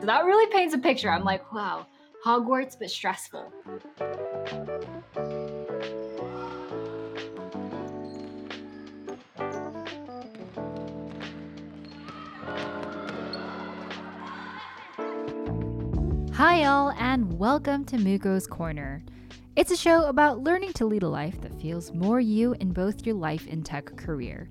So 0.00 0.06
that 0.06 0.24
really 0.24 0.50
paints 0.50 0.72
a 0.74 0.78
picture. 0.78 1.10
I'm 1.10 1.24
like, 1.24 1.52
wow, 1.52 1.86
Hogwarts, 2.24 2.74
but 2.78 2.90
stressful. 2.90 3.52
Hi, 16.32 16.64
all, 16.64 16.92
and 16.92 17.38
welcome 17.38 17.84
to 17.84 17.98
Mayuko's 17.98 18.46
Corner. 18.46 19.04
It's 19.54 19.70
a 19.70 19.76
show 19.76 20.06
about 20.06 20.42
learning 20.42 20.72
to 20.74 20.86
lead 20.86 21.02
a 21.02 21.10
life 21.10 21.38
that 21.42 21.60
feels 21.60 21.92
more 21.92 22.20
you 22.20 22.54
in 22.54 22.72
both 22.72 23.04
your 23.04 23.16
life 23.16 23.46
and 23.50 23.66
tech 23.66 23.94
career. 23.98 24.48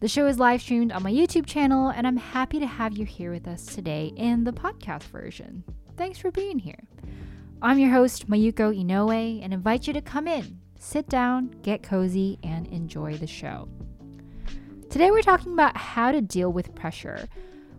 The 0.00 0.08
show 0.08 0.26
is 0.26 0.38
live 0.38 0.62
streamed 0.62 0.92
on 0.92 1.02
my 1.02 1.12
YouTube 1.12 1.44
channel, 1.44 1.90
and 1.90 2.06
I'm 2.06 2.16
happy 2.16 2.58
to 2.58 2.66
have 2.66 2.96
you 2.96 3.04
here 3.04 3.30
with 3.30 3.46
us 3.46 3.66
today 3.66 4.14
in 4.16 4.44
the 4.44 4.52
podcast 4.52 5.02
version. 5.02 5.62
Thanks 5.98 6.18
for 6.18 6.30
being 6.30 6.58
here. 6.58 6.88
I'm 7.60 7.78
your 7.78 7.90
host, 7.90 8.26
Mayuko 8.26 8.74
Inoue, 8.74 9.44
and 9.44 9.52
invite 9.52 9.86
you 9.86 9.92
to 9.92 10.00
come 10.00 10.26
in, 10.26 10.58
sit 10.78 11.06
down, 11.10 11.54
get 11.62 11.82
cozy, 11.82 12.38
and 12.42 12.66
enjoy 12.68 13.18
the 13.18 13.26
show. 13.26 13.68
Today, 14.88 15.10
we're 15.10 15.20
talking 15.20 15.52
about 15.52 15.76
how 15.76 16.12
to 16.12 16.22
deal 16.22 16.50
with 16.50 16.74
pressure 16.74 17.28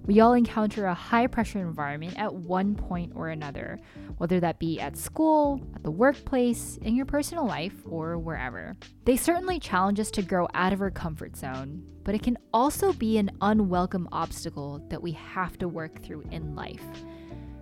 we 0.05 0.19
all 0.19 0.33
encounter 0.33 0.85
a 0.85 0.93
high 0.93 1.27
pressure 1.27 1.59
environment 1.59 2.17
at 2.17 2.33
one 2.33 2.75
point 2.75 3.13
or 3.15 3.29
another, 3.29 3.79
whether 4.17 4.39
that 4.39 4.59
be 4.59 4.79
at 4.79 4.97
school, 4.97 5.61
at 5.75 5.83
the 5.83 5.91
workplace, 5.91 6.77
in 6.81 6.95
your 6.95 7.05
personal 7.05 7.45
life, 7.45 7.75
or 7.85 8.17
wherever. 8.17 8.75
They 9.05 9.15
certainly 9.15 9.59
challenge 9.59 9.99
us 9.99 10.11
to 10.11 10.21
grow 10.21 10.47
out 10.53 10.73
of 10.73 10.81
our 10.81 10.91
comfort 10.91 11.37
zone, 11.37 11.83
but 12.03 12.15
it 12.15 12.23
can 12.23 12.37
also 12.53 12.93
be 12.93 13.17
an 13.17 13.31
unwelcome 13.41 14.09
obstacle 14.11 14.83
that 14.89 15.03
we 15.03 15.11
have 15.11 15.57
to 15.59 15.67
work 15.67 16.01
through 16.01 16.23
in 16.31 16.55
life. 16.55 16.83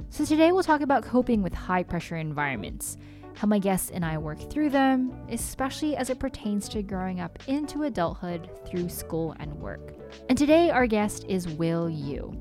So, 0.09 0.25
today 0.25 0.52
we'll 0.52 0.64
talk 0.64 0.81
about 0.81 1.03
coping 1.03 1.44
with 1.44 1.53
high 1.53 1.83
pressure 1.83 2.16
environments 2.16 2.97
how 3.36 3.47
my 3.47 3.59
guests 3.59 3.89
and 3.92 4.03
I 4.03 4.17
work 4.17 4.52
through 4.52 4.71
them, 4.71 5.14
especially 5.30 5.95
as 5.95 6.09
it 6.09 6.19
pertains 6.19 6.67
to 6.69 6.83
growing 6.83 7.21
up 7.21 7.39
into 7.47 7.83
adulthood 7.83 8.49
through 8.67 8.89
school 8.89 9.33
and 9.39 9.53
work. 9.53 9.98
And 10.27 10.38
today, 10.38 10.69
our 10.69 10.88
guest 10.88 11.25
is 11.27 11.47
Will 11.47 11.89
Yu. 11.89 12.33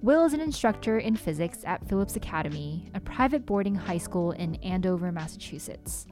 Will 0.00 0.24
is 0.24 0.32
an 0.32 0.40
instructor 0.40 0.98
in 0.98 1.16
physics 1.16 1.58
at 1.64 1.86
Phillips 1.88 2.16
Academy, 2.16 2.88
a 2.94 3.00
private 3.00 3.44
boarding 3.44 3.74
high 3.74 3.98
school 3.98 4.30
in 4.32 4.54
Andover, 4.56 5.10
Massachusetts. 5.10 6.06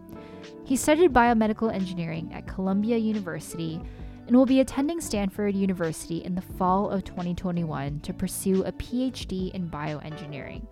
He 0.64 0.74
studied 0.74 1.12
biomedical 1.12 1.72
engineering 1.72 2.30
at 2.34 2.48
Columbia 2.48 2.96
University 2.96 3.80
and 4.26 4.36
will 4.36 4.46
be 4.46 4.60
attending 4.60 5.00
Stanford 5.00 5.54
University 5.54 6.18
in 6.24 6.34
the 6.34 6.42
fall 6.42 6.90
of 6.90 7.04
2021 7.04 8.00
to 8.00 8.12
pursue 8.12 8.64
a 8.64 8.72
PhD 8.72 9.52
in 9.54 9.70
bioengineering. 9.70 10.66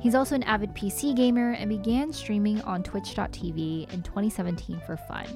He's 0.00 0.14
also 0.14 0.34
an 0.34 0.42
avid 0.44 0.74
PC 0.74 1.14
gamer 1.14 1.52
and 1.52 1.68
began 1.68 2.12
streaming 2.12 2.60
on 2.62 2.82
twitch.tv 2.82 3.92
in 3.92 4.02
2017 4.02 4.80
for 4.86 4.96
fun. 4.96 5.26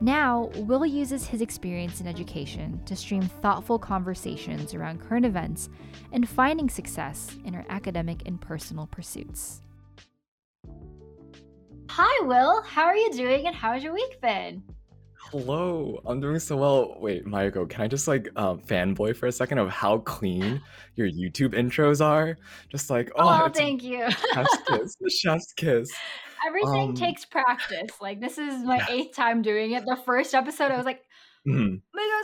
Now, 0.00 0.50
Will 0.54 0.86
uses 0.86 1.26
his 1.26 1.42
experience 1.42 2.00
in 2.00 2.06
education 2.06 2.80
to 2.86 2.96
stream 2.96 3.22
thoughtful 3.22 3.78
conversations 3.78 4.72
around 4.72 5.00
current 5.00 5.26
events 5.26 5.68
and 6.12 6.28
finding 6.28 6.70
success 6.70 7.36
in 7.44 7.52
her 7.52 7.66
academic 7.68 8.26
and 8.26 8.40
personal 8.40 8.86
pursuits. 8.86 9.60
Hi, 11.90 12.24
Will. 12.24 12.62
How 12.62 12.84
are 12.84 12.96
you 12.96 13.12
doing 13.12 13.46
and 13.46 13.54
how's 13.54 13.82
your 13.82 13.92
week 13.92 14.20
been? 14.22 14.62
Hello, 15.30 16.00
I'm 16.06 16.18
doing 16.18 16.38
so 16.38 16.56
well. 16.56 16.96
Wait, 16.98 17.26
Mayuko, 17.26 17.68
can 17.68 17.82
I 17.82 17.88
just 17.88 18.08
like 18.08 18.28
um, 18.36 18.58
fanboy 18.60 19.14
for 19.14 19.26
a 19.26 19.32
second 19.32 19.58
of 19.58 19.68
how 19.68 19.98
clean 19.98 20.62
your 20.96 21.08
YouTube 21.08 21.54
intros 21.54 22.04
are? 22.04 22.38
Just 22.68 22.90
like, 22.90 23.12
oh, 23.16 23.44
oh 23.44 23.48
thank 23.48 23.84
you. 23.84 24.08
chef's 24.32 24.56
kiss, 24.66 24.96
chef's 25.20 25.52
kiss. 25.52 25.90
Everything 26.46 26.90
um, 26.90 26.94
takes 26.94 27.24
practice. 27.24 27.90
Like 28.00 28.20
this 28.20 28.38
is 28.38 28.62
my 28.64 28.76
yeah. 28.76 28.86
eighth 28.90 29.16
time 29.16 29.42
doing 29.42 29.72
it. 29.72 29.84
The 29.84 29.98
first 30.04 30.34
episode, 30.34 30.70
I 30.70 30.76
was 30.76 30.86
like, 30.86 31.02
mm-hmm. 31.46 31.76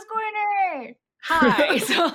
Corner. 0.09 0.95
Hi. 1.23 1.77
so 1.79 2.11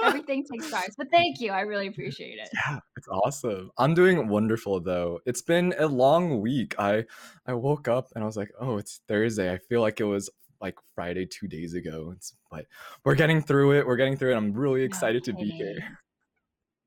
everything 0.04 0.44
takes 0.50 0.70
practice, 0.70 0.94
But 0.96 1.08
thank 1.10 1.40
you. 1.40 1.50
I 1.50 1.60
really 1.60 1.88
appreciate 1.88 2.38
it. 2.38 2.48
Yeah, 2.52 2.78
it's 2.96 3.08
awesome. 3.08 3.70
I'm 3.78 3.94
doing 3.94 4.28
wonderful 4.28 4.80
though. 4.80 5.20
It's 5.26 5.42
been 5.42 5.74
a 5.78 5.86
long 5.86 6.40
week. 6.40 6.74
I 6.78 7.04
I 7.46 7.54
woke 7.54 7.88
up 7.88 8.08
and 8.14 8.22
I 8.22 8.26
was 8.26 8.36
like, 8.36 8.50
oh, 8.60 8.78
it's 8.78 9.00
Thursday. 9.08 9.52
I 9.52 9.58
feel 9.68 9.80
like 9.80 10.00
it 10.00 10.04
was 10.04 10.30
like 10.60 10.76
Friday 10.94 11.26
two 11.26 11.48
days 11.48 11.74
ago. 11.74 12.12
It's, 12.14 12.34
but 12.50 12.66
we're 13.04 13.16
getting 13.16 13.42
through 13.42 13.72
it. 13.72 13.86
We're 13.86 13.96
getting 13.96 14.16
through 14.16 14.32
it. 14.32 14.36
I'm 14.36 14.52
really 14.52 14.82
excited 14.82 15.22
okay. 15.22 15.32
to 15.32 15.36
be 15.36 15.50
here. 15.50 15.98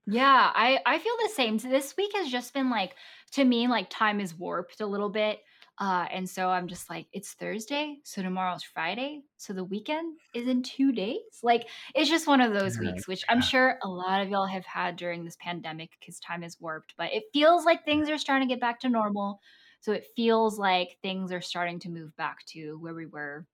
Yeah, 0.08 0.52
I 0.54 0.80
I 0.86 1.00
feel 1.00 1.16
the 1.24 1.30
same. 1.30 1.58
So 1.60 1.68
this 1.70 1.96
week 1.98 2.12
has 2.16 2.32
just 2.32 2.54
been 2.54 2.70
like 2.70 2.96
to 3.32 3.44
me 3.44 3.68
like 3.68 3.90
time 3.90 4.20
is 4.20 4.36
warped 4.36 4.82
a 4.82 4.86
little 4.86 5.10
bit. 5.10 5.40
Uh, 5.78 6.06
and 6.10 6.30
so 6.30 6.50
I'm 6.50 6.68
just 6.70 6.90
like, 6.90 7.08
it's 7.12 7.34
Thursday, 7.34 7.98
so 8.06 8.22
tomorrow's 8.22 8.64
Friday, 8.64 9.24
so 9.36 9.52
the 9.52 9.64
weekend 9.66 10.18
is 10.34 10.48
in 10.48 10.64
two 10.64 10.94
days. 10.94 11.20
Like, 11.44 11.68
it's 11.94 12.10
just 12.10 12.28
one 12.28 12.40
of 12.40 12.54
those 12.54 12.80
weeks, 12.80 13.10
which 13.10 13.26
I'm 13.28 13.42
sure 13.42 13.78
a 13.84 13.90
lot 13.90 14.22
of 14.22 14.30
y'all 14.30 14.46
have 14.46 14.66
had 14.66 14.96
during 14.96 15.26
this 15.26 15.36
pandemic 15.38 15.92
because 16.00 16.18
time 16.22 16.44
is 16.46 16.62
warped. 16.62 16.94
But 16.98 17.12
it 17.12 17.26
feels 17.34 17.66
like 17.66 17.84
things 17.84 18.10
are 18.10 18.18
starting 18.18 18.48
to 18.48 18.54
get 18.54 18.62
back 18.62 18.80
to 18.82 18.90
normal. 18.90 19.42
So 19.82 19.92
it 19.92 20.08
feels 20.16 20.58
like 20.58 20.98
things 21.02 21.30
are 21.34 21.42
starting 21.42 21.80
to 21.80 21.90
move 21.90 22.16
back 22.16 22.46
to 22.54 22.78
where 22.80 22.94
we 22.94 23.06
were 23.06 23.46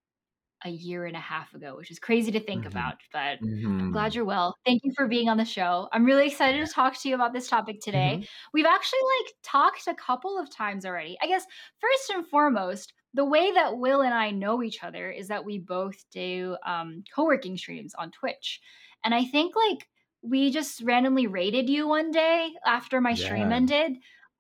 a 0.65 0.69
year 0.69 1.05
and 1.05 1.15
a 1.15 1.19
half 1.19 1.53
ago, 1.53 1.75
which 1.75 1.91
is 1.91 1.99
crazy 1.99 2.31
to 2.31 2.39
think 2.39 2.61
mm-hmm. 2.61 2.77
about. 2.77 2.95
But 3.11 3.41
mm-hmm. 3.41 3.79
I'm 3.79 3.91
glad 3.91 4.15
you're 4.15 4.25
well. 4.25 4.55
Thank 4.65 4.81
you 4.83 4.91
for 4.95 5.07
being 5.07 5.29
on 5.29 5.37
the 5.37 5.45
show. 5.45 5.87
I'm 5.91 6.05
really 6.05 6.27
excited 6.27 6.65
to 6.65 6.71
talk 6.71 6.99
to 7.01 7.09
you 7.09 7.15
about 7.15 7.33
this 7.33 7.47
topic 7.47 7.81
today. 7.81 8.13
Mm-hmm. 8.15 8.49
We've 8.53 8.65
actually 8.65 8.99
like 9.19 9.33
talked 9.43 9.87
a 9.87 9.95
couple 9.95 10.37
of 10.39 10.49
times 10.49 10.85
already. 10.85 11.17
I 11.21 11.27
guess 11.27 11.45
first 11.79 12.09
and 12.11 12.25
foremost, 12.27 12.93
the 13.13 13.25
way 13.25 13.51
that 13.51 13.77
Will 13.77 14.01
and 14.01 14.13
I 14.13 14.31
know 14.31 14.63
each 14.63 14.83
other 14.83 15.11
is 15.11 15.27
that 15.27 15.45
we 15.45 15.59
both 15.59 16.03
do 16.11 16.55
um, 16.65 17.03
co-working 17.13 17.57
streams 17.57 17.93
on 17.97 18.11
Twitch, 18.11 18.61
and 19.03 19.13
I 19.13 19.25
think 19.25 19.55
like 19.55 19.87
we 20.21 20.51
just 20.51 20.81
randomly 20.83 21.27
raided 21.27 21.69
you 21.69 21.87
one 21.87 22.11
day 22.11 22.53
after 22.65 23.01
my 23.01 23.11
yeah. 23.11 23.25
stream 23.25 23.51
ended 23.51 23.97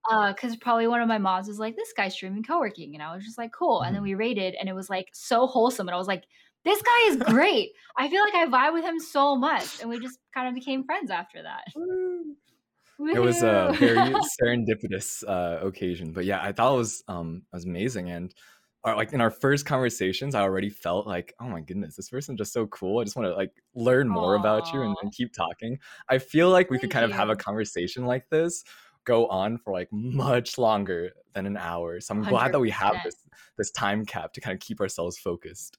uh 0.09 0.33
because 0.33 0.55
probably 0.55 0.87
one 0.87 1.01
of 1.01 1.07
my 1.07 1.17
moms 1.17 1.47
was 1.47 1.59
like 1.59 1.75
this 1.75 1.93
guy's 1.95 2.13
streaming 2.13 2.43
co-working 2.43 2.93
and 2.93 3.03
i 3.03 3.13
was 3.13 3.23
just 3.23 3.37
like 3.37 3.51
cool 3.51 3.79
mm-hmm. 3.79 3.87
and 3.87 3.95
then 3.95 4.03
mm-hmm. 4.03 4.11
we 4.11 4.15
raided 4.15 4.55
and 4.59 4.69
it 4.69 4.73
was 4.73 4.89
like 4.89 5.07
so 5.13 5.47
wholesome 5.47 5.87
and 5.87 5.95
i 5.95 5.97
was 5.97 6.07
like 6.07 6.23
this 6.63 6.81
guy 6.81 7.07
is 7.07 7.17
great 7.17 7.71
i 7.97 8.09
feel 8.09 8.23
like 8.23 8.35
i 8.35 8.45
vibe 8.45 8.73
with 8.73 8.83
him 8.83 8.99
so 8.99 9.35
much 9.35 9.81
and 9.81 9.89
we 9.89 9.99
just 9.99 10.19
kind 10.33 10.47
of 10.47 10.53
became 10.53 10.83
friends 10.83 11.11
after 11.11 11.41
that 11.43 11.63
it 13.13 13.19
was 13.19 13.41
a 13.41 13.75
very 13.79 13.97
serendipitous 14.41 15.23
uh 15.27 15.65
occasion 15.65 16.11
but 16.11 16.25
yeah 16.25 16.41
i 16.41 16.51
thought 16.51 16.73
it 16.73 16.77
was 16.77 17.03
um 17.07 17.43
it 17.51 17.55
was 17.55 17.65
amazing 17.65 18.09
and 18.09 18.33
our, 18.83 18.93
uh, 18.93 18.95
like 18.95 19.13
in 19.13 19.21
our 19.21 19.31
first 19.31 19.65
conversations 19.65 20.35
i 20.35 20.41
already 20.41 20.69
felt 20.69 21.07
like 21.07 21.33
oh 21.39 21.47
my 21.47 21.61
goodness 21.61 21.95
this 21.95 22.09
person's 22.09 22.37
just 22.37 22.53
so 22.53 22.67
cool 22.67 22.99
i 22.99 23.03
just 23.03 23.15
want 23.15 23.27
to 23.27 23.35
like 23.35 23.51
learn 23.75 24.07
more 24.07 24.35
Aww. 24.35 24.39
about 24.39 24.73
you 24.73 24.81
and, 24.81 24.95
and, 25.01 25.11
keep 25.11 25.33
talking 25.33 25.79
i 26.09 26.17
feel 26.17 26.49
like 26.49 26.69
we 26.69 26.77
Thank 26.77 26.81
could 26.81 26.91
kind 26.91 27.07
you. 27.07 27.13
of 27.13 27.17
have 27.17 27.29
a 27.29 27.35
conversation 27.35 28.05
like 28.05 28.29
this 28.29 28.63
go 29.05 29.27
on 29.27 29.57
for 29.57 29.73
like 29.73 29.89
much 29.91 30.57
longer 30.57 31.11
than 31.33 31.45
an 31.45 31.57
hour. 31.57 31.99
So 31.99 32.13
I'm 32.13 32.23
100%. 32.23 32.29
glad 32.29 32.51
that 32.53 32.59
we 32.59 32.69
have 32.71 32.95
this 33.03 33.15
this 33.57 33.71
time 33.71 34.05
cap 34.05 34.33
to 34.33 34.41
kind 34.41 34.53
of 34.53 34.59
keep 34.59 34.79
ourselves 34.79 35.17
focused. 35.17 35.77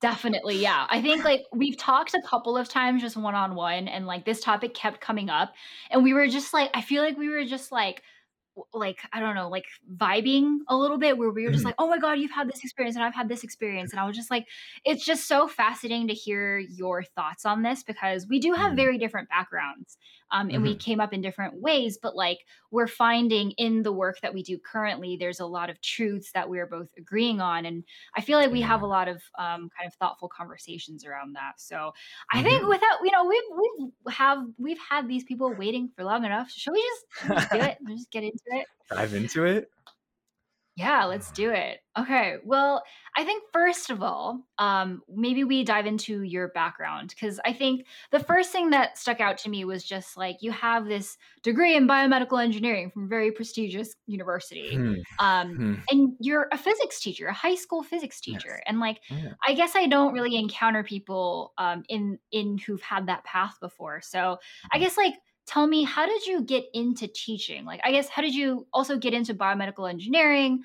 Definitely, 0.00 0.56
yeah. 0.56 0.86
I 0.90 1.00
think 1.00 1.24
like 1.24 1.44
we've 1.52 1.78
talked 1.78 2.14
a 2.14 2.20
couple 2.22 2.58
of 2.58 2.68
times 2.68 3.00
just 3.00 3.16
one 3.16 3.34
on 3.34 3.54
one, 3.54 3.88
and 3.88 4.06
like 4.06 4.24
this 4.26 4.40
topic 4.40 4.74
kept 4.74 5.00
coming 5.00 5.30
up, 5.30 5.54
and 5.90 6.02
we 6.02 6.12
were 6.12 6.28
just 6.28 6.52
like, 6.52 6.70
I 6.74 6.82
feel 6.82 7.02
like 7.02 7.16
we 7.16 7.28
were 7.30 7.44
just 7.44 7.72
like 7.72 8.02
like 8.72 8.98
I 9.12 9.20
don't 9.20 9.34
know, 9.34 9.48
like 9.48 9.64
vibing 9.96 10.58
a 10.68 10.76
little 10.76 10.98
bit 10.98 11.18
where 11.18 11.30
we 11.30 11.44
were 11.44 11.50
just 11.50 11.60
mm-hmm. 11.60 11.68
like, 11.68 11.74
"Oh 11.78 11.88
my 11.88 11.98
god, 11.98 12.18
you've 12.18 12.30
had 12.30 12.48
this 12.48 12.62
experience 12.62 12.96
and 12.96 13.04
I've 13.04 13.14
had 13.14 13.28
this 13.28 13.44
experience." 13.44 13.92
And 13.92 14.00
I 14.00 14.06
was 14.06 14.16
just 14.16 14.30
like, 14.30 14.46
it's 14.84 15.04
just 15.04 15.26
so 15.26 15.48
fascinating 15.48 16.08
to 16.08 16.14
hear 16.14 16.58
your 16.58 17.02
thoughts 17.02 17.44
on 17.44 17.62
this 17.62 17.82
because 17.82 18.26
we 18.28 18.38
do 18.38 18.52
have 18.52 18.68
mm-hmm. 18.68 18.76
very 18.76 18.98
different 18.98 19.28
backgrounds 19.28 19.96
um, 20.30 20.48
and 20.48 20.58
mm-hmm. 20.58 20.64
we 20.64 20.76
came 20.76 21.00
up 21.00 21.12
in 21.12 21.20
different 21.20 21.54
ways 21.60 21.98
but 22.00 22.16
like 22.16 22.38
we're 22.70 22.86
finding 22.86 23.50
in 23.52 23.82
the 23.82 23.92
work 23.92 24.18
that 24.20 24.32
we 24.32 24.42
do 24.42 24.58
currently 24.58 25.16
there's 25.16 25.40
a 25.40 25.46
lot 25.46 25.70
of 25.70 25.80
truths 25.80 26.30
that 26.32 26.48
we're 26.48 26.66
both 26.66 26.88
agreeing 26.98 27.40
on 27.40 27.66
and 27.66 27.84
i 28.16 28.20
feel 28.20 28.38
like 28.38 28.50
we 28.50 28.60
have 28.60 28.82
a 28.82 28.86
lot 28.86 29.08
of 29.08 29.22
um, 29.38 29.68
kind 29.76 29.86
of 29.86 29.94
thoughtful 29.94 30.28
conversations 30.28 31.04
around 31.04 31.32
that 31.34 31.52
so 31.56 31.92
i 32.32 32.42
think 32.42 32.60
mm-hmm. 32.60 32.68
without 32.68 32.98
you 33.02 33.10
know 33.10 33.24
we've 33.24 33.42
we've 33.56 34.14
have 34.14 34.38
we've 34.58 34.80
had 34.90 35.08
these 35.08 35.24
people 35.24 35.54
waiting 35.54 35.88
for 35.94 36.04
long 36.04 36.24
enough 36.24 36.50
should 36.50 36.72
we 36.72 36.82
just, 36.82 37.32
just 37.32 37.50
do 37.50 37.58
it 37.58 37.78
just 37.88 38.10
get 38.10 38.22
into 38.22 38.42
it 38.48 38.66
dive 38.90 39.14
into 39.14 39.44
it 39.44 39.70
yeah, 40.76 41.04
let's 41.04 41.30
do 41.30 41.50
it. 41.50 41.78
Okay. 41.96 42.36
Well, 42.44 42.82
I 43.16 43.22
think 43.22 43.44
first 43.52 43.90
of 43.90 44.02
all, 44.02 44.40
um, 44.58 45.02
maybe 45.08 45.44
we 45.44 45.62
dive 45.62 45.86
into 45.86 46.22
your 46.22 46.48
background 46.48 47.10
because 47.10 47.38
I 47.44 47.52
think 47.52 47.86
the 48.10 48.18
first 48.18 48.50
thing 48.50 48.70
that 48.70 48.98
stuck 48.98 49.20
out 49.20 49.38
to 49.38 49.50
me 49.50 49.64
was 49.64 49.84
just 49.84 50.16
like 50.16 50.38
you 50.40 50.50
have 50.50 50.86
this 50.86 51.16
degree 51.44 51.76
in 51.76 51.86
biomedical 51.86 52.42
engineering 52.42 52.90
from 52.90 53.04
a 53.04 53.06
very 53.06 53.30
prestigious 53.30 53.94
university, 54.08 54.74
hmm. 54.74 54.94
Um, 55.20 55.54
hmm. 55.54 55.74
and 55.90 56.14
you're 56.18 56.48
a 56.50 56.58
physics 56.58 57.00
teacher, 57.00 57.28
a 57.28 57.32
high 57.32 57.54
school 57.54 57.84
physics 57.84 58.20
teacher, 58.20 58.56
yes. 58.58 58.62
and 58.66 58.80
like 58.80 58.98
yeah. 59.08 59.34
I 59.46 59.54
guess 59.54 59.76
I 59.76 59.86
don't 59.86 60.12
really 60.12 60.34
encounter 60.36 60.82
people 60.82 61.52
um, 61.56 61.84
in 61.88 62.18
in 62.32 62.58
who've 62.58 62.82
had 62.82 63.06
that 63.06 63.22
path 63.22 63.54
before. 63.60 64.00
So 64.02 64.18
I 64.18 64.76
mm-hmm. 64.76 64.82
guess 64.82 64.96
like 64.96 65.14
tell 65.46 65.66
me 65.66 65.84
how 65.84 66.06
did 66.06 66.26
you 66.26 66.42
get 66.42 66.64
into 66.74 67.08
teaching? 67.08 67.64
Like, 67.64 67.80
I 67.84 67.92
guess 67.92 68.08
how 68.08 68.22
did 68.22 68.34
you 68.34 68.66
also 68.72 68.98
get 68.98 69.14
into 69.14 69.34
biomedical 69.34 69.88
engineering? 69.88 70.62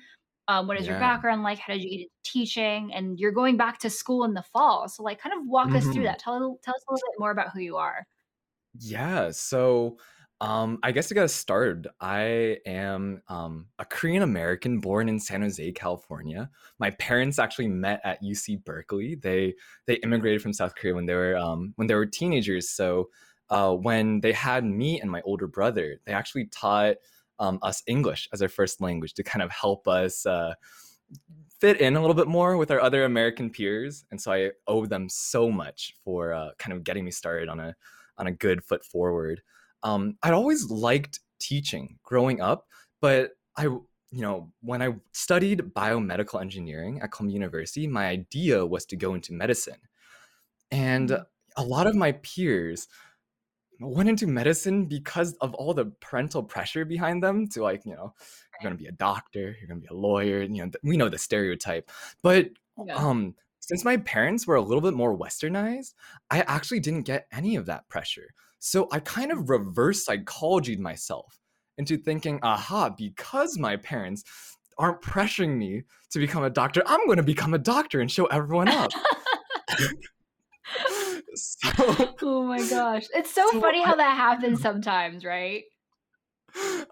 Um, 0.48 0.66
what 0.66 0.76
is 0.78 0.86
your 0.86 0.96
background 0.96 1.42
like? 1.42 1.58
How 1.58 1.72
did 1.74 1.82
you 1.82 1.90
get 1.90 2.00
into 2.02 2.10
teaching? 2.24 2.92
And 2.92 3.18
you're 3.20 3.32
going 3.32 3.56
back 3.56 3.78
to 3.80 3.90
school 3.90 4.24
in 4.24 4.34
the 4.34 4.42
fall, 4.42 4.88
so 4.88 5.02
like, 5.02 5.20
kind 5.20 5.34
of 5.38 5.46
walk 5.46 5.74
us 5.74 5.88
through 5.88 6.04
Mhm. 6.04 6.06
that. 6.06 6.18
Tell 6.20 6.58
tell 6.62 6.74
us 6.74 6.84
a 6.88 6.92
little 6.92 7.08
bit 7.12 7.20
more 7.20 7.30
about 7.30 7.52
who 7.52 7.60
you 7.60 7.76
are. 7.76 8.06
Yeah, 8.78 9.30
so 9.32 9.98
um, 10.40 10.78
I 10.82 10.92
guess 10.92 11.08
to 11.08 11.14
get 11.14 11.24
us 11.24 11.34
started, 11.34 11.88
I 12.00 12.58
am 12.64 13.22
um, 13.28 13.68
a 13.78 13.84
Korean 13.84 14.22
American 14.22 14.80
born 14.80 15.08
in 15.08 15.18
San 15.20 15.42
Jose, 15.42 15.72
California. 15.72 16.50
My 16.78 16.90
parents 16.92 17.38
actually 17.38 17.68
met 17.68 18.00
at 18.04 18.22
UC 18.22 18.56
Berkeley. 18.56 19.16
They 19.16 19.54
they 19.86 19.96
immigrated 19.96 20.40
from 20.40 20.52
South 20.52 20.76
Korea 20.76 20.94
when 20.94 21.06
they 21.06 21.14
were 21.14 21.36
um, 21.36 21.72
when 21.76 21.88
they 21.88 21.94
were 21.94 22.06
teenagers. 22.06 22.70
So 22.70 23.10
uh, 23.50 23.74
when 23.74 24.20
they 24.20 24.32
had 24.32 24.64
me 24.64 25.00
and 25.00 25.10
my 25.10 25.20
older 25.22 25.46
brother, 25.46 26.00
they 26.04 26.12
actually 26.12 26.46
taught 26.46 26.96
um, 27.38 27.58
us 27.62 27.82
English 27.86 28.28
as 28.32 28.42
our 28.42 28.48
first 28.48 28.80
language 28.80 29.14
to 29.14 29.22
kind 29.22 29.42
of 29.42 29.50
help 29.50 29.88
us 29.88 30.26
uh, 30.26 30.54
fit 31.60 31.80
in 31.80 31.96
a 31.96 32.00
little 32.00 32.14
bit 32.14 32.28
more 32.28 32.56
with 32.56 32.70
our 32.70 32.80
other 32.80 33.04
American 33.04 33.50
peers. 33.50 34.04
And 34.10 34.20
so 34.20 34.32
I 34.32 34.50
owe 34.66 34.86
them 34.86 35.08
so 35.08 35.50
much 35.50 35.94
for 36.04 36.32
uh, 36.32 36.50
kind 36.58 36.72
of 36.72 36.84
getting 36.84 37.04
me 37.04 37.10
started 37.10 37.48
on 37.48 37.60
a 37.60 37.74
on 38.18 38.26
a 38.26 38.32
good 38.32 38.62
foot 38.62 38.84
forward. 38.84 39.42
Um, 39.82 40.18
I'd 40.22 40.34
always 40.34 40.70
liked 40.70 41.20
teaching 41.38 41.98
growing 42.02 42.40
up, 42.42 42.66
but 43.00 43.32
I, 43.56 43.64
you 43.64 43.82
know, 44.10 44.52
when 44.60 44.82
I 44.82 44.96
studied 45.12 45.60
biomedical 45.74 46.40
engineering 46.40 47.00
at 47.00 47.12
Columbia 47.12 47.34
University, 47.34 47.86
my 47.86 48.08
idea 48.08 48.66
was 48.66 48.84
to 48.86 48.96
go 48.96 49.14
into 49.14 49.32
medicine. 49.32 49.80
And 50.70 51.10
Mhm. 51.10 51.24
a 51.56 51.64
lot 51.64 51.86
of 51.86 51.94
my 51.94 52.12
peers 52.12 52.88
went 53.80 54.08
into 54.08 54.26
medicine 54.26 54.86
because 54.86 55.34
of 55.40 55.54
all 55.54 55.74
the 55.74 55.86
parental 56.00 56.42
pressure 56.42 56.84
behind 56.84 57.22
them 57.22 57.48
to 57.48 57.62
like, 57.62 57.84
you 57.84 57.94
know, 57.94 58.14
you're 58.60 58.70
to 58.70 58.76
be 58.76 58.86
a 58.86 58.92
doctor, 58.92 59.56
you're 59.58 59.68
to 59.68 59.74
be 59.76 59.86
a 59.90 59.94
lawyer, 59.94 60.42
you 60.42 60.64
know, 60.64 60.70
we 60.82 60.96
know 60.96 61.08
the 61.08 61.18
stereotype. 61.18 61.90
But 62.22 62.50
Yeah. 62.84 62.96
um 62.96 63.34
since 63.60 63.84
my 63.84 63.98
parents 63.98 64.46
were 64.46 64.56
a 64.56 64.60
little 64.60 64.80
bit 64.80 64.94
more 64.94 65.16
westernized, 65.16 65.94
I 66.30 66.40
actually 66.42 66.80
didn't 66.80 67.02
get 67.02 67.26
any 67.30 67.56
of 67.56 67.66
that 67.66 67.88
pressure. 67.88 68.34
So 68.58 68.88
I 68.90 69.00
kind 69.00 69.30
of 69.32 69.48
reverse 69.48 70.04
psychologied 70.04 70.80
myself 70.80 71.38
into 71.78 71.96
thinking, 71.96 72.40
aha, 72.42 72.90
because 72.90 73.58
my 73.58 73.76
parents 73.76 74.24
aren't 74.76 75.02
pressuring 75.02 75.56
me 75.56 75.82
to 76.10 76.18
become 76.18 76.42
a 76.42 76.50
doctor, 76.50 76.82
I'm 76.86 77.06
to 77.16 77.22
become 77.22 77.54
a 77.54 77.58
doctor 77.58 78.00
and 78.00 78.10
show 78.10 78.26
everyone 78.26 78.68
up. 78.68 78.90
so 81.34 82.14
oh 82.22 82.44
my 82.44 82.58
gosh. 82.68 83.06
It's 83.14 83.32
so 83.32 83.48
so 83.50 83.60
funny 83.60 83.82
I 83.82 83.86
how 83.86 83.96
that 83.96 84.16
happens 84.16 84.60
sometimes, 84.62 85.24
right? 85.24 85.64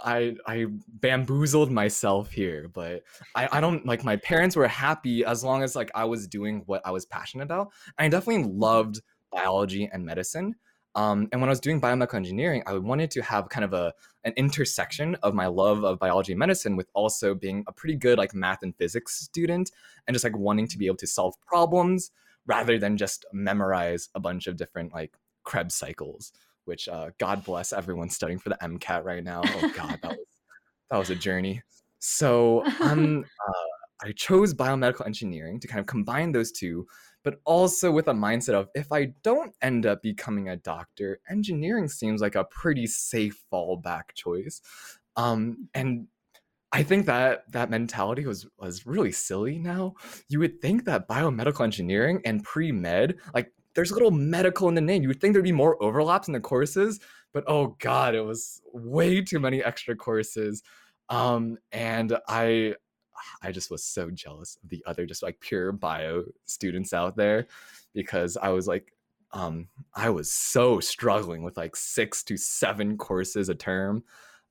I 0.05 0.37
I 0.47 0.67
bamboozled 0.89 1.71
myself 1.71 2.31
here, 2.31 2.69
but 2.73 3.03
I, 3.35 3.49
I 3.53 3.61
don't 3.61 3.85
like 3.87 4.05
my 4.05 4.17
parents 4.17 4.55
were 4.55 4.69
happy 4.69 5.25
as 5.25 5.43
long 5.43 5.63
as 5.63 5.75
like 5.75 5.91
I 5.95 6.05
was 6.05 6.29
doing 6.29 6.63
what 6.67 6.81
I 6.85 6.91
was 6.91 7.07
passionate 7.07 7.45
about. 7.45 7.73
I 7.99 8.09
definitely 8.09 8.51
loved 8.53 9.01
biology 9.33 9.89
and 9.93 10.05
medicine. 10.05 10.55
Um, 10.95 11.29
and 11.33 11.41
when 11.41 11.49
I 11.49 11.53
was 11.53 11.61
doing 11.61 11.81
biomedical 11.81 12.15
engineering, 12.15 12.63
I 12.67 12.77
wanted 12.79 13.11
to 13.13 13.23
have 13.23 13.49
kind 13.49 13.65
of 13.65 13.73
a 13.73 13.93
an 14.25 14.33
intersection 14.37 15.17
of 15.17 15.35
my 15.35 15.47
love 15.47 15.85
of 15.85 15.99
biology 15.99 16.33
and 16.33 16.39
medicine 16.39 16.77
with 16.77 16.89
also 16.95 17.35
being 17.35 17.65
a 17.67 17.73
pretty 17.73 17.97
good 17.97 18.19
like 18.19 18.35
math 18.35 18.63
and 18.63 18.77
physics 18.77 19.19
student 19.19 19.71
and 20.07 20.15
just 20.15 20.25
like 20.25 20.37
wanting 20.37 20.67
to 20.69 20.79
be 20.79 20.87
able 20.87 20.97
to 20.97 21.07
solve 21.07 21.35
problems 21.41 22.11
rather 22.49 22.79
than 22.79 22.97
just 22.97 23.25
memorize 23.33 24.09
a 24.17 24.21
bunch 24.21 24.49
of 24.49 24.57
different 24.57 24.93
like 24.93 25.15
Krebs 25.45 25.77
cycles 25.77 26.33
which 26.69 26.87
uh, 26.87 27.09
God 27.17 27.43
bless 27.45 27.73
everyone 27.73 28.11
studying 28.11 28.39
for 28.39 28.51
the 28.51 28.59
MCAT 28.63 29.03
right 29.03 29.25
now. 29.25 29.41
Oh 29.43 29.73
God, 29.75 29.99
that 30.03 30.11
was 30.11 30.27
that 30.91 30.99
was 30.99 31.11
a 31.11 31.15
journey. 31.15 31.63
So 31.99 32.63
um, 32.81 33.25
uh, 33.49 34.07
I 34.07 34.13
chose 34.13 34.55
biomedical 34.55 35.07
engineering 35.07 35.59
to 35.61 35.67
kind 35.67 35.81
of 35.81 35.87
combine 35.87 36.31
those 36.31 36.53
two, 36.53 36.87
but 37.25 37.41
also 37.47 37.91
with 37.91 38.07
a 38.09 38.13
mindset 38.13 38.53
of 38.53 38.69
if 38.75 38.93
I 38.93 39.15
don't 39.23 39.55
end 39.63 39.87
up 39.87 40.03
becoming 40.03 40.51
a 40.51 40.57
doctor, 40.57 41.21
engineering 41.31 41.89
seems 41.89 42.21
like 42.21 42.35
a 42.35 42.45
pretty 42.45 42.87
safe 42.87 43.43
fallback 43.51 44.13
choice. 44.15 44.61
Um, 45.17 45.69
and 45.75 46.07
I 46.73 46.83
think 46.83 47.07
that 47.07 47.51
that 47.53 47.71
mentality 47.71 48.27
was 48.27 48.47
was 48.59 48.87
really 48.87 49.13
silly 49.13 49.59
now. 49.59 49.95
You 50.29 50.41
would 50.41 50.61
think 50.61 50.85
that 50.85 51.09
biomedical 51.09 51.65
engineering 51.65 52.21
and 52.25 52.45
pre-med, 52.45 53.17
like 53.35 53.53
there's 53.75 53.91
a 53.91 53.95
little 53.95 54.11
medical 54.11 54.69
in 54.69 54.75
the 54.75 54.81
name. 54.81 55.03
You 55.03 55.09
would 55.09 55.21
think 55.21 55.33
there'd 55.33 55.45
be 55.45 55.53
more 55.53 55.83
overlaps 55.83 56.29
in 56.29 56.35
the 56.35 56.41
courses, 56.41 57.01
but 57.33 57.45
oh 57.47 57.77
god, 57.81 58.15
it 58.15 58.21
was 58.21 58.61
way 58.73 59.23
too 59.23 59.41
many 59.41 59.63
extra 59.63 59.97
courses. 59.97 60.63
Um, 61.09 61.57
and 61.73 62.19
I 62.29 62.75
I 63.43 63.53
just 63.53 63.71
was 63.71 63.83
so 63.83 64.11
jealous 64.11 64.59
of 64.63 64.69
the 64.69 64.83
other 64.87 65.07
just 65.07 65.23
like 65.23 65.41
pure 65.41 65.73
bio 65.73 66.25
students 66.45 66.93
out 66.93 67.17
there 67.17 67.47
because 67.95 68.37
I 68.37 68.51
was 68.51 68.67
like 68.67 68.93
um 69.33 69.69
I 69.95 70.11
was 70.11 70.31
so 70.31 70.81
struggling 70.81 71.43
with 71.43 71.57
like 71.57 71.77
6 71.77 72.25
to 72.25 72.37
7 72.37 72.97
courses 72.97 73.49
a 73.49 73.55
term. 73.55 74.05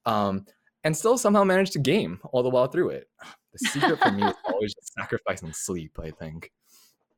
Um 0.06 0.46
and 0.88 0.96
still 0.96 1.18
somehow 1.18 1.44
managed 1.44 1.74
to 1.74 1.80
game 1.80 2.18
all 2.32 2.42
the 2.42 2.50
while 2.50 2.68
through 2.68 2.90
it. 2.90 3.08
The 3.54 3.70
secret 3.70 4.00
for 4.00 4.12
me 4.12 4.24
is 4.24 4.36
always 4.46 4.74
just 4.76 4.94
sacrificing 4.94 5.52
sleep, 5.52 5.98
I 6.00 6.12
think. 6.12 6.52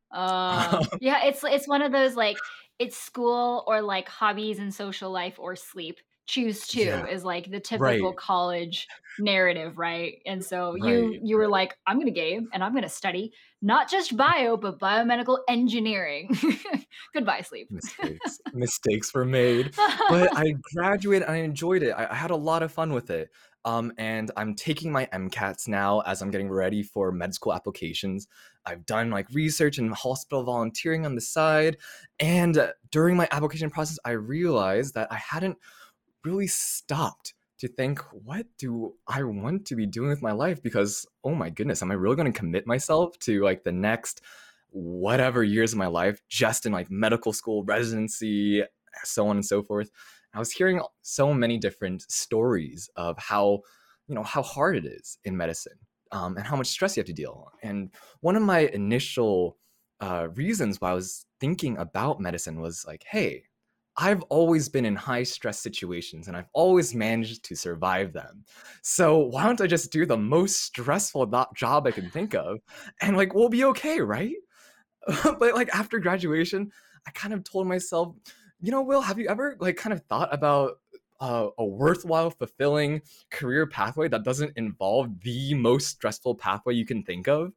Uh, 0.10 0.86
yeah, 1.02 1.26
it's 1.26 1.44
it's 1.44 1.68
one 1.68 1.82
of 1.82 1.92
those 1.92 2.16
like 2.16 2.38
it's 2.78 2.96
school 2.96 3.66
or 3.68 3.82
like 3.82 4.08
hobbies 4.08 4.60
and 4.60 4.74
social 4.74 5.12
life 5.12 5.38
or 5.38 5.56
sleep. 5.58 5.98
Choose 6.28 6.66
two 6.68 6.82
Yeah, 6.82 7.08
is 7.08 7.26
like 7.26 7.46
the 7.46 7.60
right, 7.78 7.94
typical 7.96 8.14
college 8.14 8.88
narrative, 9.18 9.78
right? 9.78 10.22
And 10.26 10.46
so 10.46 10.76
you 10.76 11.10
right, 11.10 11.20
you 11.24 11.36
were 11.36 11.50
like, 11.50 11.76
I'm 11.86 12.00
gonna 12.00 12.12
game 12.12 12.48
and 12.54 12.64
I'm 12.64 12.74
gonna 12.74 12.88
study 12.88 13.34
not 13.62 13.90
just 13.90 14.16
bio 14.16 14.56
but 14.56 14.80
biomedical 14.80 15.40
engineering. 15.50 16.30
Goodbye, 17.14 17.42
sleep. 17.42 17.70
mistakes 17.72 18.40
mistakes 18.54 19.14
were 19.14 19.26
made 19.26 19.74
but 20.10 20.30
i 20.36 20.54
graduated 20.74 21.28
and 21.28 21.32
i 21.32 21.38
enjoyed 21.38 21.82
it 21.84 21.92
I, 21.92 22.08
I 22.12 22.16
had 22.16 22.32
a 22.32 22.36
lot 22.36 22.64
of 22.64 22.72
fun 22.72 22.94
with 22.94 23.10
it 23.10 23.30
um, 23.66 23.92
and 23.98 24.32
i'm 24.38 24.56
taking 24.56 24.92
my 24.92 25.06
mcats 25.14 25.68
now 25.68 26.00
as 26.02 26.22
i'm 26.22 26.32
getting 26.32 26.50
ready 26.50 26.84
for 26.84 27.12
med 27.12 27.34
school 27.34 27.54
applications. 27.54 28.28
I've 28.66 28.86
done 28.86 29.10
like 29.10 29.28
research 29.32 29.80
and 29.80 29.92
hospital 29.94 30.44
volunteering 30.44 31.06
on 31.06 31.16
the 31.16 31.22
side 31.22 31.78
and 32.20 32.58
uh, 32.58 32.74
during 32.92 33.18
my 33.18 33.28
application 33.32 33.70
process 33.70 33.98
i 34.06 34.12
realized 34.12 34.94
that 34.94 35.12
i 35.12 35.16
hadn't 35.16 35.58
really 36.24 36.48
stopped 36.48 37.34
to 37.58 37.68
think 37.68 38.00
what 38.12 38.46
do 38.58 38.94
i 39.08 39.24
want 39.24 39.66
to 39.66 39.76
be 39.76 39.86
doing 39.86 40.10
with 40.10 40.22
my 40.22 40.32
life? 40.32 40.62
because 40.62 41.06
oh 41.24 41.34
my 41.34 41.50
goodness 41.50 41.82
am 41.82 41.92
i 41.92 41.96
really 41.96 42.16
going 42.16 42.32
to 42.32 42.38
commit 42.38 42.68
myself 42.68 43.18
to 43.20 43.44
like 43.44 43.64
the 43.64 43.72
next 43.72 44.22
whatever 44.72 45.44
years 45.44 45.72
of 45.74 45.80
my 45.80 45.88
life 45.88 46.22
just 46.30 46.66
in 46.66 46.72
like 46.72 46.92
medical 46.92 47.34
school 47.34 47.64
residency 47.64 48.64
so 49.04 49.28
on 49.28 49.38
and 49.38 49.46
so 49.46 49.64
forth 49.64 49.90
i 50.34 50.40
was 50.40 50.52
hearing 50.52 50.82
so 51.02 51.34
many 51.34 51.58
different 51.58 52.02
stories 52.12 52.90
of 52.96 53.18
how 53.18 53.60
you 54.08 54.16
know 54.16 54.24
how 54.24 54.42
hard 54.42 54.76
it 54.76 54.86
is 54.86 55.18
in 55.24 55.36
medicine 55.36 55.78
um, 56.12 56.38
and 56.38 56.46
how 56.46 56.56
much 56.56 56.68
stress 56.68 56.98
you 56.98 57.02
have 57.02 57.08
to 57.08 57.14
deal 57.14 57.52
and 57.64 57.90
one 58.22 58.36
of 58.36 58.42
my 58.42 58.60
initial 58.74 59.58
uh, 60.02 60.28
reasons 60.36 60.80
why 60.80 60.92
i 60.92 60.94
was 60.94 61.26
thinking 61.40 61.78
about 61.78 62.20
medicine 62.20 62.60
was 62.60 62.86
like 62.88 63.04
hey 63.10 63.44
I've 64.02 64.22
always 64.30 64.70
been 64.70 64.86
in 64.86 64.96
high 64.96 65.24
stress 65.24 65.60
situations 65.60 66.30
and 66.30 66.38
I've 66.38 66.48
always 66.54 66.96
managed 66.96 67.44
to 67.44 67.56
survive 67.56 68.14
them. 68.14 68.46
So 68.82 69.18
why 69.18 69.44
don't 69.44 69.60
I 69.60 69.68
just 69.68 69.92
do 69.92 70.06
the 70.06 70.16
most 70.16 70.64
stressful 70.64 71.30
job 71.54 71.86
I 71.86 71.92
can 71.92 72.10
think 72.10 72.34
of 72.34 72.60
and 73.02 73.18
like 73.18 73.34
we'll 73.34 73.50
be 73.50 73.66
okay, 73.66 74.00
right? 74.00 74.36
but 75.24 75.54
like 75.54 75.70
after 75.76 76.00
graduation, 76.00 76.72
I 77.06 77.12
kind 77.12 77.34
of 77.34 77.44
told 77.44 77.68
myself, 77.68 78.16
you 78.62 78.72
know, 78.72 78.82
Will, 78.82 79.02
have 79.02 79.20
you 79.20 79.28
ever 79.30 79.58
like 79.60 79.78
kind 79.78 79.94
of 79.94 80.04
thought 80.06 80.34
about 80.34 80.80
uh, 81.20 81.50
a 81.58 81.66
worthwhile, 81.66 82.30
fulfilling 82.32 83.02
career 83.30 83.68
pathway 83.68 84.08
that 84.10 84.24
doesn't 84.24 84.54
involve 84.58 85.22
the 85.22 85.54
most 85.54 85.88
stressful 85.88 86.36
pathway 86.36 86.74
you 86.74 86.86
can 86.86 87.04
think 87.04 87.28
of? 87.28 87.54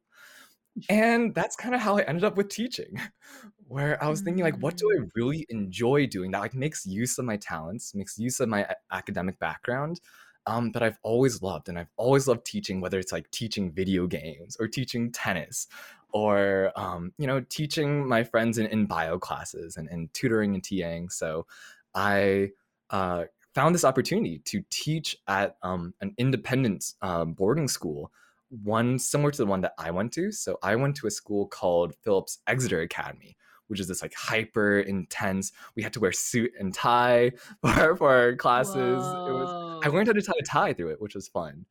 And 0.89 1.33
that's 1.33 1.55
kind 1.55 1.73
of 1.75 1.81
how 1.81 1.97
I 1.97 2.01
ended 2.03 2.23
up 2.23 2.35
with 2.35 2.49
teaching, 2.49 2.99
where 3.67 4.01
I 4.03 4.09
was 4.09 4.21
thinking 4.21 4.43
like, 4.43 4.57
what 4.61 4.77
do 4.77 4.85
I 4.91 5.05
Mm. 5.05 5.11
really 5.15 5.45
enjoy 5.49 6.07
doing 6.07 6.31
that 6.31 6.39
like 6.39 6.53
makes 6.53 6.85
use 6.85 7.17
of 7.17 7.25
my 7.25 7.37
talents, 7.37 7.95
makes 7.95 8.17
use 8.19 8.39
of 8.39 8.49
my 8.49 8.67
academic 8.91 9.39
background, 9.39 10.01
um, 10.45 10.71
that 10.73 10.83
I've 10.83 10.99
always 11.03 11.41
loved, 11.41 11.69
and 11.69 11.79
I've 11.79 11.91
always 11.95 12.27
loved 12.27 12.45
teaching, 12.45 12.81
whether 12.81 12.99
it's 12.99 13.13
like 13.13 13.31
teaching 13.31 13.71
video 13.71 14.07
games 14.07 14.57
or 14.59 14.67
teaching 14.67 15.11
tennis, 15.11 15.67
or 16.13 16.71
um, 16.75 17.11
you 17.17 17.27
know, 17.27 17.41
teaching 17.49 18.07
my 18.07 18.23
friends 18.23 18.57
in, 18.57 18.67
in 18.67 18.85
bio 18.85 19.19
classes 19.19 19.77
and, 19.77 19.89
and 19.89 20.13
tutoring 20.13 20.53
and 20.53 20.63
TAing. 20.63 21.11
So 21.11 21.45
I 21.95 22.51
uh, 22.91 23.25
found 23.53 23.75
this 23.75 23.83
opportunity 23.83 24.39
to 24.45 24.63
teach 24.69 25.17
at 25.27 25.57
um, 25.63 25.93
an 26.01 26.13
independent 26.17 26.93
um, 27.01 27.33
boarding 27.33 27.67
school 27.67 28.11
one 28.61 28.99
similar 28.99 29.31
to 29.31 29.37
the 29.37 29.45
one 29.45 29.61
that 29.61 29.73
I 29.79 29.91
went 29.91 30.11
to. 30.13 30.31
So 30.31 30.57
I 30.61 30.75
went 30.75 30.95
to 30.97 31.07
a 31.07 31.11
school 31.11 31.47
called 31.47 31.95
Phillips 32.03 32.39
Exeter 32.45 32.81
Academy, 32.81 33.35
which 33.67 33.79
is 33.79 33.87
this 33.87 34.03
like 34.03 34.13
hyper 34.13 34.81
intense. 34.81 35.51
We 35.75 35.81
had 35.81 35.93
to 35.93 35.99
wear 35.99 36.11
suit 36.11 36.51
and 36.59 36.73
tie 36.73 37.31
for, 37.61 37.95
for 37.95 38.09
our 38.11 38.35
classes. 38.35 38.75
Whoa. 38.75 39.27
It 39.27 39.33
was 39.33 39.85
I 39.85 39.89
learned 39.89 40.07
how 40.07 40.13
to 40.13 40.21
tie 40.21 40.33
a 40.39 40.43
tie 40.43 40.73
through 40.73 40.91
it, 40.91 41.01
which 41.01 41.15
was 41.15 41.27
fun, 41.27 41.65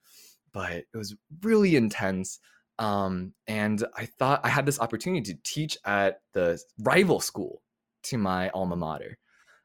but 0.53 0.73
it 0.73 0.97
was 0.97 1.15
really 1.43 1.77
intense. 1.77 2.41
Um, 2.83 3.33
and 3.47 3.85
I 3.97 4.07
thought 4.07 4.41
I 4.43 4.49
had 4.49 4.67
this 4.67 4.81
opportunity 4.81 5.33
to 5.33 5.39
teach 5.45 5.79
at 5.85 6.21
the 6.33 6.61
rival 6.81 7.21
school 7.21 7.63
to 8.05 8.19
my 8.19 8.51
alma 8.51 8.75
mater 8.75 9.19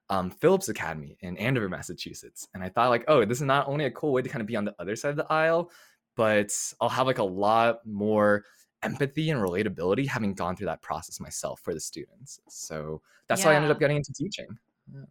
um, 0.10 0.30
Phillips 0.30 0.70
Academy 0.70 1.18
in 1.22 1.36
Andover, 1.38 1.68
Massachusetts. 1.68 2.48
And 2.54 2.64
I 2.64 2.70
thought 2.70 2.90
like, 2.90 3.06
oh, 3.08 3.26
this 3.26 3.40
is 3.40 3.44
not 3.44 3.68
only 3.68 3.86
a 3.86 3.92
cool 3.92 4.14
way 4.14 4.22
to 4.22 4.30
kind 4.30 4.42
of 4.42 4.48
be 4.48 4.56
on 4.56 4.66
the 4.66 4.76
other 4.80 4.96
side 4.96 5.10
of 5.10 5.18
the 5.18 5.32
aisle, 5.32 5.72
but 6.16 6.52
I'll 6.80 6.90
have 6.90 7.08
like 7.08 7.18
a 7.18 7.24
lot 7.24 7.80
more 7.86 8.46
empathy 8.84 9.32
and 9.32 9.42
relatability 9.42 10.08
having 10.08 10.36
gone 10.36 10.56
through 10.56 10.68
that 10.68 10.84
process 10.84 11.20
myself 11.20 11.60
for 11.62 11.74
the 11.74 11.80
students. 11.80 12.40
So 12.48 13.02
that's 13.28 13.42
yeah. 13.42 13.48
why 13.48 13.54
I 13.54 13.56
ended 13.56 13.72
up 13.72 13.80
getting 13.80 13.98
into 13.98 14.14
teaching. 14.14 14.48
Yeah. 14.94 15.02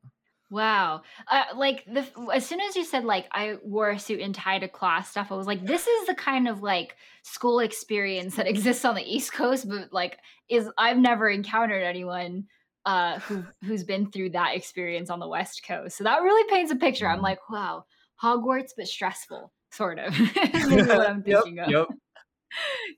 Wow. 0.49 1.03
Uh, 1.29 1.43
like 1.57 1.85
the 1.87 2.07
as 2.33 2.47
soon 2.47 2.61
as 2.61 2.77
you 2.77 2.85
said 2.85 3.05
like 3.05 3.27
I 3.33 3.57
wore 3.65 3.91
a 3.91 3.99
suit 3.99 4.21
and 4.21 4.35
tie 4.35 4.59
to 4.61 4.69
class 4.69 5.11
stuff, 5.11 5.33
I 5.33 5.35
was 5.35 5.47
like, 5.47 5.67
this 5.67 5.87
is 5.87 6.07
the 6.07 6.15
kind 6.15 6.47
of 6.47 6.63
like 6.63 6.97
school 7.23 7.59
experience 7.59 8.37
that 8.37 8.47
exists 8.49 8.85
on 8.85 8.95
the 8.95 9.03
East 9.03 9.33
Coast, 9.33 9.69
but 9.69 9.93
like 9.93 10.19
is 10.49 10.69
I've 10.79 10.99
never 10.99 11.29
encountered 11.29 11.83
anyone 11.83 12.47
uh, 12.85 13.19
who 13.19 13.45
who's 13.65 13.83
been 13.83 14.11
through 14.11 14.31
that 14.31 14.55
experience 14.55 15.11
on 15.11 15.19
the 15.19 15.29
West 15.29 15.65
Coast. 15.67 15.99
So 15.99 16.05
that 16.05 16.23
really 16.23 16.49
paints 16.49 16.71
a 16.71 16.77
picture. 16.77 17.09
I'm 17.09 17.19
mm. 17.19 17.25
like, 17.25 17.51
wow, 17.51 17.85
Hogwarts, 18.23 18.71
but 18.77 18.87
stressful, 18.87 19.53
sort 19.73 19.99
of. 19.99 20.17
what 20.35 21.09
I'm 21.09 21.23
thinking 21.23 21.57
yep, 21.57 21.67
of. 21.67 21.73
Yep. 21.73 21.89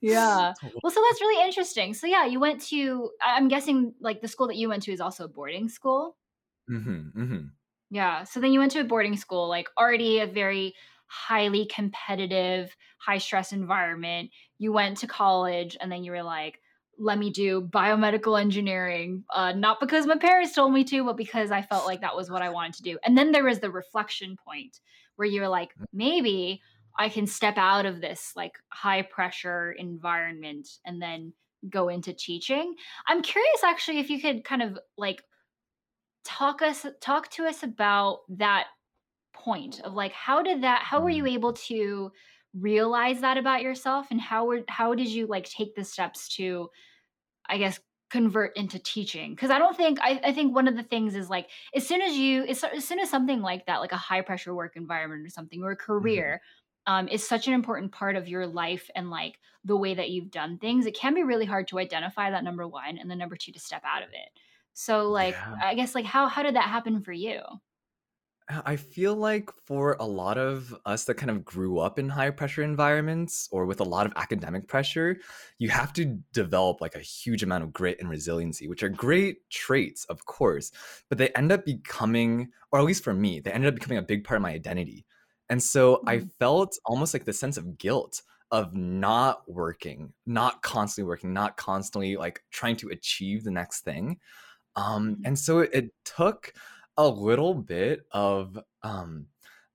yeah. 0.01 0.53
Well, 0.83 0.91
so 0.91 1.01
that's 1.09 1.21
really 1.21 1.43
interesting. 1.43 1.95
So 1.95 2.05
yeah, 2.05 2.25
you 2.27 2.39
went 2.39 2.61
to. 2.67 3.09
I'm 3.25 3.47
guessing 3.47 3.95
like 3.99 4.21
the 4.21 4.27
school 4.27 4.47
that 4.47 4.57
you 4.57 4.69
went 4.69 4.83
to 4.83 4.93
is 4.93 5.01
also 5.01 5.25
a 5.25 5.27
boarding 5.27 5.67
school. 5.67 6.15
Mm-hmm. 6.69 7.21
Mm-hmm. 7.21 7.45
Yeah. 7.91 8.23
So 8.23 8.39
then 8.39 8.53
you 8.53 8.59
went 8.59 8.71
to 8.73 8.81
a 8.81 8.85
boarding 8.85 9.17
school, 9.17 9.47
like 9.47 9.67
already 9.77 10.19
a 10.19 10.27
very 10.27 10.75
highly 11.07 11.65
competitive, 11.65 12.75
high 12.99 13.17
stress 13.17 13.51
environment. 13.51 14.29
You 14.59 14.71
went 14.71 14.97
to 14.97 15.07
college, 15.07 15.75
and 15.81 15.91
then 15.91 16.03
you 16.03 16.11
were 16.11 16.23
like 16.23 16.59
let 16.99 17.17
me 17.17 17.29
do 17.29 17.61
biomedical 17.61 18.39
engineering, 18.39 19.23
uh, 19.33 19.53
not 19.53 19.79
because 19.79 20.05
my 20.05 20.17
parents 20.17 20.53
told 20.53 20.73
me 20.73 20.83
to, 20.83 21.05
but 21.05 21.15
because 21.15 21.49
I 21.49 21.61
felt 21.61 21.85
like 21.85 22.01
that 22.01 22.15
was 22.15 22.29
what 22.29 22.41
I 22.41 22.49
wanted 22.49 22.73
to 22.75 22.83
do. 22.83 22.99
And 23.05 23.17
then 23.17 23.31
there 23.31 23.45
was 23.45 23.59
the 23.59 23.71
reflection 23.71 24.35
point 24.45 24.79
where 25.15 25.27
you're 25.27 25.47
like, 25.47 25.69
mm. 25.79 25.85
maybe 25.93 26.61
I 26.97 27.07
can 27.07 27.25
step 27.25 27.57
out 27.57 27.85
of 27.85 28.01
this 28.01 28.33
like 28.35 28.51
high 28.67 29.03
pressure 29.03 29.71
environment 29.71 30.67
and 30.85 31.01
then 31.01 31.33
go 31.69 31.87
into 31.87 32.13
teaching. 32.13 32.75
I'm 33.07 33.21
curious 33.21 33.63
actually 33.63 33.99
if 33.99 34.09
you 34.09 34.19
could 34.19 34.43
kind 34.43 34.61
of 34.61 34.77
like 34.97 35.23
talk 36.23 36.61
us 36.61 36.85
talk 37.01 37.29
to 37.31 37.45
us 37.45 37.63
about 37.63 38.19
that 38.29 38.67
point 39.33 39.79
of 39.81 39.93
like 39.93 40.11
how 40.11 40.41
did 40.41 40.63
that 40.63 40.81
how 40.83 41.01
were 41.01 41.09
you 41.09 41.23
mm. 41.23 41.33
able 41.33 41.53
to 41.53 42.11
realize 42.53 43.21
that 43.21 43.37
about 43.37 43.61
yourself 43.61 44.07
and 44.11 44.19
how 44.19 44.45
were 44.45 44.61
how 44.67 44.93
did 44.93 45.07
you 45.07 45.27
like 45.27 45.47
take 45.49 45.75
the 45.75 45.83
steps 45.83 46.27
to 46.35 46.69
I 47.47 47.57
guess 47.57 47.79
convert 48.09 48.57
into 48.57 48.79
teaching 48.79 49.35
because 49.35 49.51
i 49.51 49.59
don't 49.59 49.77
think 49.77 49.99
I, 50.01 50.19
I 50.23 50.33
think 50.33 50.55
one 50.55 50.67
of 50.67 50.75
the 50.75 50.83
things 50.83 51.15
is 51.15 51.29
like 51.29 51.47
as 51.75 51.87
soon 51.87 52.01
as 52.01 52.15
you 52.15 52.43
as, 52.45 52.63
as 52.63 52.83
soon 52.83 52.99
as 52.99 53.09
something 53.09 53.41
like 53.41 53.67
that 53.67 53.77
like 53.77 53.91
a 53.91 53.97
high 53.97 54.21
pressure 54.21 54.53
work 54.53 54.75
environment 54.75 55.25
or 55.25 55.29
something 55.29 55.61
or 55.61 55.71
a 55.71 55.75
mm-hmm. 55.75 55.85
career 55.85 56.41
mm-hmm. 56.87 56.93
um, 56.93 57.07
is 57.07 57.27
such 57.27 57.47
an 57.47 57.53
important 57.53 57.91
part 57.91 58.15
of 58.15 58.27
your 58.27 58.47
life 58.47 58.89
and 58.95 59.11
like 59.11 59.37
the 59.63 59.77
way 59.77 59.93
that 59.93 60.09
you've 60.09 60.31
done 60.31 60.57
things 60.57 60.87
it 60.87 60.97
can 60.97 61.13
be 61.13 61.21
really 61.21 61.45
hard 61.45 61.67
to 61.67 61.77
identify 61.77 62.31
that 62.31 62.43
number 62.43 62.67
one 62.67 62.97
and 62.97 63.11
then 63.11 63.19
number 63.19 63.35
two 63.35 63.51
to 63.51 63.59
step 63.59 63.83
out 63.85 64.01
of 64.01 64.09
it 64.09 64.39
so 64.79 65.09
like 65.09 65.33
yeah. 65.33 65.55
i 65.63 65.73
guess 65.75 65.93
like 65.93 66.05
how 66.05 66.27
how 66.27 66.41
did 66.41 66.55
that 66.55 66.69
happen 66.69 67.01
for 67.01 67.11
you 67.11 67.39
I 68.65 68.77
feel 68.77 69.15
like 69.15 69.51
for 69.65 69.95
a 69.99 70.05
lot 70.05 70.39
of 70.39 70.75
us 70.83 71.03
that 71.05 71.15
kind 71.15 71.29
of 71.29 71.45
grew 71.45 71.77
up 71.77 71.99
in 71.99 72.09
high 72.09 72.31
pressure 72.31 72.63
environments 72.63 73.47
or 73.51 73.67
with 73.67 73.79
a 73.79 73.83
lot 73.83 74.07
of 74.07 74.13
academic 74.15 74.67
pressure, 74.67 75.17
you 75.59 75.69
have 75.69 75.93
to 75.93 76.17
develop 76.33 76.81
like 76.81 76.95
a 76.95 76.99
huge 76.99 77.43
amount 77.43 77.63
of 77.63 77.71
grit 77.71 77.99
and 77.99 78.09
resiliency, 78.09 78.67
which 78.67 78.81
are 78.81 78.89
great 78.89 79.47
traits, 79.51 80.05
of 80.05 80.25
course, 80.25 80.71
but 81.09 81.19
they 81.19 81.29
end 81.29 81.51
up 81.51 81.63
becoming, 81.63 82.49
or 82.71 82.79
at 82.79 82.85
least 82.85 83.03
for 83.03 83.13
me, 83.13 83.39
they 83.39 83.51
ended 83.51 83.67
up 83.67 83.75
becoming 83.75 83.99
a 83.99 84.01
big 84.03 84.23
part 84.23 84.37
of 84.37 84.41
my 84.41 84.51
identity. 84.51 85.05
And 85.49 85.61
so 85.61 85.97
mm-hmm. 85.97 86.09
I 86.09 86.19
felt 86.39 86.79
almost 86.85 87.13
like 87.13 87.25
the 87.25 87.33
sense 87.33 87.57
of 87.57 87.77
guilt 87.77 88.23
of 88.51 88.73
not 88.73 89.41
working, 89.47 90.11
not 90.25 90.63
constantly 90.63 91.07
working, 91.07 91.33
not 91.33 91.55
constantly 91.55 92.17
like 92.17 92.41
trying 92.49 92.77
to 92.77 92.89
achieve 92.89 93.43
the 93.43 93.51
next 93.51 93.81
thing. 93.81 94.17
Um, 94.75 95.15
mm-hmm. 95.15 95.25
and 95.25 95.39
so 95.39 95.59
it, 95.59 95.69
it 95.73 95.91
took 96.05 96.53
a 96.97 97.07
little 97.07 97.53
bit 97.53 98.01
of 98.11 98.59
um 98.83 99.27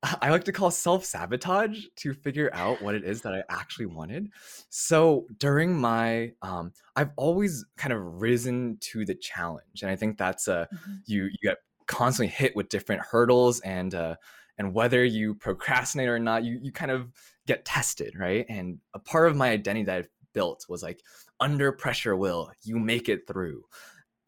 I 0.21 0.31
like 0.31 0.45
to 0.45 0.53
call 0.53 0.71
self 0.71 1.05
sabotage 1.05 1.85
to 1.97 2.13
figure 2.13 2.51
out 2.53 2.83
what 2.83 2.95
it 2.95 3.05
is 3.05 3.23
that 3.23 3.35
I 3.35 3.43
actually 3.49 3.87
wanted. 3.87 4.31
So 4.69 5.27
during 5.39 5.75
my, 5.75 6.33
um, 6.43 6.73
I've 6.97 7.11
always 7.17 7.65
kind 7.77 7.93
of 7.93 8.21
risen 8.21 8.79
to 8.81 9.05
the 9.05 9.15
challenge, 9.15 9.83
and 9.83 9.91
I 9.91 9.97
think 9.97 10.19
that's 10.19 10.49
a 10.49 10.69
mm-hmm. 10.73 10.93
you 11.07 11.25
you 11.25 11.37
get 11.43 11.59
constantly 11.87 12.35
hit 12.35 12.55
with 12.57 12.69
different 12.69 13.03
hurdles, 13.03 13.61
and 13.61 13.95
uh, 13.95 14.17
and 14.59 14.75
whether 14.75 15.05
you 15.05 15.35
procrastinate 15.35 16.09
or 16.09 16.19
not, 16.19 16.45
you 16.45 16.59
you 16.63 16.73
kind 16.73 16.91
of 16.91 17.11
get 17.47 17.65
tested, 17.65 18.15
right? 18.19 18.47
And 18.49 18.79
a 18.95 18.99
part 18.99 19.29
of 19.29 19.37
my 19.37 19.51
identity 19.51 19.85
that 19.85 19.97
I've 19.97 20.09
built 20.33 20.67
was 20.69 20.83
like 20.83 21.01
under 21.41 21.73
pressure, 21.73 22.17
will 22.17 22.51
you 22.63 22.79
make 22.79 23.09
it 23.09 23.27
through? 23.27 23.65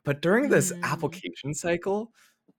But 0.06 0.22
during 0.22 0.48
this 0.48 0.72
mm. 0.72 0.82
application 0.82 1.52
cycle, 1.52 2.12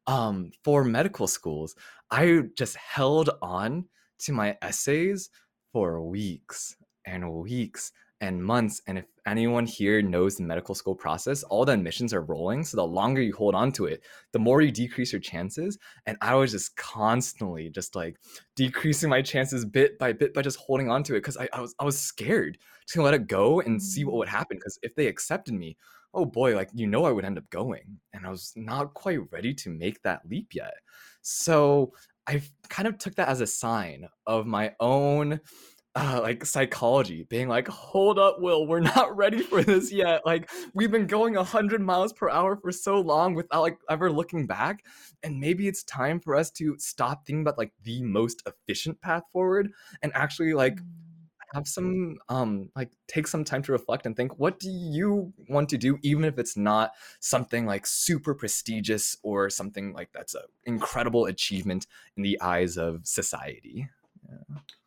um, 0.06 0.52
for 0.64 0.84
medical 0.84 1.28
schools, 1.28 1.76
I 2.12 2.44
just 2.58 2.76
held 2.76 3.30
on 3.42 3.86
to 4.20 4.34
my 4.34 4.58
essays 4.62 5.30
for 5.74 6.02
weeks 6.02 6.76
and 7.06 7.32
weeks 7.32 7.92
and 8.20 8.44
months. 8.44 8.82
And 8.88 8.98
if 8.98 9.06
anyone 9.26 9.66
here 9.66 10.02
knows 10.02 10.36
the 10.36 10.44
medical 10.44 10.74
school 10.74 10.96
process, 10.96 11.44
all 11.44 11.66
the 11.66 11.74
admissions 11.74 12.14
are 12.14 12.22
rolling. 12.22 12.64
So 12.64 12.78
the 12.78 12.86
longer 12.86 13.22
you 13.22 13.34
hold 13.34 13.54
on 13.54 13.72
to 13.74 13.86
it, 13.86 14.04
the 14.34 14.40
more 14.40 14.62
you 14.62 14.72
decrease 14.72 15.12
your 15.14 15.22
chances. 15.22 15.78
And 16.06 16.18
I 16.22 16.36
was 16.36 16.52
just 16.52 16.76
constantly 16.76 17.70
just 17.70 17.96
like 17.96 18.18
decreasing 18.56 19.10
my 19.10 19.22
chances 19.22 19.66
bit 19.66 20.00
by 20.00 20.14
bit 20.14 20.34
by 20.34 20.42
just 20.42 20.58
holding 20.58 20.90
on 20.90 21.04
to 21.04 21.14
it 21.14 21.20
because 21.20 21.38
I, 21.38 21.48
I 21.54 21.62
was 21.62 21.76
I 21.80 21.86
was 21.86 22.00
scared 22.00 22.58
to 22.88 23.02
let 23.02 23.14
it 23.14 23.28
go 23.28 23.62
and 23.62 23.82
see 23.82 24.04
what 24.04 24.16
mm. 24.16 24.18
would 24.20 24.30
happen. 24.30 24.58
Because 24.58 24.80
if 24.82 24.96
they 24.96 25.08
accepted 25.08 25.54
me, 25.54 25.78
oh 26.18 26.26
boy, 26.26 26.56
like 26.56 26.70
you 26.74 26.88
know 26.88 27.06
I 27.06 27.12
would 27.12 27.24
end 27.24 27.38
up 27.38 27.50
going. 27.50 28.00
And 28.12 28.26
I 28.26 28.30
was 28.30 28.52
not 28.56 28.94
quite 28.94 29.20
ready 29.32 29.54
to 29.54 29.70
make 29.70 30.02
that 30.02 30.24
leap 30.28 30.54
yet. 30.54 30.74
So 31.22 31.94
I 32.28 32.42
kind 32.70 32.88
of 32.88 32.98
took 32.98 33.16
that 33.16 33.30
as 33.30 33.40
a 33.40 33.48
sign 33.48 34.10
of 34.26 34.46
my 34.46 34.74
own 34.80 35.40
uh, 35.96 36.20
like 36.22 36.46
psychology 36.46 37.26
being 37.28 37.48
like 37.48 37.68
hold 37.68 38.20
up 38.20 38.40
will 38.40 38.68
we're 38.68 38.80
not 38.80 39.18
ready 39.18 39.40
for 39.42 39.64
this 39.64 39.92
yet 39.92 40.24
like 40.28 40.48
we've 40.76 40.92
been 40.92 41.08
going 41.08 41.34
100 41.34 41.82
miles 41.82 42.14
per 42.14 42.30
hour 42.30 42.56
for 42.56 42.72
so 42.72 43.00
long 43.00 43.34
without 43.34 43.62
like 43.62 43.80
ever 43.90 44.12
looking 44.12 44.46
back 44.46 44.84
and 45.24 45.40
maybe 45.40 45.68
it's 45.68 45.82
time 45.84 46.20
for 46.20 46.36
us 46.36 46.52
to 46.52 46.78
stop 46.78 47.26
thinking 47.26 47.42
about 47.42 47.58
like 47.58 47.72
the 47.84 48.04
most 48.04 48.44
efficient 48.46 49.02
path 49.02 49.24
forward 49.34 49.72
and 50.04 50.12
actually 50.14 50.54
like 50.54 50.78
have 51.54 51.68
some 51.68 52.18
um 52.30 52.70
like 52.76 52.92
take 53.08 53.28
some 53.28 53.44
time 53.44 53.62
to 53.62 53.72
reflect 53.72 54.06
and 54.06 54.16
think 54.16 54.38
what 54.38 54.60
do 54.60 54.70
you 54.70 55.34
want 55.50 55.70
to 55.70 55.78
do 55.78 55.98
even 56.02 56.24
if 56.24 56.38
it's 56.38 56.58
not 56.58 56.92
something 57.20 57.66
like 57.66 57.86
super 57.86 58.34
prestigious 58.34 59.16
or 59.24 59.50
something 59.50 59.94
like 59.94 60.10
that's 60.14 60.36
an 60.36 60.42
incredible 60.66 61.26
achievement 61.26 61.88
in 62.16 62.24
the 62.24 62.40
eyes 62.42 62.78
of 62.78 63.06
society 63.06 63.88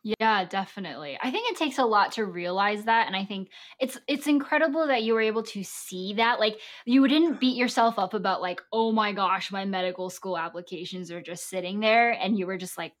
yeah. 0.03 0.15
yeah. 0.19 0.45
definitely. 0.45 1.17
I 1.21 1.31
think 1.31 1.49
it 1.49 1.57
takes 1.57 1.79
a 1.79 1.85
lot 1.85 2.11
to 2.13 2.25
realize 2.25 2.83
that 2.83 3.07
and 3.07 3.15
I 3.15 3.25
think 3.25 3.49
it's 3.79 3.97
it's 4.07 4.27
incredible 4.27 4.85
that 4.87 5.01
you 5.01 5.13
were 5.13 5.21
able 5.21 5.41
to 5.43 5.63
see 5.63 6.13
that. 6.17 6.39
Like 6.39 6.59
you 6.85 7.07
didn't 7.07 7.39
beat 7.39 7.55
yourself 7.55 7.97
up 7.97 8.13
about 8.13 8.41
like, 8.41 8.61
"Oh 8.71 8.91
my 8.91 9.13
gosh, 9.13 9.51
my 9.51 9.65
medical 9.65 10.11
school 10.11 10.37
applications 10.37 11.09
are 11.11 11.21
just 11.21 11.49
sitting 11.49 11.79
there." 11.79 12.11
And 12.11 12.37
you 12.37 12.45
were 12.45 12.57
just 12.57 12.77
like, 12.77 12.93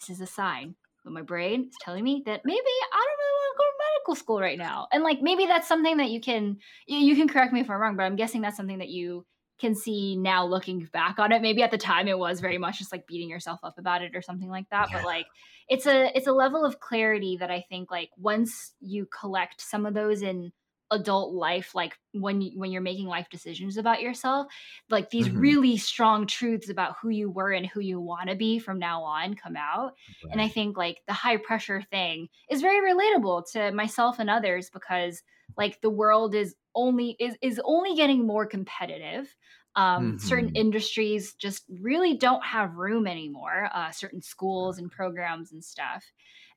"This 0.00 0.10
is 0.10 0.20
a 0.22 0.26
sign 0.26 0.76
but 1.06 1.12
my 1.12 1.22
brain 1.22 1.68
is 1.68 1.76
telling 1.80 2.02
me 2.02 2.24
that 2.26 2.40
maybe 2.44 2.58
I 2.58 2.96
don't 2.96 3.18
really 3.18 3.36
want 3.38 3.54
to 3.54 3.58
go 3.58 3.64
to 3.64 3.84
medical 3.94 4.14
school 4.16 4.40
right 4.40 4.58
now. 4.58 4.88
And 4.92 5.04
like 5.04 5.22
maybe 5.22 5.46
that's 5.46 5.68
something 5.68 5.98
that 5.98 6.10
you 6.10 6.20
can 6.20 6.58
you 6.88 7.14
can 7.14 7.28
correct 7.28 7.52
me 7.52 7.60
if 7.60 7.70
I'm 7.70 7.80
wrong, 7.80 7.96
but 7.96 8.02
I'm 8.02 8.16
guessing 8.16 8.40
that's 8.40 8.56
something 8.56 8.78
that 8.78 8.88
you 8.88 9.24
can 9.60 9.76
see 9.76 10.16
now 10.16 10.44
looking 10.44 10.88
back 10.92 11.20
on 11.20 11.30
it. 11.30 11.42
Maybe 11.42 11.62
at 11.62 11.70
the 11.70 11.78
time 11.78 12.08
it 12.08 12.18
was 12.18 12.40
very 12.40 12.58
much 12.58 12.78
just 12.78 12.90
like 12.90 13.06
beating 13.06 13.30
yourself 13.30 13.60
up 13.62 13.78
about 13.78 14.02
it 14.02 14.16
or 14.16 14.20
something 14.20 14.50
like 14.50 14.68
that. 14.70 14.90
Yeah. 14.90 14.96
But 14.96 15.06
like 15.06 15.26
it's 15.68 15.86
a 15.86 16.10
it's 16.16 16.26
a 16.26 16.32
level 16.32 16.64
of 16.64 16.80
clarity 16.80 17.36
that 17.38 17.52
I 17.52 17.64
think 17.68 17.88
like 17.88 18.10
once 18.16 18.72
you 18.80 19.06
collect 19.06 19.60
some 19.60 19.86
of 19.86 19.94
those 19.94 20.22
in 20.22 20.50
adult 20.90 21.34
life 21.34 21.74
like 21.74 21.98
when 22.12 22.40
you, 22.40 22.52
when 22.58 22.70
you're 22.70 22.80
making 22.80 23.06
life 23.06 23.28
decisions 23.30 23.76
about 23.76 24.00
yourself 24.00 24.46
like 24.88 25.10
these 25.10 25.28
mm-hmm. 25.28 25.40
really 25.40 25.76
strong 25.76 26.26
truths 26.26 26.70
about 26.70 26.94
who 27.00 27.08
you 27.08 27.30
were 27.30 27.52
and 27.52 27.66
who 27.66 27.80
you 27.80 28.00
want 28.00 28.28
to 28.28 28.36
be 28.36 28.58
from 28.58 28.78
now 28.78 29.02
on 29.02 29.34
come 29.34 29.56
out 29.56 29.94
right. 30.24 30.32
and 30.32 30.40
i 30.40 30.48
think 30.48 30.76
like 30.76 30.98
the 31.08 31.12
high 31.12 31.36
pressure 31.36 31.82
thing 31.90 32.28
is 32.50 32.60
very 32.60 32.94
relatable 32.94 33.42
to 33.50 33.72
myself 33.72 34.18
and 34.18 34.30
others 34.30 34.70
because 34.70 35.22
like 35.56 35.80
the 35.80 35.90
world 35.90 36.34
is 36.34 36.54
only 36.74 37.16
is 37.18 37.36
is 37.42 37.60
only 37.64 37.94
getting 37.94 38.26
more 38.26 38.46
competitive. 38.46 39.34
Um, 39.74 40.12
mm-hmm. 40.12 40.18
Certain 40.18 40.54
industries 40.54 41.34
just 41.34 41.64
really 41.68 42.16
don't 42.16 42.44
have 42.44 42.76
room 42.76 43.06
anymore. 43.06 43.68
Uh, 43.74 43.90
certain 43.90 44.22
schools 44.22 44.78
and 44.78 44.90
programs 44.90 45.52
and 45.52 45.62
stuff, 45.62 46.04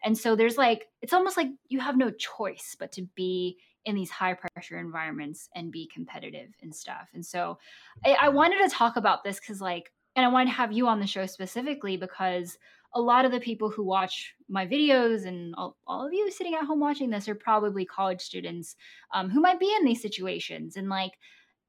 and 0.04 0.18
so 0.18 0.36
there's 0.36 0.58
like 0.58 0.86
it's 1.02 1.14
almost 1.14 1.38
like 1.38 1.48
you 1.68 1.80
have 1.80 1.98
no 1.98 2.12
choice 2.12 2.76
but 2.80 2.92
to 2.94 3.04
be 3.16 3.58
in 3.86 3.96
these 3.96 4.10
high 4.10 4.34
pressure 4.36 4.78
environments 4.80 5.50
and 5.56 5.72
be 5.72 5.90
competitive 5.94 6.50
and 6.62 6.76
stuff. 6.76 7.10
And 7.14 7.26
so 7.26 7.58
I, 8.06 8.18
I 8.22 8.30
wanted 8.30 8.68
to 8.68 8.76
talk 8.76 8.98
about 8.98 9.24
this 9.24 9.40
because 9.40 9.62
like, 9.62 9.92
and 10.16 10.26
I 10.26 10.30
wanted 10.30 10.52
to 10.52 10.58
have 10.58 10.72
you 10.72 10.88
on 10.88 11.00
the 11.00 11.08
show 11.08 11.26
specifically 11.26 11.98
because 11.98 12.58
a 12.94 13.02
lot 13.02 13.26
of 13.26 13.32
the 13.32 13.40
people 13.40 13.70
who 13.70 13.84
watch 13.84 14.34
my 14.48 14.66
videos 14.66 15.26
and 15.26 15.54
all, 15.56 15.78
all 15.86 16.06
of 16.06 16.14
you 16.14 16.30
sitting 16.32 16.56
at 16.56 16.64
home 16.64 16.80
watching 16.80 17.10
this 17.10 17.30
are 17.30 17.36
probably 17.36 17.86
college 17.86 18.22
students 18.22 18.76
um, 19.14 19.30
who 19.30 19.40
might 19.40 19.60
be 19.60 19.74
in 19.80 19.86
these 19.86 20.02
situations 20.02 20.76
and 20.76 20.90
like 20.90 21.14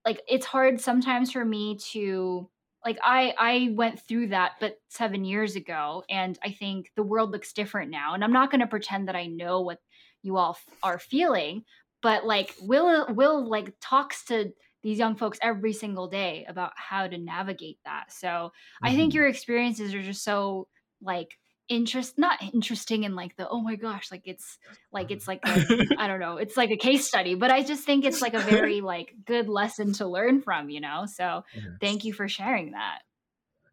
like 0.04 0.22
it's 0.26 0.46
hard 0.46 0.80
sometimes 0.80 1.30
for 1.30 1.44
me 1.44 1.76
to 1.76 2.48
like 2.84 2.98
i 3.02 3.34
i 3.38 3.70
went 3.74 4.00
through 4.00 4.28
that 4.28 4.52
but 4.60 4.80
seven 4.88 5.24
years 5.24 5.56
ago 5.56 6.02
and 6.08 6.38
i 6.42 6.50
think 6.50 6.90
the 6.96 7.02
world 7.02 7.30
looks 7.32 7.52
different 7.52 7.90
now 7.90 8.14
and 8.14 8.24
i'm 8.24 8.32
not 8.32 8.50
going 8.50 8.60
to 8.60 8.66
pretend 8.66 9.08
that 9.08 9.16
i 9.16 9.26
know 9.26 9.60
what 9.60 9.78
you 10.22 10.36
all 10.36 10.52
f- 10.52 10.74
are 10.82 10.98
feeling 10.98 11.62
but 12.02 12.24
like 12.24 12.54
will 12.60 13.06
will 13.14 13.48
like 13.48 13.74
talks 13.80 14.24
to 14.26 14.52
these 14.82 14.98
young 14.98 15.16
folks 15.16 15.38
every 15.42 15.72
single 15.72 16.08
day 16.08 16.46
about 16.48 16.72
how 16.76 17.06
to 17.06 17.18
navigate 17.18 17.78
that 17.84 18.12
so 18.12 18.28
mm-hmm. 18.28 18.86
i 18.86 18.94
think 18.94 19.10
mm-hmm. 19.10 19.18
your 19.18 19.28
experiences 19.28 19.94
are 19.94 20.02
just 20.02 20.24
so 20.24 20.68
like 21.02 21.36
interest 21.70 22.18
not 22.18 22.42
interesting 22.52 23.04
in 23.04 23.14
like 23.14 23.36
the 23.36 23.48
oh 23.48 23.60
my 23.60 23.76
gosh 23.76 24.10
like 24.10 24.22
it's 24.24 24.58
like 24.92 25.12
it's 25.12 25.28
like 25.28 25.40
I 25.44 26.08
don't 26.08 26.18
know 26.18 26.36
it's 26.36 26.56
like 26.56 26.70
a 26.70 26.76
case 26.76 27.06
study 27.06 27.36
but 27.36 27.52
i 27.52 27.62
just 27.62 27.84
think 27.84 28.04
it's 28.04 28.20
like 28.20 28.34
a 28.34 28.40
very 28.40 28.80
like 28.80 29.14
good 29.24 29.48
lesson 29.48 29.92
to 29.94 30.06
learn 30.06 30.42
from 30.42 30.68
you 30.68 30.80
know 30.80 31.06
so 31.06 31.44
yes. 31.54 31.64
thank 31.80 32.04
you 32.04 32.12
for 32.12 32.28
sharing 32.28 32.72
that 32.72 32.98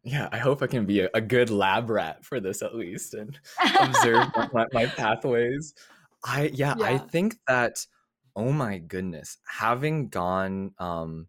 yeah 0.04 0.28
i 0.30 0.38
hope 0.38 0.62
i 0.62 0.68
can 0.68 0.86
be 0.86 1.00
a, 1.00 1.08
a 1.12 1.20
good 1.20 1.50
lab 1.50 1.90
rat 1.90 2.24
for 2.24 2.38
this 2.38 2.62
at 2.62 2.76
least 2.76 3.14
and 3.14 3.40
observe 3.80 4.28
my, 4.52 4.66
my, 4.72 4.86
pathways 4.86 5.74
i 6.24 6.52
yeah, 6.54 6.74
yeah 6.78 6.86
i 6.86 6.98
think 6.98 7.36
that 7.48 7.84
oh 8.38 8.52
my 8.52 8.78
goodness 8.78 9.36
having 9.46 10.08
gone 10.08 10.72
um 10.78 11.26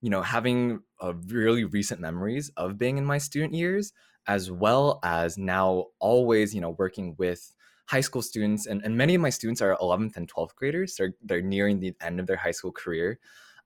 you 0.00 0.08
know 0.08 0.22
having 0.22 0.80
a 1.00 1.12
really 1.12 1.64
recent 1.64 2.00
memories 2.00 2.50
of 2.56 2.78
being 2.78 2.96
in 2.96 3.04
my 3.04 3.18
student 3.18 3.52
years 3.52 3.92
as 4.26 4.50
well 4.50 5.00
as 5.02 5.36
now 5.36 5.86
always, 5.98 6.54
you 6.54 6.60
know, 6.60 6.76
working 6.78 7.14
with 7.18 7.54
high 7.86 8.00
school 8.00 8.22
students 8.22 8.66
and, 8.66 8.82
and 8.84 8.96
many 8.96 9.14
of 9.14 9.20
my 9.20 9.30
students 9.30 9.60
are 9.60 9.76
11th 9.80 10.16
and 10.16 10.32
12th 10.32 10.54
graders. 10.54 10.96
So 10.96 11.04
they're, 11.04 11.14
they're 11.22 11.42
nearing 11.42 11.80
the 11.80 11.94
end 12.00 12.20
of 12.20 12.26
their 12.26 12.36
high 12.36 12.52
school 12.52 12.72
career. 12.72 13.18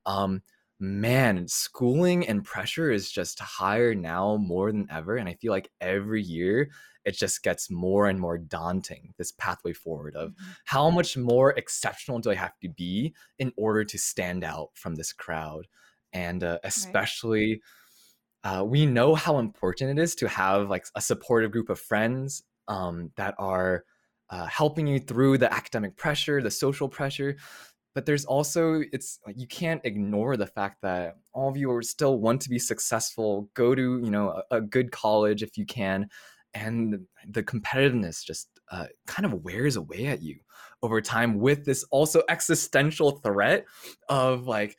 Um, 0.06 0.42
man, 0.78 1.48
schooling 1.48 2.26
and 2.26 2.44
pressure 2.44 2.90
is 2.90 3.10
just 3.10 3.38
higher 3.38 3.94
now 3.94 4.36
more 4.36 4.70
than 4.70 4.88
ever. 4.90 5.16
And 5.16 5.28
I 5.28 5.34
feel 5.34 5.52
like 5.52 5.70
every 5.80 6.22
year 6.22 6.70
it 7.04 7.16
just 7.16 7.42
gets 7.42 7.70
more 7.70 8.06
and 8.06 8.20
more 8.20 8.36
daunting, 8.36 9.14
this 9.16 9.32
pathway 9.32 9.72
forward 9.72 10.16
of 10.16 10.30
mm-hmm. 10.30 10.50
how 10.64 10.90
much 10.90 11.16
more 11.16 11.52
exceptional 11.52 12.18
do 12.18 12.30
I 12.30 12.34
have 12.34 12.58
to 12.62 12.68
be 12.68 13.14
in 13.38 13.52
order 13.56 13.84
to 13.84 13.98
stand 13.98 14.44
out 14.44 14.70
from 14.74 14.96
this 14.96 15.12
crowd? 15.12 15.66
And 16.12 16.42
uh, 16.42 16.58
especially, 16.64 17.50
right 17.50 17.60
uh, 18.46 18.62
we 18.62 18.86
know 18.86 19.16
how 19.16 19.38
important 19.38 19.98
it 19.98 20.00
is 20.00 20.14
to 20.14 20.28
have 20.28 20.70
like 20.70 20.86
a 20.94 21.00
supportive 21.00 21.50
group 21.50 21.68
of 21.68 21.80
friends 21.80 22.44
um, 22.68 23.10
that 23.16 23.34
are 23.38 23.82
uh, 24.30 24.46
helping 24.46 24.86
you 24.86 25.00
through 25.00 25.36
the 25.36 25.52
academic 25.52 25.96
pressure, 25.96 26.40
the 26.40 26.50
social 26.50 26.88
pressure. 26.88 27.36
But 27.96 28.04
there's 28.04 28.26
also 28.26 28.82
it's 28.92 29.20
like 29.26 29.40
you 29.40 29.46
can't 29.46 29.80
ignore 29.82 30.36
the 30.36 30.46
fact 30.46 30.82
that 30.82 31.16
all 31.32 31.48
of 31.48 31.56
you 31.56 31.70
are 31.70 31.80
still 31.80 32.18
want 32.18 32.42
to 32.42 32.50
be 32.50 32.58
successful, 32.58 33.48
go 33.54 33.74
to 33.74 34.00
you 34.04 34.10
know 34.10 34.42
a, 34.50 34.56
a 34.56 34.60
good 34.60 34.92
college 34.92 35.42
if 35.42 35.56
you 35.56 35.64
can, 35.64 36.10
and 36.52 37.06
the 37.26 37.42
competitiveness 37.42 38.22
just 38.22 38.50
uh, 38.70 38.84
kind 39.06 39.24
of 39.24 39.42
wears 39.42 39.76
away 39.76 40.08
at 40.08 40.20
you 40.20 40.38
over 40.82 41.00
time 41.00 41.38
with 41.38 41.64
this 41.64 41.84
also 41.90 42.22
existential 42.28 43.12
threat 43.12 43.64
of 44.10 44.46
like 44.46 44.76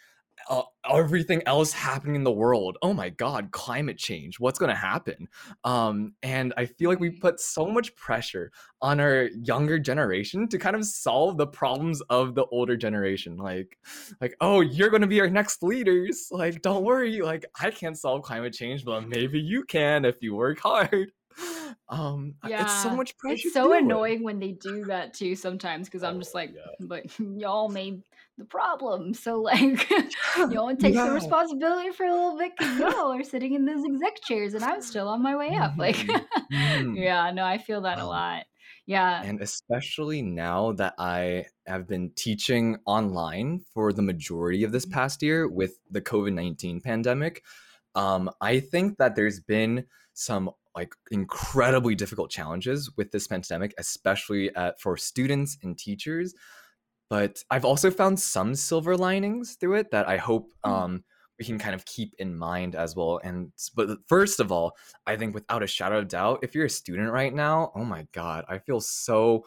uh, 0.50 0.64
everything 0.92 1.42
else 1.46 1.72
happening 1.72 2.16
in 2.16 2.24
the 2.24 2.32
world. 2.32 2.78
Oh 2.82 2.94
my 2.94 3.10
God, 3.10 3.52
climate 3.52 3.98
change. 3.98 4.40
What's 4.40 4.60
going 4.60 4.70
to 4.70 4.76
happen? 4.76 5.28
Um, 5.64 6.14
and 6.24 6.54
I 6.58 6.66
feel 6.66 6.90
like 6.90 7.00
we 7.00 7.10
put 7.10 7.40
so 7.40 7.68
much 7.68 7.96
pressure 7.96 8.52
on 8.82 9.00
our 9.00 9.24
younger 9.42 9.80
generation 9.80 10.48
to 10.50 10.58
kind 10.58 10.76
of 10.76 10.86
solve 10.86 11.38
the 11.38 11.48
problems 11.48 12.02
of 12.10 12.36
the 12.36 12.46
older 12.46 12.78
generation. 12.78 13.38
Like, 13.38 13.78
like, 14.22 14.36
oh, 14.42 14.62
you're 14.62 14.90
going 14.90 15.02
to 15.02 15.08
be 15.08 15.22
our 15.22 15.30
next 15.30 15.64
leaders. 15.64 16.28
Like, 16.32 16.62
don't 16.62 16.84
worry. 16.84 17.20
Like, 17.22 17.46
I 17.60 17.72
can't 17.72 17.98
solve 17.98 18.22
climate 18.22 18.54
change, 18.54 18.86
but 18.86 19.08
maybe 19.08 19.40
you 19.40 19.64
can 19.64 20.06
if 20.06 20.22
you 20.22 20.36
work 20.36 20.60
hard. 20.60 21.12
Um, 21.90 22.36
yeah, 22.46 22.64
it's 22.64 22.84
so 22.84 22.90
much 22.90 23.18
pressure. 23.18 23.44
It's 23.46 23.54
so 23.54 23.72
annoying 23.72 24.18
with. 24.18 24.24
when 24.24 24.40
they 24.40 24.52
do 24.52 24.84
that 24.86 25.14
too 25.14 25.38
sometimes 25.38 25.88
because 25.88 26.04
I'm 26.04 26.20
just 26.20 26.36
like, 26.36 26.54
yeah. 26.54 26.64
but 26.82 27.06
y'all 27.38 27.70
made 27.70 28.02
the 28.38 28.46
problem. 28.46 29.14
So 29.14 29.42
like, 29.42 29.90
y'all 30.38 30.66
want 30.66 30.80
to 30.80 30.86
take 30.86 30.96
yeah. 30.96 31.06
some 31.06 31.16
responsibility 31.16 31.92
for 31.92 32.06
a 32.06 32.12
little 32.12 32.38
bit 32.38 32.54
because 32.58 32.80
y'all 32.80 33.12
are 33.12 33.24
sitting 33.24 33.54
in 33.54 33.66
those 33.66 33.84
exec 33.86 34.22
chairs 34.24 34.54
and 34.54 34.64
I'm 34.64 34.82
still 34.82 35.08
on 35.08 35.22
my 35.22 35.36
way 35.36 35.56
up. 35.56 35.74
Like, 35.78 35.96
mm-hmm. 35.96 36.96
yeah, 36.96 37.32
no, 37.32 37.44
I 37.44 37.58
feel 37.58 37.82
that 37.82 38.00
um, 38.00 38.06
a 38.06 38.08
lot. 38.08 38.44
Yeah. 38.86 39.22
And 39.22 39.42
especially 39.42 40.22
now 40.22 40.72
that 40.74 40.94
I 40.98 41.46
have 41.66 41.88
been 41.88 42.12
teaching 42.16 42.78
online 42.86 43.62
for 43.74 43.92
the 43.92 44.02
majority 44.02 44.64
of 44.64 44.72
this 44.72 44.86
mm-hmm. 44.86 44.94
past 44.94 45.22
year 45.22 45.48
with 45.48 45.78
the 45.92 46.02
COVID 46.02 46.34
19 46.34 46.82
pandemic, 46.82 47.44
um, 47.96 48.30
I 48.40 48.60
think 48.60 48.98
that 48.98 49.16
there's 49.16 49.40
been 49.40 49.86
some 50.14 50.52
like 50.76 50.94
incredibly 51.12 51.96
difficult 51.96 52.30
challenges 52.30 52.92
with 52.96 53.12
this 53.12 53.28
pandemic, 53.28 53.74
especially 53.80 54.56
at, 54.56 54.80
for 54.80 54.96
students 54.96 55.58
and 55.64 55.78
teachers. 55.78 56.34
But 57.10 57.44
I've 57.50 57.66
also 57.66 57.90
found 57.90 58.20
some 58.20 58.56
silver 58.56 58.98
linings 58.98 59.56
through 59.56 59.76
it 59.76 59.92
that 59.92 60.08
I 60.08 60.18
hope 60.18 60.52
mm. 60.66 60.70
um, 60.70 61.04
we 61.40 61.46
can 61.46 61.60
kind 61.60 61.76
of 61.76 61.86
keep 61.86 62.14
in 62.18 62.36
mind 62.36 62.76
as 62.76 62.96
well. 62.96 63.20
And 63.24 63.52
but 63.76 64.00
first 64.08 64.40
of 64.40 64.52
all, 64.52 64.76
I 65.06 65.16
think 65.16 65.34
without 65.34 65.64
a 65.64 65.68
shadow 65.68 66.00
of 66.00 66.08
doubt, 66.08 66.40
if 66.42 66.56
you're 66.56 66.66
a 66.66 66.70
student 66.70 67.12
right 67.12 67.34
now, 67.34 67.72
oh 67.76 67.86
my 67.86 68.08
god, 68.12 68.46
I 68.48 68.58
feel 68.58 68.82
so 68.82 69.46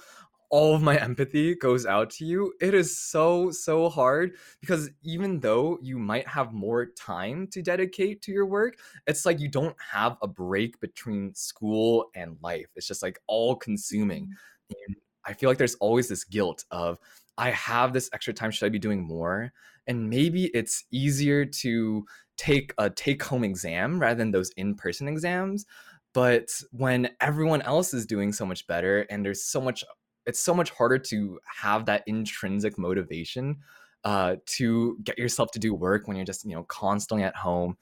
all 0.51 0.75
of 0.75 0.83
my 0.83 0.96
empathy 1.01 1.55
goes 1.55 1.87
out 1.87 2.11
to 2.11 2.25
you. 2.25 2.53
It 2.61 2.75
is 2.75 2.99
so, 2.99 3.51
so 3.51 3.88
hard 3.88 4.33
because 4.61 4.90
even 5.03 5.40
though 5.40 5.79
you 5.81 5.99
might 5.99 6.29
have 6.29 6.53
more 6.53 6.87
time 6.87 7.46
to 7.49 7.62
dedicate 7.62 8.20
to 8.23 8.33
your 8.33 8.46
work, 8.46 8.79
it's 9.07 9.25
like 9.25 9.40
you 9.40 9.49
don't 9.49 9.77
have 9.92 10.16
a 10.23 10.29
break 10.29 10.79
between 10.81 11.35
school 11.35 12.11
and 12.14 12.37
life. 12.42 12.66
It's 12.77 12.87
just 12.87 13.03
like 13.03 13.18
all 13.27 13.57
consuming. 13.57 14.25
Mm-hmm. 14.25 14.75
And 14.87 14.96
I 15.25 15.33
feel 15.33 15.49
like 15.49 15.59
there's 15.59 15.77
always 15.77 16.09
this 16.09 16.25
guilt 16.25 16.64
of, 16.70 16.99
I 17.38 17.51
have 17.51 17.93
this 17.93 18.11
extra 18.12 18.35
time. 18.35 18.51
Should 18.51 18.66
I 18.66 18.71
be 18.71 18.79
doing 18.79 19.03
more? 19.03 19.53
And 19.87 20.11
maybe 20.11 20.47
it's 20.47 20.85
easier 20.90 21.45
to 21.45 22.05
take 22.37 22.73
a 22.79 22.90
take 22.90 23.23
home 23.23 23.45
exam 23.45 24.01
rather 24.01 24.16
than 24.16 24.31
those 24.31 24.51
in 24.57 24.75
person 24.75 25.09
exams. 25.09 25.66
But 26.12 26.49
when 26.73 27.11
everyone 27.21 27.62
else 27.62 27.95
is 27.95 28.07
doing 28.07 28.33
so 28.33 28.45
much 28.45 28.66
better 28.66 29.03
and 29.11 29.25
there's 29.25 29.45
so 29.45 29.61
much 29.61 29.85
it's 30.27 30.40
so 30.40 30.55
much 30.55 30.71
harder 30.71 30.99
to 30.99 31.40
have 31.45 31.87
that 31.87 32.03
intrinsic 32.07 32.79
motivation 32.79 33.57
uh, 34.05 34.37
to 34.47 34.99
get 35.03 35.19
yourself 35.19 35.51
to 35.53 35.59
do 35.59 35.75
work 35.75 36.07
when 36.07 36.16
you're 36.16 36.27
just 36.27 36.45
you 36.45 36.55
know 36.55 36.64
constantly 36.64 37.25
at 37.25 37.37
home. 37.37 37.77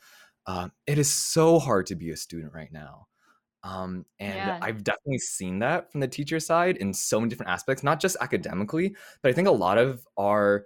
Uh, 0.46 0.68
it 0.87 0.98
is 0.98 1.12
so 1.12 1.58
hard 1.58 1.87
to 1.87 1.94
be 1.94 2.11
a 2.11 2.16
student 2.16 2.52
right 2.54 2.72
now. 2.72 3.06
Um, 3.64 4.04
and 4.20 4.34
yeah. 4.34 4.58
I've 4.62 4.84
definitely 4.84 5.18
seen 5.18 5.58
that 5.60 5.90
from 5.90 6.00
the 6.00 6.08
teacher 6.08 6.40
side 6.40 6.76
in 6.76 6.94
so 6.94 7.20
many 7.20 7.28
different 7.30 7.50
aspects, 7.50 7.82
not 7.82 8.00
just 8.00 8.16
academically, 8.20 8.94
but 9.22 9.30
I 9.30 9.32
think 9.32 9.48
a 9.48 9.52
lot 9.52 9.78
of 9.78 10.06
our 10.16 10.64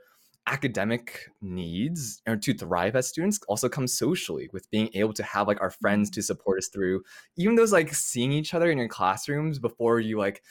academic 0.49 1.31
needs 1.41 2.21
or 2.27 2.37
to 2.37 2.53
thrive 2.53 2.97
as 2.97 3.09
students 3.09 3.39
also 3.49 3.69
come 3.69 3.87
socially 3.87 4.51
with 4.53 4.69
being 4.71 4.91
able 4.95 5.13
to 5.13 5.23
have 5.23 5.47
like 5.47 5.61
our 5.61 5.71
friends 5.71 6.11
mm-hmm. 6.11 6.15
to 6.15 6.23
support 6.23 6.59
us 6.59 6.67
through 6.67 7.01
even 7.37 7.55
those 7.55 7.73
like 7.73 7.95
seeing 7.95 8.33
each 8.33 8.53
other 8.53 8.69
in 8.69 8.77
your 8.77 8.89
classrooms 8.89 9.61
before 9.61 10.01
you 10.01 10.19
like 10.19 10.43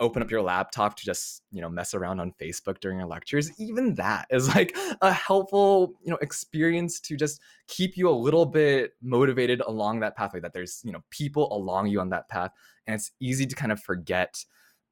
open 0.00 0.22
up 0.22 0.30
your 0.30 0.42
laptop 0.42 0.96
to 0.96 1.04
just 1.04 1.42
you 1.50 1.60
know 1.60 1.68
mess 1.68 1.92
around 1.92 2.20
on 2.20 2.32
facebook 2.40 2.78
during 2.80 2.98
your 2.98 3.06
lectures 3.08 3.50
even 3.58 3.94
that 3.94 4.26
is 4.30 4.54
like 4.54 4.76
a 5.00 5.12
helpful 5.12 5.94
you 6.02 6.10
know 6.10 6.18
experience 6.22 7.00
to 7.00 7.16
just 7.16 7.40
keep 7.66 7.96
you 7.96 8.08
a 8.08 8.12
little 8.12 8.46
bit 8.46 8.92
motivated 9.02 9.60
along 9.62 10.00
that 10.00 10.16
pathway 10.16 10.38
that 10.38 10.52
there's 10.52 10.80
you 10.84 10.92
know 10.92 11.02
people 11.10 11.52
along 11.52 11.88
you 11.88 12.00
on 12.00 12.10
that 12.10 12.28
path 12.28 12.52
and 12.86 12.94
it's 12.94 13.12
easy 13.20 13.46
to 13.46 13.54
kind 13.54 13.70
of 13.70 13.80
forget 13.80 14.44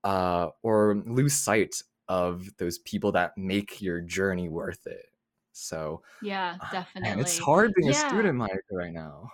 uh, 0.04 0.50
or 0.62 1.02
lose 1.06 1.34
sight 1.34 1.82
of 2.08 2.48
those 2.58 2.78
people 2.78 3.10
that 3.12 3.36
make 3.36 3.82
your 3.82 4.00
journey 4.00 4.48
worth 4.48 4.86
it. 4.86 5.06
So 5.52 6.02
yeah 6.22 6.56
definitely 6.70 7.10
and 7.10 7.20
it's 7.20 7.38
hard 7.38 7.72
being 7.74 7.90
yeah. 7.90 8.06
a 8.06 8.08
student 8.08 8.38
right 8.70 8.92
now. 8.92 9.30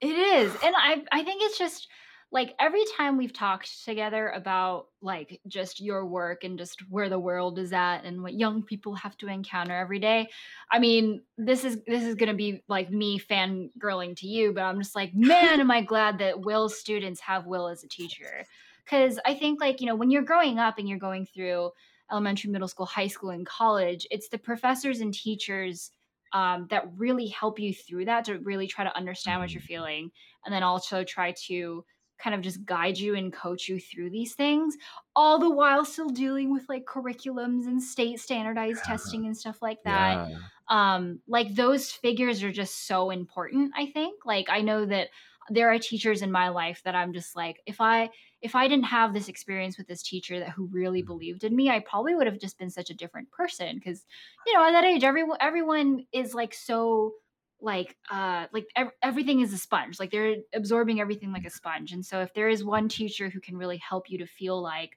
It 0.00 0.08
is 0.08 0.52
and 0.62 0.74
i 0.76 1.02
i 1.10 1.22
think 1.22 1.42
it's 1.42 1.56
just 1.56 1.88
like 2.32 2.54
every 2.58 2.84
time 2.96 3.16
we've 3.16 3.32
talked 3.32 3.84
together 3.84 4.30
about 4.30 4.88
like 5.00 5.40
just 5.46 5.80
your 5.80 6.04
work 6.04 6.42
and 6.44 6.58
just 6.58 6.80
where 6.90 7.08
the 7.08 7.18
world 7.18 7.58
is 7.58 7.72
at 7.72 8.04
and 8.04 8.22
what 8.22 8.34
young 8.34 8.62
people 8.62 8.94
have 8.94 9.16
to 9.16 9.28
encounter 9.28 9.74
every 9.74 9.98
day 9.98 10.28
i 10.70 10.78
mean 10.78 11.22
this 11.38 11.64
is 11.64 11.82
this 11.86 12.02
is 12.02 12.14
going 12.14 12.28
to 12.28 12.34
be 12.34 12.62
like 12.68 12.90
me 12.90 13.18
fangirling 13.18 14.16
to 14.16 14.26
you 14.26 14.52
but 14.52 14.62
i'm 14.62 14.80
just 14.80 14.96
like 14.96 15.14
man 15.14 15.60
am 15.60 15.70
i 15.70 15.80
glad 15.80 16.18
that 16.18 16.40
will's 16.40 16.78
students 16.78 17.20
have 17.20 17.46
will 17.46 17.68
as 17.68 17.84
a 17.84 17.88
teacher 17.88 18.44
because 18.84 19.18
i 19.24 19.34
think 19.34 19.60
like 19.60 19.80
you 19.80 19.86
know 19.86 19.94
when 19.94 20.10
you're 20.10 20.22
growing 20.22 20.58
up 20.58 20.78
and 20.78 20.88
you're 20.88 20.98
going 20.98 21.26
through 21.26 21.70
elementary 22.10 22.50
middle 22.50 22.68
school 22.68 22.86
high 22.86 23.08
school 23.08 23.30
and 23.30 23.46
college 23.46 24.06
it's 24.10 24.28
the 24.28 24.38
professors 24.38 25.00
and 25.00 25.14
teachers 25.14 25.90
um, 26.32 26.66
that 26.70 26.84
really 26.96 27.28
help 27.28 27.58
you 27.58 27.72
through 27.72 28.04
that 28.06 28.24
to 28.24 28.38
really 28.40 28.66
try 28.66 28.84
to 28.84 28.94
understand 28.96 29.40
what 29.40 29.52
you're 29.52 29.62
mm. 29.62 29.66
feeling 29.66 30.10
and 30.44 30.52
then 30.52 30.64
also 30.64 31.04
try 31.04 31.32
to 31.46 31.84
kind 32.18 32.34
of 32.34 32.40
just 32.40 32.64
guide 32.64 32.98
you 32.98 33.14
and 33.14 33.32
coach 33.32 33.68
you 33.68 33.78
through 33.78 34.10
these 34.10 34.34
things 34.34 34.76
all 35.14 35.38
the 35.38 35.50
while 35.50 35.84
still 35.84 36.08
dealing 36.08 36.52
with 36.52 36.68
like 36.68 36.84
curriculums 36.84 37.66
and 37.66 37.82
state 37.82 38.20
standardized 38.20 38.80
yeah. 38.84 38.92
testing 38.92 39.26
and 39.26 39.36
stuff 39.36 39.60
like 39.60 39.82
that 39.84 40.28
yeah. 40.28 40.36
um 40.68 41.20
like 41.28 41.54
those 41.54 41.90
figures 41.90 42.42
are 42.42 42.52
just 42.52 42.86
so 42.86 43.10
important 43.10 43.72
i 43.76 43.86
think 43.86 44.24
like 44.24 44.46
i 44.48 44.60
know 44.60 44.84
that 44.84 45.08
there 45.48 45.72
are 45.72 45.78
teachers 45.78 46.22
in 46.22 46.30
my 46.30 46.48
life 46.48 46.80
that 46.84 46.94
i'm 46.94 47.12
just 47.12 47.36
like 47.36 47.60
if 47.66 47.80
i 47.80 48.08
if 48.42 48.54
i 48.54 48.66
didn't 48.66 48.84
have 48.84 49.12
this 49.12 49.28
experience 49.28 49.78
with 49.78 49.86
this 49.86 50.02
teacher 50.02 50.38
that 50.38 50.50
who 50.50 50.66
really 50.66 51.02
mm. 51.02 51.06
believed 51.06 51.44
in 51.44 51.54
me 51.54 51.70
i 51.70 51.78
probably 51.80 52.14
would 52.14 52.26
have 52.26 52.40
just 52.40 52.58
been 52.58 52.70
such 52.70 52.90
a 52.90 52.94
different 52.94 53.30
person 53.30 53.76
because 53.76 54.04
you 54.46 54.54
know 54.54 54.66
at 54.66 54.72
that 54.72 54.84
age 54.84 55.04
everyone 55.04 55.36
everyone 55.40 56.04
is 56.12 56.34
like 56.34 56.54
so 56.54 57.12
like 57.60 57.96
uh 58.10 58.46
like 58.52 58.66
ev- 58.76 58.92
everything 59.02 59.40
is 59.40 59.52
a 59.52 59.58
sponge 59.58 59.98
like 59.98 60.10
they're 60.10 60.36
absorbing 60.54 61.00
everything 61.00 61.32
like 61.32 61.46
a 61.46 61.50
sponge 61.50 61.92
and 61.92 62.04
so 62.04 62.20
if 62.20 62.32
there 62.34 62.48
is 62.48 62.64
one 62.64 62.88
teacher 62.88 63.30
who 63.30 63.40
can 63.40 63.56
really 63.56 63.78
help 63.78 64.10
you 64.10 64.18
to 64.18 64.26
feel 64.26 64.60
like 64.60 64.90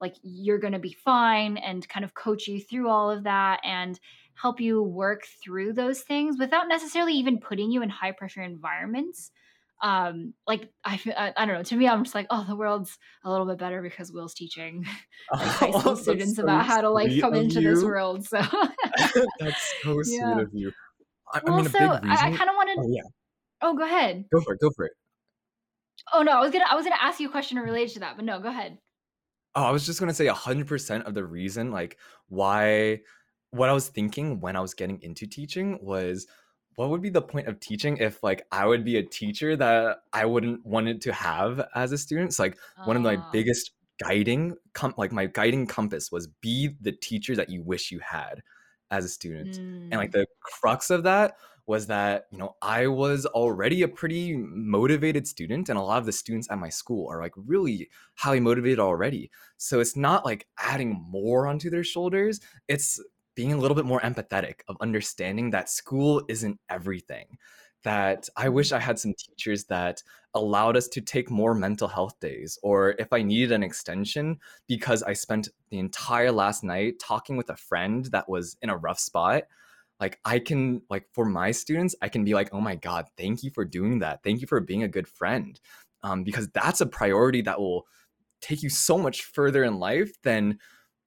like 0.00 0.14
you're 0.22 0.58
going 0.58 0.72
to 0.72 0.78
be 0.78 0.96
fine 1.04 1.56
and 1.56 1.88
kind 1.88 2.04
of 2.04 2.14
coach 2.14 2.46
you 2.46 2.60
through 2.60 2.88
all 2.88 3.10
of 3.10 3.24
that 3.24 3.60
and 3.64 3.98
help 4.34 4.60
you 4.60 4.82
work 4.82 5.24
through 5.42 5.72
those 5.72 6.00
things 6.02 6.36
without 6.38 6.68
necessarily 6.68 7.14
even 7.14 7.38
putting 7.38 7.70
you 7.70 7.82
in 7.82 7.88
high 7.88 8.12
pressure 8.12 8.42
environments 8.42 9.30
um 9.82 10.34
like 10.46 10.68
I, 10.84 11.00
I 11.16 11.32
i 11.36 11.46
don't 11.46 11.54
know 11.54 11.62
to 11.62 11.76
me 11.76 11.86
i'm 11.86 12.02
just 12.02 12.14
like 12.14 12.26
oh 12.30 12.44
the 12.48 12.56
world's 12.56 12.98
a 13.24 13.30
little 13.30 13.46
bit 13.46 13.58
better 13.58 13.80
because 13.80 14.12
will's 14.12 14.34
teaching 14.34 14.84
like, 15.32 15.40
high 15.48 15.70
school 15.70 15.82
oh, 15.92 15.94
students 15.94 16.36
so 16.36 16.42
about 16.42 16.66
how 16.66 16.80
to 16.80 16.90
like 16.90 17.20
come 17.20 17.34
into 17.34 17.60
you. 17.60 17.74
this 17.74 17.84
world 17.84 18.24
so 18.24 18.40
that's 19.38 19.74
so 19.82 20.02
sweet 20.02 20.18
yeah. 20.18 20.40
of 20.40 20.50
you 20.52 20.72
I, 21.32 21.40
well, 21.44 21.54
I 21.54 21.56
mean, 21.62 21.70
so 21.70 21.78
I, 21.78 21.98
I 22.02 22.36
kind 22.36 22.50
of 22.50 22.56
wanted. 22.56 22.78
Oh, 22.78 22.88
yeah. 22.88 23.02
Oh, 23.60 23.76
go 23.76 23.84
ahead. 23.84 24.24
Go 24.32 24.40
for 24.40 24.54
it. 24.54 24.60
Go 24.60 24.70
for 24.70 24.84
it. 24.86 24.92
Oh 26.12 26.22
no, 26.22 26.32
I 26.32 26.40
was 26.40 26.50
gonna 26.50 26.64
I 26.70 26.74
was 26.74 26.84
gonna 26.84 26.96
ask 27.00 27.20
you 27.20 27.28
a 27.28 27.30
question 27.30 27.58
related 27.58 27.94
to 27.94 28.00
that, 28.00 28.16
but 28.16 28.24
no, 28.24 28.40
go 28.40 28.48
ahead. 28.48 28.78
Oh, 29.54 29.64
I 29.64 29.70
was 29.70 29.84
just 29.84 30.00
gonna 30.00 30.14
say 30.14 30.26
hundred 30.26 30.66
percent 30.66 31.04
of 31.04 31.14
the 31.14 31.24
reason, 31.24 31.70
like 31.70 31.98
why, 32.28 33.00
what 33.50 33.68
I 33.68 33.72
was 33.72 33.88
thinking 33.88 34.40
when 34.40 34.56
I 34.56 34.60
was 34.60 34.74
getting 34.74 35.00
into 35.02 35.26
teaching 35.26 35.78
was, 35.82 36.26
what 36.76 36.90
would 36.90 37.02
be 37.02 37.10
the 37.10 37.22
point 37.22 37.48
of 37.48 37.60
teaching 37.60 37.96
if 37.98 38.22
like 38.22 38.46
I 38.52 38.66
would 38.66 38.84
be 38.84 38.96
a 38.96 39.02
teacher 39.02 39.56
that 39.56 39.98
I 40.12 40.24
wouldn't 40.24 40.64
wanted 40.64 41.00
to 41.02 41.12
have 41.12 41.66
as 41.74 41.92
a 41.92 41.98
student? 41.98 42.34
So, 42.34 42.44
like 42.44 42.58
one 42.84 42.96
of 42.96 43.02
my 43.02 43.16
ah. 43.16 43.30
biggest 43.32 43.72
guiding, 44.00 44.54
com- 44.74 44.94
like 44.96 45.12
my 45.12 45.26
guiding 45.26 45.66
compass 45.66 46.12
was 46.12 46.28
be 46.40 46.76
the 46.80 46.92
teacher 46.92 47.34
that 47.36 47.50
you 47.50 47.62
wish 47.62 47.90
you 47.90 47.98
had 47.98 48.42
as 48.90 49.04
a 49.04 49.08
student. 49.08 49.56
Mm. 49.56 49.88
And 49.90 49.92
like 49.92 50.10
mm. 50.10 50.14
the 50.14 50.26
crux 50.40 50.90
of 50.90 51.02
that 51.04 51.36
was 51.66 51.86
that, 51.86 52.26
you 52.32 52.38
know, 52.38 52.56
I 52.62 52.86
was 52.86 53.26
already 53.26 53.82
a 53.82 53.88
pretty 53.88 54.36
motivated 54.36 55.28
student 55.28 55.68
and 55.68 55.78
a 55.78 55.82
lot 55.82 55.98
of 55.98 56.06
the 56.06 56.12
students 56.12 56.48
at 56.50 56.58
my 56.58 56.70
school 56.70 57.10
are 57.10 57.20
like 57.20 57.34
really 57.36 57.90
highly 58.14 58.40
motivated 58.40 58.78
already. 58.78 59.30
So 59.58 59.78
it's 59.78 59.94
not 59.94 60.24
like 60.24 60.46
adding 60.58 61.04
more 61.10 61.46
onto 61.46 61.68
their 61.68 61.84
shoulders, 61.84 62.40
it's 62.68 62.98
being 63.34 63.52
a 63.52 63.58
little 63.58 63.74
bit 63.74 63.84
more 63.84 64.00
empathetic 64.00 64.60
of 64.66 64.76
understanding 64.80 65.50
that 65.50 65.68
school 65.68 66.22
isn't 66.28 66.58
everything 66.70 67.36
that 67.84 68.28
I 68.36 68.48
wish 68.48 68.72
I 68.72 68.80
had 68.80 68.98
some 68.98 69.14
teachers 69.14 69.64
that 69.64 70.02
allowed 70.34 70.76
us 70.76 70.88
to 70.88 71.00
take 71.00 71.30
more 71.30 71.54
mental 71.54 71.88
health 71.88 72.18
days, 72.20 72.58
or 72.62 72.90
if 72.98 73.12
I 73.12 73.22
needed 73.22 73.52
an 73.52 73.62
extension 73.62 74.38
because 74.66 75.02
I 75.02 75.12
spent 75.12 75.48
the 75.70 75.78
entire 75.78 76.32
last 76.32 76.64
night 76.64 76.98
talking 76.98 77.36
with 77.36 77.50
a 77.50 77.56
friend 77.56 78.04
that 78.06 78.28
was 78.28 78.56
in 78.62 78.70
a 78.70 78.76
rough 78.76 78.98
spot. 78.98 79.44
Like, 80.00 80.20
I 80.24 80.38
can, 80.38 80.82
like, 80.88 81.06
for 81.12 81.24
my 81.24 81.50
students, 81.50 81.96
I 82.00 82.08
can 82.08 82.24
be 82.24 82.34
like, 82.34 82.50
oh 82.52 82.60
my 82.60 82.76
God, 82.76 83.06
thank 83.16 83.42
you 83.42 83.50
for 83.50 83.64
doing 83.64 83.98
that. 84.00 84.22
Thank 84.22 84.40
you 84.40 84.46
for 84.46 84.60
being 84.60 84.84
a 84.84 84.88
good 84.88 85.08
friend. 85.08 85.58
Um, 86.04 86.22
because 86.22 86.48
that's 86.48 86.80
a 86.80 86.86
priority 86.86 87.42
that 87.42 87.58
will 87.58 87.86
take 88.40 88.62
you 88.62 88.70
so 88.70 88.96
much 88.96 89.22
further 89.22 89.64
in 89.64 89.80
life 89.80 90.12
than 90.22 90.60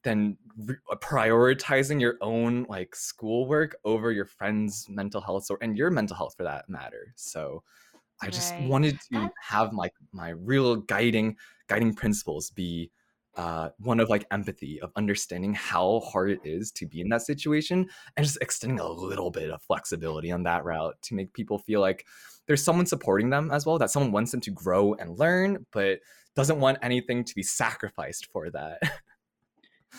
than 0.03 0.37
re- 0.57 0.75
uh, 0.91 0.95
prioritizing 0.95 1.99
your 2.01 2.17
own 2.21 2.65
like 2.69 2.95
schoolwork 2.95 3.75
over 3.85 4.11
your 4.11 4.25
friends' 4.25 4.87
mental 4.89 5.21
health 5.21 5.47
or 5.49 5.57
and 5.61 5.77
your 5.77 5.91
mental 5.91 6.15
health 6.15 6.35
for 6.35 6.43
that 6.43 6.69
matter. 6.69 7.13
So 7.15 7.63
I 8.21 8.29
just 8.29 8.53
right. 8.53 8.67
wanted 8.67 8.99
to 9.01 9.19
That's... 9.19 9.33
have 9.41 9.73
my 9.73 9.89
my 10.11 10.29
real 10.29 10.77
guiding 10.77 11.37
guiding 11.67 11.93
principles 11.93 12.51
be 12.51 12.91
uh, 13.37 13.69
one 13.79 14.01
of 14.01 14.09
like 14.09 14.25
empathy 14.31 14.79
of 14.81 14.91
understanding 14.97 15.53
how 15.53 16.01
hard 16.01 16.31
it 16.31 16.41
is 16.43 16.69
to 16.69 16.85
be 16.85 16.99
in 16.99 17.07
that 17.09 17.21
situation 17.21 17.87
and 18.17 18.25
just 18.25 18.37
extending 18.41 18.79
a 18.79 18.87
little 18.87 19.31
bit 19.31 19.49
of 19.49 19.61
flexibility 19.61 20.31
on 20.31 20.43
that 20.43 20.65
route 20.65 20.95
to 21.01 21.15
make 21.15 21.31
people 21.31 21.57
feel 21.57 21.79
like 21.79 22.05
there's 22.45 22.63
someone 22.63 22.85
supporting 22.85 23.29
them 23.29 23.49
as 23.49 23.65
well 23.65 23.77
that 23.77 23.89
someone 23.89 24.11
wants 24.11 24.31
them 24.31 24.41
to 24.41 24.51
grow 24.51 24.93
and 24.95 25.17
learn 25.17 25.65
but 25.71 25.99
doesn't 26.35 26.59
want 26.59 26.77
anything 26.81 27.23
to 27.23 27.33
be 27.33 27.43
sacrificed 27.43 28.27
for 28.33 28.49
that 28.49 28.81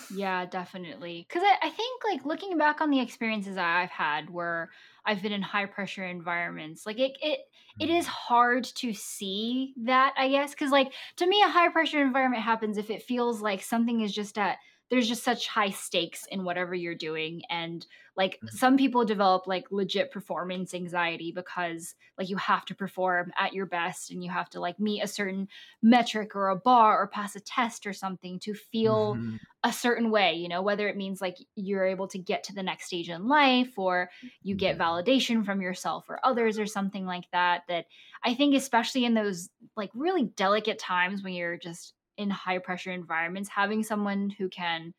Yeah, 0.09 0.45
definitely. 0.45 1.25
Because 1.27 1.43
I, 1.43 1.67
I 1.67 1.69
think, 1.69 2.03
like, 2.03 2.25
looking 2.25 2.57
back 2.57 2.81
on 2.81 2.89
the 2.89 2.99
experiences 2.99 3.57
I've 3.57 3.89
had 3.89 4.29
where 4.29 4.71
I've 5.05 5.21
been 5.21 5.31
in 5.31 5.41
high 5.41 5.65
pressure 5.65 6.03
environments, 6.03 6.85
like, 6.85 6.99
it, 6.99 7.17
it, 7.21 7.39
it 7.79 7.89
is 7.89 8.05
mm. 8.05 8.09
hard 8.09 8.63
to 8.63 8.93
see 8.93 9.73
that, 9.83 10.13
I 10.17 10.29
guess. 10.29 10.51
Because, 10.51 10.71
like, 10.71 10.93
to 11.17 11.27
me, 11.27 11.41
a 11.43 11.49
high 11.49 11.69
pressure 11.69 12.01
environment 12.01 12.43
happens 12.43 12.77
if 12.77 12.89
it 12.89 13.03
feels 13.03 13.41
like 13.41 13.61
something 13.61 14.01
is 14.01 14.13
just 14.13 14.37
at 14.37 14.57
there's 14.93 15.07
just 15.07 15.23
such 15.23 15.47
high 15.47 15.71
stakes 15.71 16.27
in 16.29 16.43
whatever 16.43 16.75
you're 16.75 16.93
doing 16.93 17.41
and 17.49 17.87
like 18.15 18.35
mm-hmm. 18.35 18.55
some 18.55 18.77
people 18.77 19.03
develop 19.03 19.47
like 19.47 19.65
legit 19.71 20.11
performance 20.11 20.71
anxiety 20.75 21.31
because 21.31 21.95
like 22.15 22.29
you 22.29 22.37
have 22.37 22.63
to 22.63 22.75
perform 22.75 23.31
at 23.35 23.53
your 23.53 23.65
best 23.65 24.11
and 24.11 24.23
you 24.23 24.29
have 24.29 24.47
to 24.51 24.59
like 24.59 24.79
meet 24.79 25.01
a 25.01 25.07
certain 25.07 25.47
metric 25.81 26.35
or 26.35 26.49
a 26.49 26.55
bar 26.55 27.01
or 27.01 27.07
pass 27.07 27.35
a 27.35 27.39
test 27.39 27.87
or 27.87 27.93
something 27.93 28.37
to 28.37 28.53
feel 28.53 29.15
mm-hmm. 29.15 29.37
a 29.63 29.73
certain 29.73 30.11
way 30.11 30.33
you 30.33 30.47
know 30.47 30.61
whether 30.61 30.87
it 30.87 30.95
means 30.95 31.19
like 31.19 31.37
you're 31.55 31.87
able 31.87 32.07
to 32.07 32.19
get 32.19 32.43
to 32.43 32.53
the 32.53 32.61
next 32.61 32.85
stage 32.85 33.09
in 33.09 33.27
life 33.27 33.73
or 33.77 34.11
you 34.43 34.53
get 34.53 34.77
mm-hmm. 34.77 34.83
validation 34.83 35.43
from 35.43 35.59
yourself 35.59 36.05
or 36.07 36.19
others 36.23 36.59
or 36.59 36.67
something 36.67 37.07
like 37.07 37.25
that 37.31 37.63
that 37.67 37.85
i 38.23 38.35
think 38.35 38.53
especially 38.53 39.05
in 39.05 39.15
those 39.15 39.49
like 39.75 39.89
really 39.95 40.25
delicate 40.35 40.77
times 40.77 41.23
when 41.23 41.33
you're 41.33 41.57
just 41.57 41.95
in 42.17 42.29
high 42.29 42.59
pressure 42.59 42.91
environments 42.91 43.49
having 43.49 43.83
someone 43.83 44.29
who 44.29 44.49
can 44.49 44.93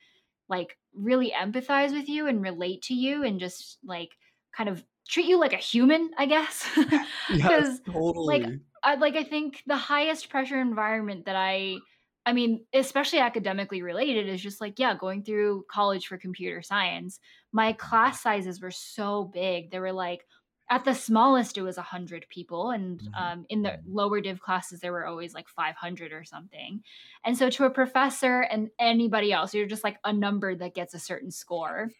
like 0.49 0.77
really 0.95 1.33
empathize 1.37 1.93
with 1.93 2.09
you 2.09 2.27
and 2.27 2.43
relate 2.43 2.83
to 2.83 2.95
you 2.95 3.25
and 3.25 3.41
just 3.41 3.79
like 3.85 4.11
kind 4.57 4.69
of 4.69 4.85
treat 5.09 5.27
you 5.27 5.39
like 5.39 5.53
a 5.53 5.57
human 5.57 6.11
i 6.19 6.27
guess. 6.27 6.69
Because 6.77 7.69
yes, 7.69 7.81
totally. 7.87 8.41
like 8.41 8.53
i 8.83 8.95
like 8.97 9.17
i 9.17 9.25
think 9.25 9.63
the 9.67 9.77
highest 9.77 10.29
pressure 10.29 10.61
environment 10.61 11.25
that 11.25 11.37
i 11.37 11.77
i 12.27 12.33
mean 12.33 12.65
especially 12.75 13.19
academically 13.19 13.83
related 13.83 14.29
is 14.29 14.43
just 14.43 14.61
like 14.61 14.79
yeah 14.79 14.95
going 14.95 15.23
through 15.23 15.65
college 15.71 16.07
for 16.07 16.19
computer 16.19 16.63
science. 16.63 17.21
My 17.53 17.73
class 17.73 18.21
sizes 18.21 18.61
were 18.61 18.71
so 18.71 19.31
big. 19.33 19.71
They 19.71 19.79
were 19.79 19.93
like 19.93 20.27
at 20.71 20.85
the 20.85 20.95
smallest 20.95 21.59
it 21.59 21.63
was 21.63 21.77
100 21.77 22.27
people 22.29 22.71
and 22.71 23.01
mm-hmm. 23.01 23.23
um, 23.23 23.47
in 23.49 23.63
the 23.63 23.71
mm-hmm. 23.71 23.97
lower 23.97 24.21
div 24.21 24.41
classes 24.41 24.81
there 24.81 24.93
were 24.93 25.07
always 25.07 25.35
like 25.35 25.49
500 25.49 26.13
or 26.13 26.25
something 26.25 26.83
and 27.25 27.37
so 27.37 27.51
to 27.51 27.65
a 27.65 27.71
professor 27.71 28.41
and 28.41 28.71
anybody 28.79 29.33
else 29.33 29.55
you're 29.55 29.67
just 29.67 29.85
like 29.85 29.99
a 30.05 30.13
number 30.13 30.55
that 30.55 30.75
gets 30.75 30.95
a 30.95 30.99
certain 30.99 31.31
score 31.31 31.91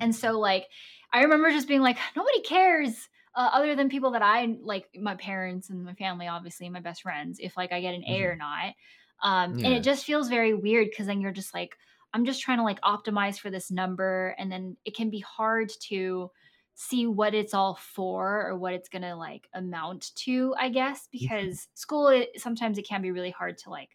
and 0.00 0.12
mm-hmm. 0.12 0.20
so 0.20 0.38
like 0.38 0.66
i 1.12 1.22
remember 1.22 1.50
just 1.50 1.68
being 1.68 1.82
like 1.82 1.98
nobody 2.16 2.40
cares 2.42 3.08
uh, 3.36 3.50
other 3.52 3.74
than 3.74 3.88
people 3.88 4.12
that 4.12 4.22
i 4.22 4.54
like 4.62 4.86
my 5.00 5.14
parents 5.14 5.70
and 5.70 5.84
my 5.84 5.94
family 5.94 6.28
obviously 6.28 6.68
my 6.68 6.80
best 6.80 7.02
friends 7.02 7.38
if 7.40 7.56
like 7.56 7.72
i 7.72 7.80
get 7.80 7.94
an 7.94 8.04
a 8.06 8.22
or 8.22 8.36
not 8.36 8.74
um, 9.22 9.58
yeah. 9.58 9.66
and 9.66 9.76
it 9.76 9.82
just 9.82 10.04
feels 10.04 10.28
very 10.28 10.52
weird 10.52 10.88
because 10.90 11.06
then 11.06 11.20
you're 11.20 11.32
just 11.32 11.54
like 11.54 11.76
i'm 12.12 12.26
just 12.26 12.42
trying 12.42 12.58
to 12.58 12.64
like 12.64 12.80
optimize 12.82 13.38
for 13.38 13.50
this 13.50 13.70
number 13.70 14.36
and 14.38 14.52
then 14.52 14.76
it 14.84 14.94
can 14.94 15.08
be 15.08 15.20
hard 15.20 15.70
to 15.80 16.30
see 16.74 17.06
what 17.06 17.34
it's 17.34 17.54
all 17.54 17.78
for 17.94 18.48
or 18.48 18.56
what 18.56 18.74
it's 18.74 18.88
going 18.88 19.02
to 19.02 19.14
like 19.14 19.48
amount 19.54 20.10
to 20.14 20.54
i 20.58 20.68
guess 20.68 21.08
because 21.12 21.68
school 21.74 22.08
it, 22.08 22.30
sometimes 22.36 22.78
it 22.78 22.86
can 22.86 23.02
be 23.02 23.12
really 23.12 23.30
hard 23.30 23.56
to 23.56 23.70
like 23.70 23.90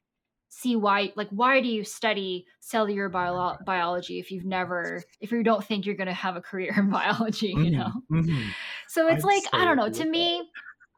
see 0.48 0.76
why 0.76 1.12
like 1.16 1.30
why 1.30 1.62
do 1.62 1.68
you 1.68 1.84
study 1.84 2.46
cellular 2.60 3.10
bio- 3.10 3.58
biology 3.66 4.20
if 4.20 4.32
you've 4.32 4.46
never 4.46 5.04
if 5.20 5.32
you 5.32 5.44
don't 5.44 5.64
think 5.64 5.86
you're 5.86 5.96
going 5.96 6.08
to 6.08 6.14
have 6.14 6.36
a 6.36 6.42
career 6.42 6.74
in 6.78 6.90
biology 6.92 7.48
you 7.48 7.56
mm-hmm, 7.56 7.78
know? 7.78 7.92
Mm-hmm. 8.12 8.50
so 8.88 9.08
it's 9.08 9.24
i 9.24 9.28
like 9.28 9.44
i 9.54 9.66
don't 9.66 9.78
know 9.78 9.90
to 9.90 10.06
me 10.06 10.42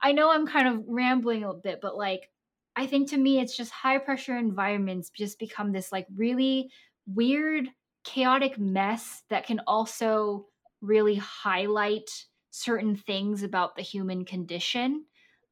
i 0.02 0.12
know 0.12 0.32
i'm 0.32 0.48
kind 0.48 0.68
of 0.68 0.84
rambling 0.88 1.44
a 1.44 1.54
bit 1.54 1.80
but 1.82 1.98
like 1.98 2.30
I 2.76 2.88
think 2.88 3.10
to 3.10 3.18
me, 3.18 3.40
it's 3.40 3.56
just 3.56 3.72
high 3.72 3.98
pressure 3.98 4.38
environments 4.38 5.10
just 5.10 5.40
become 5.40 5.72
this 5.72 5.92
like 5.92 6.08
really 6.16 6.72
weird, 7.06 7.68
chaotic 8.04 8.58
mess 8.58 9.24
that 9.30 9.46
can 9.46 9.60
also 9.68 10.48
really 10.82 11.16
highlight 11.16 12.10
certain 12.52 12.96
things 12.96 13.44
about 13.44 13.76
the 13.76 13.82
human 13.82 14.26
condition. 14.26 15.06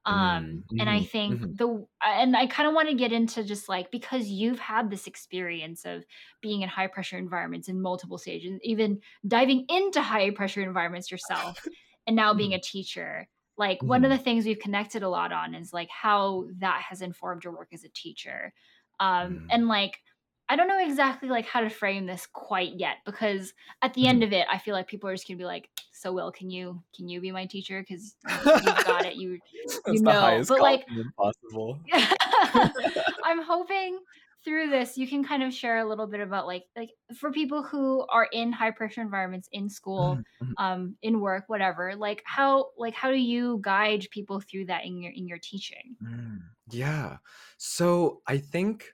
Um, 0.05 0.41
Mm, 0.41 0.65
and 0.79 0.89
I 0.89 1.01
mhm, 1.01 1.03
think 1.03 1.41
mhm, 1.41 1.57
the 1.57 1.85
and 2.03 2.35
I 2.37 2.47
kind 2.47 2.67
of 2.67 2.73
want 2.73 2.87
to 2.89 2.95
get 2.95 3.11
into 3.11 3.43
just 3.43 3.67
like 3.69 3.91
because 3.91 4.27
you've 4.27 4.59
had 4.59 4.89
this 4.89 5.07
experience 5.07 5.85
of 5.85 6.05
being 6.41 6.61
in 6.61 6.69
high 6.69 6.87
pressure 6.87 7.17
environments 7.17 7.67
in 7.67 7.81
multiple 7.81 8.17
stages, 8.17 8.59
even 8.63 9.01
diving 9.27 9.65
into 9.69 10.01
high 10.01 10.31
pressure 10.31 10.61
environments 10.61 11.11
yourself, 11.11 11.67
and 12.07 12.15
now 12.15 12.33
being 12.33 12.53
a 12.53 12.59
mhm, 12.59 12.61
teacher. 12.61 13.27
Like 13.57 13.83
one 13.83 14.05
of 14.05 14.09
the 14.11 14.17
things 14.17 14.45
we've 14.45 14.57
connected 14.59 15.03
a 15.03 15.09
lot 15.09 15.33
on 15.33 15.53
is 15.53 15.73
like 15.73 15.89
how 15.89 16.47
that 16.59 16.81
has 16.89 17.01
informed 17.01 17.43
your 17.43 17.53
work 17.53 17.69
as 17.73 17.83
a 17.83 17.89
teacher. 17.89 18.53
Um, 18.99 19.41
mm, 19.41 19.49
and 19.49 19.67
like 19.67 19.99
I 20.49 20.55
don't 20.55 20.67
know 20.67 20.79
exactly 20.79 21.29
like 21.29 21.45
how 21.45 21.61
to 21.61 21.69
frame 21.69 22.05
this 22.05 22.25
quite 22.25 22.79
yet 22.79 22.97
because 23.05 23.53
at 23.81 23.93
the 23.93 24.07
end 24.07 24.21
mhm. 24.21 24.25
of 24.25 24.33
it, 24.33 24.47
I 24.51 24.57
feel 24.57 24.73
like 24.73 24.87
people 24.87 25.09
are 25.09 25.13
just 25.13 25.27
gonna 25.27 25.37
be 25.37 25.45
like, 25.45 25.69
"So, 25.91 26.11
Will, 26.11 26.31
can 26.31 26.49
you 26.49 26.81
can 26.95 27.07
you 27.07 27.21
be 27.21 27.31
my 27.31 27.45
teacher? 27.45 27.81
Because 27.87 28.15
you, 28.63 28.83
got 28.83 29.05
it. 29.05 29.15
You 29.15 29.39
you 29.87 30.01
know." 30.01 30.11
highest 30.11 30.49
But 30.49 30.61
like, 30.61 30.85
possible. 31.17 31.79
I'm 33.23 33.41
hoping 33.43 33.99
through 34.45 34.69
this 34.69 34.97
you 34.97 35.05
can 35.05 35.21
kind 35.23 35.43
of 35.43 35.53
share 35.53 35.79
a 35.79 35.85
little 35.85 36.07
bit 36.07 36.21
about 36.21 36.47
like 36.47 36.63
like 36.75 36.91
for 37.17 37.29
people 37.29 37.61
who 37.61 38.05
are 38.07 38.27
in 38.31 38.53
high 38.53 38.71
pressure 38.71 39.01
environments 39.01 39.49
in 39.51 39.69
school 39.69 40.15
Mhm, 40.15 40.23
mhm, 40.41 40.53
um 40.57 40.95
in 41.01 41.19
work 41.19 41.43
whatever 41.47 41.93
like 41.95 42.23
how 42.25 42.69
like 42.77 42.93
how 42.93 43.11
do 43.11 43.17
you 43.17 43.59
guide 43.61 44.07
people 44.11 44.39
through 44.39 44.65
that 44.65 44.85
in 44.85 45.01
your 45.01 45.11
in 45.11 45.27
your 45.27 45.39
teaching 45.39 45.97
mm. 46.01 46.39
Yeah. 46.71 47.17
So 47.57 48.21
I 48.27 48.37
think 48.37 48.93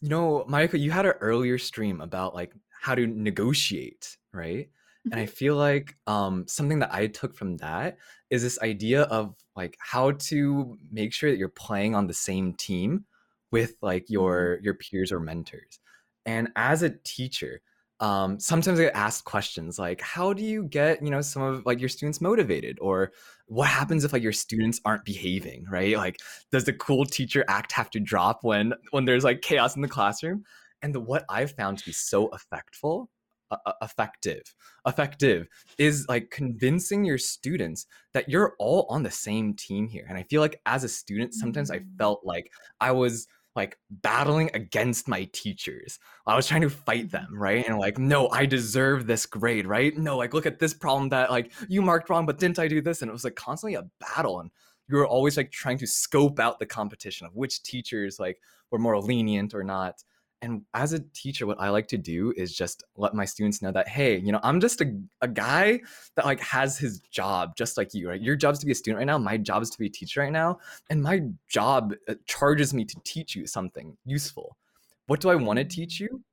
You 0.00 0.08
know, 0.08 0.44
Mayuko, 0.48 0.78
you 0.78 0.90
had 0.90 1.06
an 1.06 1.14
earlier 1.20 1.58
stream 1.58 2.00
about 2.00 2.34
like 2.34 2.52
how 2.80 2.94
to 2.94 3.06
negotiate, 3.06 4.16
right? 4.32 4.70
And 5.10 5.20
I 5.20 5.26
Mhm. 5.26 5.28
feel 5.28 5.56
like 5.56 5.96
um, 6.06 6.46
something 6.46 6.78
that 6.80 6.92
I 6.94 7.06
took 7.08 7.34
from 7.34 7.56
that 7.58 7.98
is 8.30 8.42
this 8.42 8.60
idea 8.60 9.02
of 9.04 9.34
like 9.56 9.76
how 9.80 10.12
to 10.12 10.78
make 10.90 11.12
sure 11.12 11.30
that 11.30 11.38
you're 11.38 11.48
playing 11.48 11.94
on 11.94 12.06
the 12.06 12.14
same 12.14 12.54
team 12.54 13.06
with 13.50 13.76
like 13.82 14.10
Mm. 14.10 14.10
your 14.10 14.60
your 14.62 14.74
peers 14.74 15.10
or 15.10 15.18
mentors. 15.20 15.80
And 16.26 16.52
as 16.56 16.82
a 16.82 16.90
teacher, 16.90 17.60
um, 18.00 18.38
sometimes 18.38 18.78
I 18.78 18.84
get 18.84 18.94
asked 18.94 19.24
questions 19.24 19.78
like, 19.78 20.00
how 20.00 20.32
do 20.32 20.42
you 20.44 20.64
get 20.64 21.02
you 21.02 21.10
know 21.10 21.20
some 21.20 21.42
of 21.42 21.66
like 21.66 21.80
your 21.80 21.88
students 21.88 22.20
motivated, 22.20 22.78
or 22.80 23.12
what 23.46 23.68
happens 23.68 24.04
if 24.04 24.12
like 24.12 24.22
your 24.22 24.32
students 24.32 24.80
aren't 24.84 25.04
behaving, 25.04 25.66
right? 25.70 25.96
Like 25.96 26.18
does 26.52 26.64
the 26.64 26.72
cool 26.74 27.04
teacher 27.04 27.44
act 27.48 27.72
have 27.72 27.90
to 27.90 28.00
drop 28.00 28.44
when 28.44 28.72
when 28.90 29.04
there's 29.04 29.24
like 29.24 29.40
chaos 29.42 29.76
in 29.76 29.82
the 29.82 29.88
classroom 29.88 30.44
and 30.82 30.94
the, 30.94 31.00
what 31.00 31.24
i've 31.28 31.52
found 31.52 31.78
to 31.78 31.84
be 31.84 31.92
so 31.92 32.28
effectful 32.28 33.06
uh, 33.50 33.56
uh, 33.66 33.72
effective 33.82 34.54
effective 34.86 35.48
is 35.78 36.06
like 36.08 36.30
convincing 36.30 37.04
your 37.04 37.18
students 37.18 37.86
that 38.12 38.28
you're 38.28 38.54
all 38.58 38.86
on 38.90 39.02
the 39.02 39.10
same 39.10 39.54
team 39.54 39.88
here 39.88 40.04
and 40.08 40.18
i 40.18 40.22
feel 40.24 40.40
like 40.40 40.60
as 40.66 40.84
a 40.84 40.88
student 40.88 41.34
sometimes 41.34 41.70
i 41.70 41.78
Mm. 41.78 41.98
felt 41.98 42.20
like 42.24 42.52
i 42.80 42.92
was 42.92 43.26
like 43.58 43.76
battling 43.90 44.50
against 44.54 45.08
my 45.08 45.24
teachers 45.32 45.98
i 46.26 46.34
was 46.36 46.46
trying 46.46 46.62
to 46.62 46.70
fight 46.70 47.06
Mhm. 47.08 47.10
them 47.16 47.28
right 47.48 47.66
and 47.68 47.78
like 47.78 47.98
no 47.98 48.28
i 48.30 48.46
deserve 48.46 49.06
this 49.06 49.26
grade 49.26 49.66
right 49.66 49.96
no 49.98 50.16
like 50.16 50.32
look 50.34 50.46
at 50.46 50.58
this 50.58 50.74
problem 50.74 51.08
that 51.10 51.30
like 51.30 51.52
you 51.68 51.82
marked 51.82 52.08
wrong 52.08 52.24
but 52.26 52.38
didn't 52.38 52.58
i 52.58 52.68
do 52.68 52.80
this 52.80 53.02
and 53.02 53.08
it 53.10 53.12
was 53.12 53.24
like 53.24 53.34
constantly 53.34 53.74
a 53.74 53.88
battle 54.00 54.40
and 54.40 54.50
you 54.88 54.96
were 54.96 55.06
always 55.06 55.36
like 55.36 55.50
trying 55.50 55.78
to 55.78 55.86
scope 55.86 56.40
out 56.40 56.58
the 56.58 56.66
competition 56.66 57.26
of 57.26 57.36
which 57.36 57.62
teachers 57.62 58.18
like 58.18 58.38
were 58.70 58.78
more 58.78 59.00
lenient 59.00 59.54
or 59.54 59.64
not. 59.64 60.02
And 60.40 60.62
as 60.72 60.92
a 60.92 61.00
teacher, 61.14 61.46
what 61.46 61.60
I 61.60 61.68
like 61.68 61.88
to 61.88 61.98
do 61.98 62.32
is 62.36 62.54
just 62.54 62.84
let 62.96 63.12
my 63.12 63.24
students 63.24 63.60
know 63.60 63.72
that, 63.72 63.88
hey, 63.88 64.18
you 64.18 64.30
know, 64.30 64.38
I'm 64.44 64.60
just 64.60 64.80
a, 64.80 64.96
a 65.20 65.26
guy 65.26 65.80
that 66.14 66.24
like 66.24 66.40
has 66.40 66.78
his 66.78 67.00
job 67.10 67.56
just 67.56 67.76
like 67.76 67.92
you, 67.92 68.08
right? 68.08 68.20
Your 68.20 68.36
job 68.36 68.52
is 68.52 68.60
to 68.60 68.66
be 68.66 68.72
a 68.72 68.74
student 68.74 68.98
right 68.98 69.06
now. 69.06 69.18
My 69.18 69.36
job 69.36 69.62
is 69.62 69.70
to 69.70 69.78
be 69.78 69.86
a 69.86 69.90
teacher 69.90 70.20
right 70.20 70.32
now. 70.32 70.58
And 70.90 71.02
my 71.02 71.22
job 71.48 71.94
uh, 72.08 72.14
charges 72.26 72.72
me 72.72 72.84
to 72.84 72.96
teach 73.04 73.34
you 73.34 73.46
something 73.46 73.96
useful. 74.04 74.56
What 75.06 75.20
do 75.20 75.28
I 75.28 75.34
want 75.34 75.58
to 75.58 75.64
teach 75.64 75.96
Mm. 75.96 76.00
you? 76.00 76.24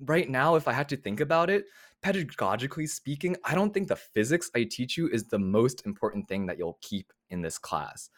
right 0.00 0.28
now, 0.28 0.56
if 0.56 0.68
I 0.68 0.72
had 0.72 0.88
to 0.90 0.96
think 0.96 1.20
about 1.20 1.50
it, 1.50 1.64
pedagogically 2.04 2.88
speaking, 2.88 3.36
I 3.44 3.54
don't 3.54 3.72
think 3.72 3.88
the 3.88 3.96
physics 3.96 4.50
I 4.54 4.64
teach 4.64 4.96
you 4.96 5.08
is 5.08 5.24
the 5.24 5.38
most 5.38 5.86
important 5.86 6.28
thing 6.28 6.46
that 6.46 6.58
you'll 6.58 6.78
keep 6.82 7.12
in 7.30 7.40
this 7.40 7.58
class. 7.58 8.10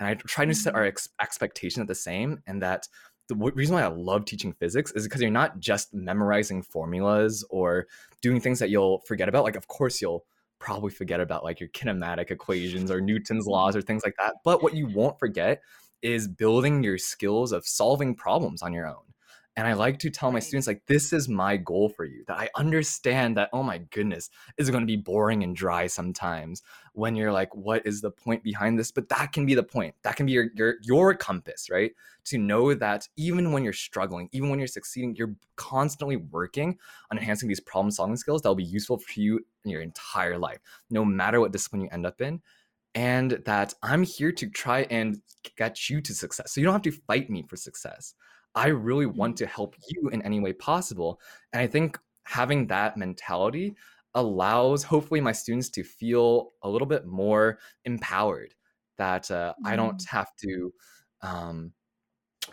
And 0.00 0.08
I 0.08 0.14
try 0.14 0.44
to 0.44 0.54
set 0.54 0.74
our 0.74 0.84
Mhm. 0.84 0.88
ex- 0.88 1.08
expectation 1.20 1.82
at 1.82 1.88
the 1.88 1.94
same, 1.94 2.42
and 2.46 2.62
that 2.62 2.88
the 3.28 3.34
reason 3.34 3.74
why 3.74 3.82
I 3.82 3.88
love 3.88 4.24
teaching 4.24 4.52
physics 4.54 4.92
is 4.92 5.04
because 5.04 5.20
you're 5.20 5.30
not 5.30 5.60
just 5.60 5.92
memorizing 5.92 6.62
formulas 6.62 7.44
or 7.50 7.86
doing 8.22 8.40
things 8.40 8.58
that 8.58 8.70
you'll 8.70 9.00
forget 9.00 9.28
about. 9.28 9.44
Like, 9.44 9.56
of 9.56 9.68
course, 9.68 10.00
you'll 10.00 10.24
probably 10.58 10.90
forget 10.90 11.20
about 11.20 11.44
like 11.44 11.60
your 11.60 11.68
kinematic 11.68 12.30
equations 12.30 12.90
or 12.90 13.00
Newton's 13.00 13.46
laws 13.46 13.76
or 13.76 13.82
things 13.82 14.02
like 14.04 14.14
that. 14.18 14.36
But 14.44 14.62
what 14.62 14.74
you 14.74 14.86
won't 14.86 15.18
forget 15.18 15.60
is 16.02 16.26
building 16.26 16.82
your 16.82 16.98
skills 16.98 17.52
of 17.52 17.66
solving 17.66 18.14
problems 18.14 18.62
on 18.62 18.72
your 18.72 18.86
own. 18.86 19.07
And 19.58 19.66
I 19.66 19.72
like 19.72 19.98
to 19.98 20.10
tell 20.10 20.30
my 20.30 20.38
students, 20.38 20.68
like, 20.68 20.86
this 20.86 21.12
is 21.12 21.28
my 21.28 21.56
goal 21.56 21.88
for 21.88 22.04
you. 22.04 22.22
That 22.28 22.38
I 22.38 22.48
understand 22.54 23.36
that, 23.36 23.50
oh 23.52 23.64
my 23.64 23.78
goodness, 23.78 24.30
it's 24.56 24.70
going 24.70 24.82
to 24.82 24.86
be 24.86 24.94
boring 24.94 25.42
and 25.42 25.56
dry 25.56 25.88
sometimes 25.88 26.62
when 26.92 27.16
you're 27.16 27.32
like, 27.32 27.52
what 27.56 27.84
is 27.84 28.00
the 28.00 28.12
point 28.12 28.44
behind 28.44 28.78
this? 28.78 28.92
But 28.92 29.08
that 29.08 29.32
can 29.32 29.46
be 29.46 29.56
the 29.56 29.64
point. 29.64 29.96
That 30.02 30.14
can 30.14 30.26
be 30.26 30.32
your 30.32 30.46
your 30.54 30.74
your 30.82 31.12
compass, 31.12 31.68
right? 31.70 31.90
To 32.26 32.38
know 32.38 32.72
that 32.72 33.08
even 33.16 33.50
when 33.50 33.64
you're 33.64 33.72
struggling, 33.72 34.28
even 34.30 34.48
when 34.48 34.60
you're 34.60 34.68
succeeding, 34.68 35.16
you're 35.16 35.34
constantly 35.56 36.18
working 36.18 36.78
on 37.10 37.18
enhancing 37.18 37.48
these 37.48 37.58
problem 37.58 37.90
solving 37.90 38.16
skills 38.16 38.42
that 38.42 38.48
will 38.48 38.54
be 38.54 38.62
useful 38.62 38.98
for 38.98 39.20
you 39.20 39.44
in 39.64 39.72
your 39.72 39.82
entire 39.82 40.38
life, 40.38 40.60
no 40.88 41.04
matter 41.04 41.40
what 41.40 41.50
discipline 41.50 41.82
you 41.82 41.88
end 41.90 42.06
up 42.06 42.20
in 42.20 42.40
and 42.94 43.42
that 43.44 43.74
I'm 43.82 44.04
here 44.04 44.32
to 44.32 44.48
try 44.48 44.82
and 44.90 45.20
get 45.56 45.90
you 45.90 46.00
to 46.00 46.14
success. 46.14 46.52
So 46.52 46.60
you 46.60 46.64
don't 46.64 46.74
have 46.74 46.82
to 46.82 46.92
fight 46.92 47.28
me 47.28 47.44
for 47.46 47.56
success. 47.56 48.14
I 48.54 48.68
really 48.68 49.06
want 49.06 49.36
Mhm. 49.36 49.38
to 49.38 49.46
help 49.46 49.76
you 49.88 50.08
in 50.10 50.22
any 50.22 50.40
way 50.40 50.52
possible. 50.52 51.20
And 51.52 51.60
I 51.62 51.66
think 51.66 51.98
having 52.24 52.66
that 52.68 52.96
mentality 52.96 53.76
allows 54.14 54.82
hopefully 54.84 55.20
my 55.20 55.32
students 55.32 55.68
to 55.70 55.84
feel 55.84 56.52
a 56.62 56.68
little 56.68 56.86
bit 56.88 57.06
more 57.06 57.58
empowered 57.84 58.54
that 58.96 59.30
uh, 59.30 59.54
I 59.64 59.76
don't 59.76 60.00
Mm. 60.00 60.08
have 60.08 60.34
to 60.38 60.72
um, 61.22 61.72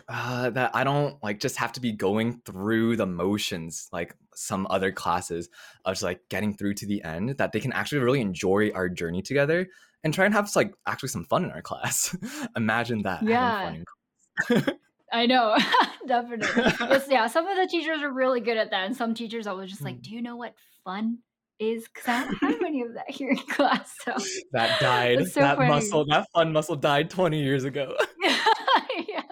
uh, 0.08 0.50
that 0.50 0.74
I 0.74 0.84
don't 0.84 1.22
like 1.22 1.40
just 1.40 1.56
have 1.56 1.72
to 1.72 1.80
be 1.80 1.92
going 1.92 2.40
through 2.44 2.96
the 2.96 3.06
motions 3.06 3.88
like 3.92 4.14
some 4.34 4.66
other 4.70 4.92
classes 4.92 5.48
of 5.84 5.92
just 5.94 6.02
like 6.02 6.20
getting 6.28 6.54
through 6.56 6.74
to 6.74 6.86
the 6.86 7.02
end 7.02 7.30
that 7.38 7.52
they 7.52 7.60
can 7.60 7.72
actually 7.72 8.00
really 8.02 8.20
enjoy 8.20 8.70
our 8.72 8.88
journey 8.88 9.22
together 9.22 9.68
and 10.04 10.12
try 10.12 10.24
and 10.26 10.34
have 10.34 10.54
like 10.54 10.74
actually 10.86 11.08
some 11.08 11.24
fun 11.24 11.44
in 11.44 11.50
our 11.50 11.62
class. 11.62 12.16
Imagine 12.56 13.02
that 13.02 13.24
having 13.28 13.54
fun 13.54 13.74
yeah 13.74 13.76
in 13.76 13.84
class. 14.48 14.68
i 15.12 15.26
know 15.26 15.56
definitely 16.06 16.48
yes 16.88 17.06
yeah 17.10 17.26
some 17.26 17.46
of 17.46 17.56
the 17.56 17.66
teachers 17.66 18.02
are 18.02 18.12
really 18.12 18.40
good 18.40 18.56
at 18.56 18.70
that 18.70 18.86
and 18.86 18.96
some 18.96 19.14
teachers 19.14 19.46
i 19.46 19.52
was 19.52 19.70
just 19.70 19.84
like 19.84 19.96
Mm. 19.96 20.02
do 20.02 20.10
you 20.10 20.22
know 20.22 20.36
what 20.36 20.54
fun 20.84 21.18
is 21.58 21.84
because 21.84 22.08
i 22.08 22.18
don't 22.20 22.34
have 22.42 22.60
any 22.66 22.82
of 22.82 22.94
that 22.94 23.10
here 23.10 23.30
in 23.30 23.36
class 23.36 23.94
so 24.04 24.14
that 24.52 24.78
died. 24.80 25.18
so 25.24 25.40
That 25.40 25.56
funny 25.56 25.68
muscle, 25.68 26.04
that 26.06 26.26
fun 26.34 26.52
muscle 26.52 26.76
died 26.76 27.10
20 27.10 27.42
years 27.42 27.64
ago. 27.64 27.96
yeah 29.08 29.22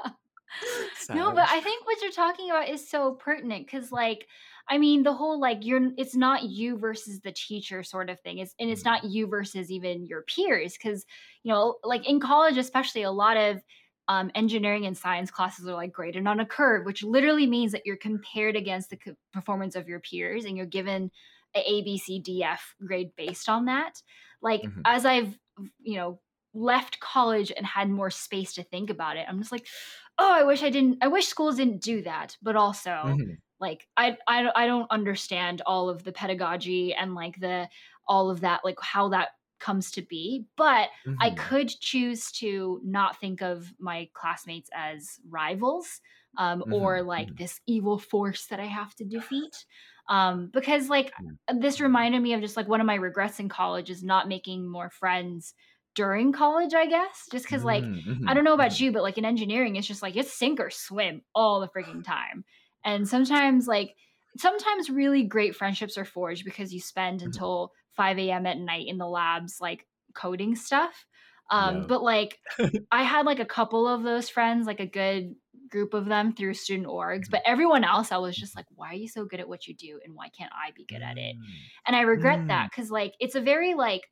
No, 1.13 1.33
but 1.35 1.47
I 1.49 1.61
think 1.61 1.87
what 1.87 2.01
you're 2.03 2.11
talking 2.13 2.51
about 2.51 2.69
is 2.69 2.89
so 2.89 3.15
pertinent 3.15 3.67
because, 3.67 3.93
like, 3.93 4.27
I 4.69 4.79
mean, 4.79 5.03
the 5.03 5.13
whole 5.13 5.39
like 5.41 5.59
you're 5.65 5.91
it's 5.99 6.15
not 6.17 6.45
you 6.45 6.79
versus 6.79 7.21
the 7.21 7.33
teacher 7.33 7.83
sort 7.83 8.09
of 8.11 8.21
thing. 8.21 8.39
It's 8.39 8.55
and 8.59 8.71
it's 8.71 8.83
Mm, 8.83 8.85
not 8.85 9.05
you 9.05 9.27
versus 9.27 9.71
even 9.71 10.07
your 10.07 10.23
peers 10.23 10.73
because 10.75 11.05
you 11.43 11.53
know, 11.53 11.77
like 11.85 12.09
in 12.09 12.21
college, 12.21 12.57
especially 12.57 13.03
a 13.03 13.11
lot 13.11 13.37
of 13.37 13.63
um, 14.09 14.31
engineering 14.35 14.87
and 14.87 14.97
science 14.97 15.31
classes 15.31 15.67
are 15.67 15.75
like 15.75 15.93
graded 15.93 16.27
on 16.27 16.41
a 16.41 16.47
curve, 16.47 16.85
which 16.85 17.03
literally 17.03 17.47
means 17.47 17.73
that 17.73 17.87
you're 17.87 17.97
compared 17.97 18.57
against 18.57 18.91
the 18.91 18.97
co- 18.97 19.17
performance 19.33 19.77
of 19.77 19.89
your 19.89 20.01
peers 20.01 20.45
and 20.45 20.57
you're 20.57 20.67
given 20.67 21.11
a 21.55 21.61
A, 21.61 21.83
B, 21.83 21.99
C, 21.99 22.19
D, 22.19 22.43
F 22.43 22.75
grade 22.85 23.15
based 23.17 23.49
on 23.49 23.67
that. 23.67 24.03
Like 24.43 24.63
mhm, 24.63 24.85
as 24.85 25.07
I've 25.07 25.39
you 25.81 25.97
know 25.97 26.21
left 26.53 27.01
college 27.01 27.53
and 27.57 27.67
had 27.67 27.91
more 27.91 28.11
space 28.11 28.55
to 28.55 28.63
think 28.63 28.91
about 28.91 29.17
it, 29.17 29.27
I'm 29.29 29.39
just 29.39 29.53
like, 29.53 29.67
oh, 30.19 30.33
I 30.33 30.45
wish 30.45 30.63
I 30.63 30.71
didn't. 30.71 30.99
I 31.03 31.09
wish 31.09 31.27
schools 31.27 31.57
didn't 31.57 31.83
do 31.83 32.03
that. 32.03 32.37
But 32.43 32.57
also, 32.57 33.23
mhm, 33.25 33.37
like, 33.61 33.89
I 33.97 34.17
I 34.27 34.51
I 34.55 34.67
don't 34.67 34.91
understand 34.91 35.63
all 35.67 35.89
of 35.89 36.05
the 36.05 36.13
pedagogy 36.13 36.95
and 36.95 37.15
like 37.15 37.41
the 37.41 37.69
all 38.07 38.31
of 38.31 38.41
that, 38.41 38.65
like 38.65 38.79
how 38.81 39.09
that 39.11 39.31
comes 39.65 39.91
to 39.93 40.03
be. 40.03 40.47
But 40.57 40.91
I 41.21 41.31
mhm, 41.31 41.31
could 41.31 41.69
choose 41.69 42.31
to 42.33 42.81
not 42.85 43.19
think 43.21 43.43
of 43.43 43.73
my 43.79 44.09
classmates 44.15 44.71
as 44.75 45.21
rivals 45.29 46.01
um, 46.37 46.65
or 46.71 47.03
mhm, 47.03 47.03
like 47.03 47.31
mhm, 47.31 47.39
this 47.39 47.61
evil 47.67 47.99
force 47.99 48.47
that 48.47 48.61
I 48.61 48.67
have 48.67 48.95
to 48.97 49.05
defeat. 49.05 49.65
Um, 50.09 50.51
because 50.53 50.89
like 50.89 51.13
this 51.53 51.81
reminded 51.81 52.21
me 52.21 52.33
of 52.35 52.41
just 52.41 52.57
like 52.57 52.69
one 52.69 52.81
of 52.81 52.87
my 52.87 52.95
regrets 52.95 53.41
in 53.41 53.49
college 53.49 53.91
is 53.91 54.03
not 54.03 54.29
making 54.29 54.69
more 54.69 54.91
friends 54.91 55.55
during 55.95 56.33
college, 56.33 56.75
I 56.75 56.87
guess, 56.87 57.29
just 57.31 57.45
because 57.45 57.65
like 57.65 57.87
Mm-hmm. 57.87 58.27
I 58.27 58.35
don't 58.35 58.45
know 58.45 58.55
about 58.55 58.81
Mhm. 58.81 58.81
you, 58.81 58.91
but 58.93 59.03
like 59.03 59.19
in 59.19 59.25
engineering, 59.25 59.77
it's 59.77 59.87
just 59.87 60.03
like 60.03 60.17
it's 60.17 60.33
sink 60.33 60.61
or 60.61 60.71
swim 60.71 61.23
all 61.35 61.61
the 61.61 61.69
freaking 61.69 62.03
time. 62.05 62.45
And 62.85 63.09
sometimes 63.09 63.67
like 63.69 63.95
sometimes 64.37 64.91
really 64.91 65.23
great 65.25 65.55
friendships 65.55 65.97
are 65.97 66.05
forged 66.05 66.45
because 66.45 66.73
you 66.75 66.81
spend 66.81 67.23
until 67.23 67.73
5 67.97 68.31
a.m. 68.31 68.47
at 68.47 68.59
night 68.59 68.87
in 68.89 68.99
the 68.99 69.07
labs 69.09 69.59
like 69.61 69.87
coding 70.15 70.57
stuff. 70.57 71.07
Um, 71.51 71.83
Yeah. 71.83 71.87
but 71.87 72.03
like 72.03 72.39
I 72.91 73.03
had 73.03 73.27
like 73.27 73.41
a 73.41 73.45
couple 73.47 73.89
of 73.89 74.03
those 74.03 74.29
friends, 74.29 74.67
like 74.67 74.81
a 74.81 74.87
good 74.87 75.35
group 75.69 75.95
of 75.95 76.07
them 76.07 76.33
through 76.35 76.55
student 76.55 76.89
orgs, 76.89 77.27
but 77.31 77.43
everyone 77.45 77.85
else 77.85 78.13
I 78.13 78.19
was 78.19 78.37
just 78.37 78.55
like, 78.57 78.67
why 78.71 78.91
are 78.91 78.95
you 78.95 79.09
so 79.09 79.25
good 79.25 79.41
at 79.41 79.49
what 79.49 79.67
you 79.67 79.75
do 79.75 80.01
and 80.05 80.15
why 80.15 80.29
can't 80.29 80.53
I 80.55 80.71
be 80.73 80.85
good 80.85 81.03
at 81.03 81.19
it? 81.19 81.37
Mm. 81.37 81.71
And 81.87 81.97
I 81.97 82.03
regret 82.03 82.41
Mm. 82.41 82.49
that 82.49 82.71
because 82.71 82.91
like 82.91 83.15
it's 83.21 83.35
a 83.35 83.41
very 83.41 83.75
like 83.75 84.03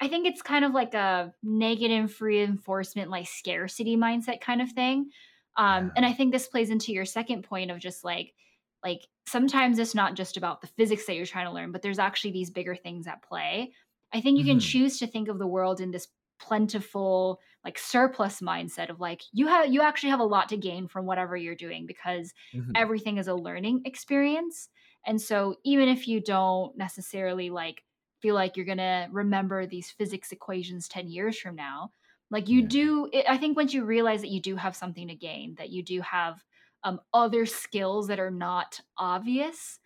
I 0.00 0.08
think 0.08 0.26
it's 0.26 0.42
kind 0.42 0.64
of 0.64 0.72
like 0.72 0.94
a 0.94 1.34
negative 1.42 2.20
reinforcement, 2.20 3.10
like 3.10 3.28
scarcity 3.28 3.96
mindset 3.96 4.40
kind 4.40 4.62
of 4.62 4.72
thing. 4.72 5.10
Um, 5.56 5.92
Yeah. 5.92 5.96
and 5.96 6.06
I 6.06 6.12
think 6.14 6.32
this 6.32 6.48
plays 6.48 6.70
into 6.70 6.92
your 6.92 7.04
second 7.04 7.42
point 7.44 7.70
of 7.70 7.78
just 7.78 8.04
like 8.04 8.34
like 8.82 9.06
sometimes 9.30 9.78
it's 9.78 9.94
not 9.94 10.14
just 10.14 10.36
about 10.36 10.60
the 10.60 10.66
physics 10.66 11.06
that 11.06 11.14
you're 11.16 11.26
trying 11.26 11.46
to 11.46 11.52
learn, 11.52 11.72
but 11.72 11.82
there's 11.82 11.98
actually 11.98 12.32
these 12.32 12.50
bigger 12.50 12.74
things 12.74 13.06
at 13.06 13.22
play. 13.22 13.74
I 14.12 14.20
think 14.20 14.38
you 14.38 14.44
can 14.44 14.58
Mhm. 14.58 14.60
choose 14.60 14.98
to 14.98 15.06
think 15.06 15.28
of 15.28 15.38
the 15.38 15.46
world 15.46 15.80
in 15.80 15.90
this 15.90 16.08
plentiful 16.40 17.38
like 17.64 17.78
surplus 17.78 18.40
mindset 18.40 18.88
of 18.88 18.98
like 18.98 19.22
you 19.30 19.46
have 19.46 19.70
you 19.70 19.82
actually 19.82 20.08
have 20.08 20.20
a 20.20 20.24
lot 20.24 20.48
to 20.48 20.56
gain 20.56 20.88
from 20.88 21.04
whatever 21.04 21.36
you're 21.36 21.54
doing 21.54 21.84
because 21.86 22.32
Mhm. 22.52 22.74
everything 22.74 23.18
is 23.18 23.28
a 23.28 23.34
learning 23.34 23.82
experience 23.84 24.70
and 25.04 25.20
so 25.20 25.56
even 25.64 25.86
if 25.86 26.08
you 26.08 26.20
don't 26.20 26.76
necessarily 26.78 27.50
like 27.50 27.84
feel 28.20 28.34
like 28.34 28.56
you're 28.56 28.66
going 28.66 28.78
to 28.78 29.06
remember 29.12 29.66
these 29.66 29.90
physics 29.90 30.32
equations 30.32 30.88
10 30.88 31.08
years 31.08 31.38
from 31.38 31.54
now 31.56 31.92
like 32.30 32.48
you 32.48 32.62
Yeah. 32.62 32.66
do 32.66 33.08
it, 33.12 33.24
i 33.28 33.36
think 33.36 33.56
once 33.56 33.74
you 33.74 33.84
realize 33.84 34.20
that 34.20 34.30
you 34.30 34.40
do 34.40 34.56
have 34.56 34.76
something 34.76 35.08
to 35.08 35.14
gain 35.14 35.54
that 35.56 35.70
you 35.70 35.82
do 35.82 36.00
have 36.00 36.42
um, 36.84 37.00
other 37.14 37.46
skills 37.46 38.08
that 38.08 38.20
are 38.20 38.30
not 38.30 38.80
obvious 38.96 39.78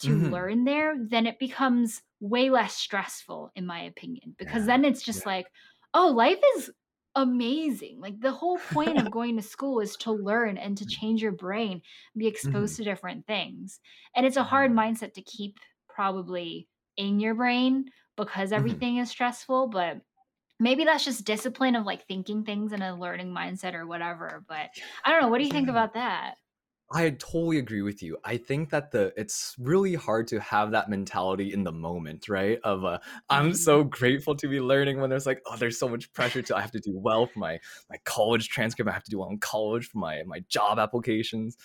to 0.00 0.18
Mhm. 0.18 0.24
learn 0.24 0.64
there 0.64 0.96
then 0.98 1.26
it 1.26 1.38
becomes 1.38 2.02
way 2.20 2.50
less 2.50 2.74
stressful 2.76 3.50
in 3.54 3.66
my 3.66 3.80
opinion 3.82 4.34
because 4.38 4.66
Yeah. 4.66 4.66
then 4.66 4.84
it's 4.84 5.02
just 5.02 5.24
Yeah. 5.24 5.26
like 5.26 5.46
oh 5.94 6.08
life 6.08 6.40
is 6.56 6.70
amazing 7.16 8.00
like 8.00 8.18
the 8.20 8.32
whole 8.32 8.60
point 8.60 8.98
of 8.98 9.08
going 9.10 9.36
to 9.36 9.42
school 9.42 9.78
is 9.78 9.96
to 9.96 10.10
learn 10.10 10.58
and 10.58 10.76
to 10.76 10.86
change 10.86 11.22
your 11.22 11.30
brain 11.32 11.80
be 12.16 12.26
exposed 12.26 12.74
Mhm. 12.74 12.76
to 12.76 12.82
different 12.84 13.24
things 13.26 13.80
and 14.16 14.26
it's 14.26 14.36
a 14.36 14.42
hard 14.42 14.72
mindset 14.72 15.14
to 15.14 15.22
keep 15.22 15.58
probably 15.88 16.68
in 16.96 17.20
your 17.20 17.34
brain 17.34 17.84
because 18.16 18.50
Mhm. 18.54 18.80
everything 18.80 18.96
is 18.96 19.10
stressful 19.10 19.68
but 19.68 20.00
maybe 20.60 20.84
that's 20.84 21.04
just 21.04 21.24
discipline 21.24 21.74
of 21.76 21.84
like 21.86 22.06
thinking 22.06 22.44
things 22.44 22.72
in 22.72 22.82
a 22.82 22.98
learning 22.98 23.32
mindset 23.34 23.74
or 23.74 23.86
whatever 23.86 24.44
but 24.48 24.70
i 25.04 25.10
don't 25.10 25.22
know 25.22 25.28
what 25.28 25.38
do 25.38 25.44
you 25.44 25.52
think 25.52 25.68
about 25.68 25.94
that 25.94 26.36
I 26.92 27.10
totally 27.10 27.58
agree 27.58 27.80
with 27.82 28.02
you. 28.02 28.18
I 28.24 28.36
think 28.36 28.68
that 28.70 28.90
the 28.90 29.12
it's 29.16 29.56
really 29.58 29.94
hard 29.94 30.28
to 30.28 30.38
have 30.40 30.70
that 30.72 30.90
mentality 30.90 31.52
in 31.52 31.64
the 31.64 31.72
moment, 31.72 32.28
right? 32.28 32.60
Of 32.62 32.84
uh, 32.84 32.98
I'm 33.30 33.54
Mhm. 33.54 33.54
so 33.54 33.84
grateful 33.84 34.36
to 34.36 34.46
be 34.48 34.60
learning 34.60 35.00
when 35.00 35.08
there's 35.10 35.24
like, 35.26 35.40
oh, 35.46 35.56
there's 35.56 35.78
so 35.78 35.88
much 35.88 36.12
pressure 36.12 36.42
to 36.42 36.56
I 36.56 36.60
have 36.60 36.70
to 36.72 36.80
do 36.80 36.92
well 36.96 37.26
for 37.26 37.38
my 37.38 37.58
my 37.88 37.96
college 38.04 38.48
transcript. 38.48 38.88
I 38.88 38.92
have 38.92 39.02
to 39.04 39.10
do 39.10 39.18
well 39.18 39.30
in 39.30 39.38
college 39.38 39.86
for 39.88 39.98
my 39.98 40.22
my 40.24 40.40
job 40.48 40.78
applications. 40.78 41.56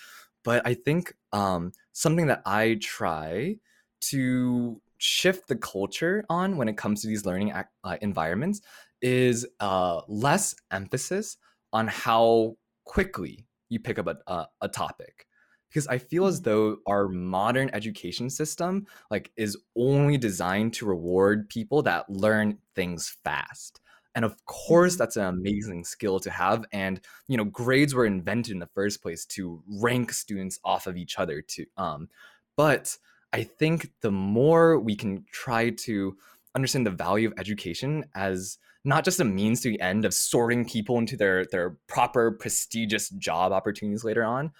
But 0.42 0.66
I 0.66 0.72
think 0.74 1.12
um, 1.32 1.72
something 1.92 2.26
that 2.28 2.40
I 2.46 2.78
try 2.80 3.56
to 4.04 4.80
shift 5.00 5.48
the 5.48 5.56
culture 5.56 6.24
on 6.28 6.56
when 6.56 6.68
it 6.68 6.76
comes 6.76 7.00
to 7.02 7.08
these 7.08 7.24
learning 7.26 7.50
ac- 7.50 7.68
uh, 7.84 7.96
environments 8.02 8.60
is 9.02 9.46
uh, 9.60 10.02
less 10.08 10.54
emphasis 10.70 11.36
on 11.72 11.86
how 11.86 12.56
quickly 12.84 13.46
you 13.68 13.80
pick 13.80 13.98
up 13.98 14.06
a, 14.06 14.18
a, 14.26 14.46
a 14.62 14.68
topic 14.68 15.26
because 15.68 15.86
i 15.86 15.96
feel 15.98 16.26
as 16.26 16.42
Mhm. 16.42 16.42
though 16.42 16.78
our 16.86 17.08
modern 17.08 17.70
education 17.72 18.28
system 18.28 18.86
like 19.10 19.30
is 19.36 19.56
only 19.76 20.16
designed 20.18 20.72
to 20.74 20.86
reward 20.86 21.48
people 21.48 21.82
that 21.82 22.08
learn 22.10 22.58
things 22.74 23.08
fast 23.24 23.80
and 24.16 24.24
of 24.24 24.44
course 24.46 24.96
Mhm. 24.96 24.98
that's 24.98 25.16
an 25.16 25.24
amazing 25.26 25.84
skill 25.84 26.18
to 26.18 26.30
have 26.30 26.64
and 26.72 27.00
you 27.28 27.36
know 27.36 27.44
grades 27.44 27.94
were 27.94 28.06
invented 28.06 28.52
in 28.52 28.58
the 28.58 28.66
first 28.74 29.00
place 29.02 29.24
to 29.24 29.62
rank 29.80 30.12
students 30.12 30.58
off 30.64 30.86
of 30.86 30.96
each 30.96 31.18
other 31.18 31.40
to 31.42 31.64
um 31.76 32.08
but 32.56 32.96
i 33.32 33.42
think 33.42 33.90
the 34.02 34.10
more 34.10 34.78
we 34.78 34.94
can 34.96 35.24
try 35.32 35.70
to 35.70 36.16
understand 36.54 36.86
the 36.86 36.90
value 36.90 37.28
of 37.28 37.34
education 37.38 38.04
as 38.14 38.58
not 38.84 39.04
just 39.04 39.20
a 39.20 39.24
means 39.24 39.60
to 39.60 39.68
the 39.68 39.80
end 39.80 40.04
of 40.04 40.14
sorting 40.14 40.64
people 40.64 40.98
into 40.98 41.16
their 41.16 41.44
their 41.46 41.76
proper 41.86 42.32
prestigious 42.32 43.10
job 43.10 43.52
opportunities 43.52 44.04
later 44.04 44.24
on, 44.24 44.50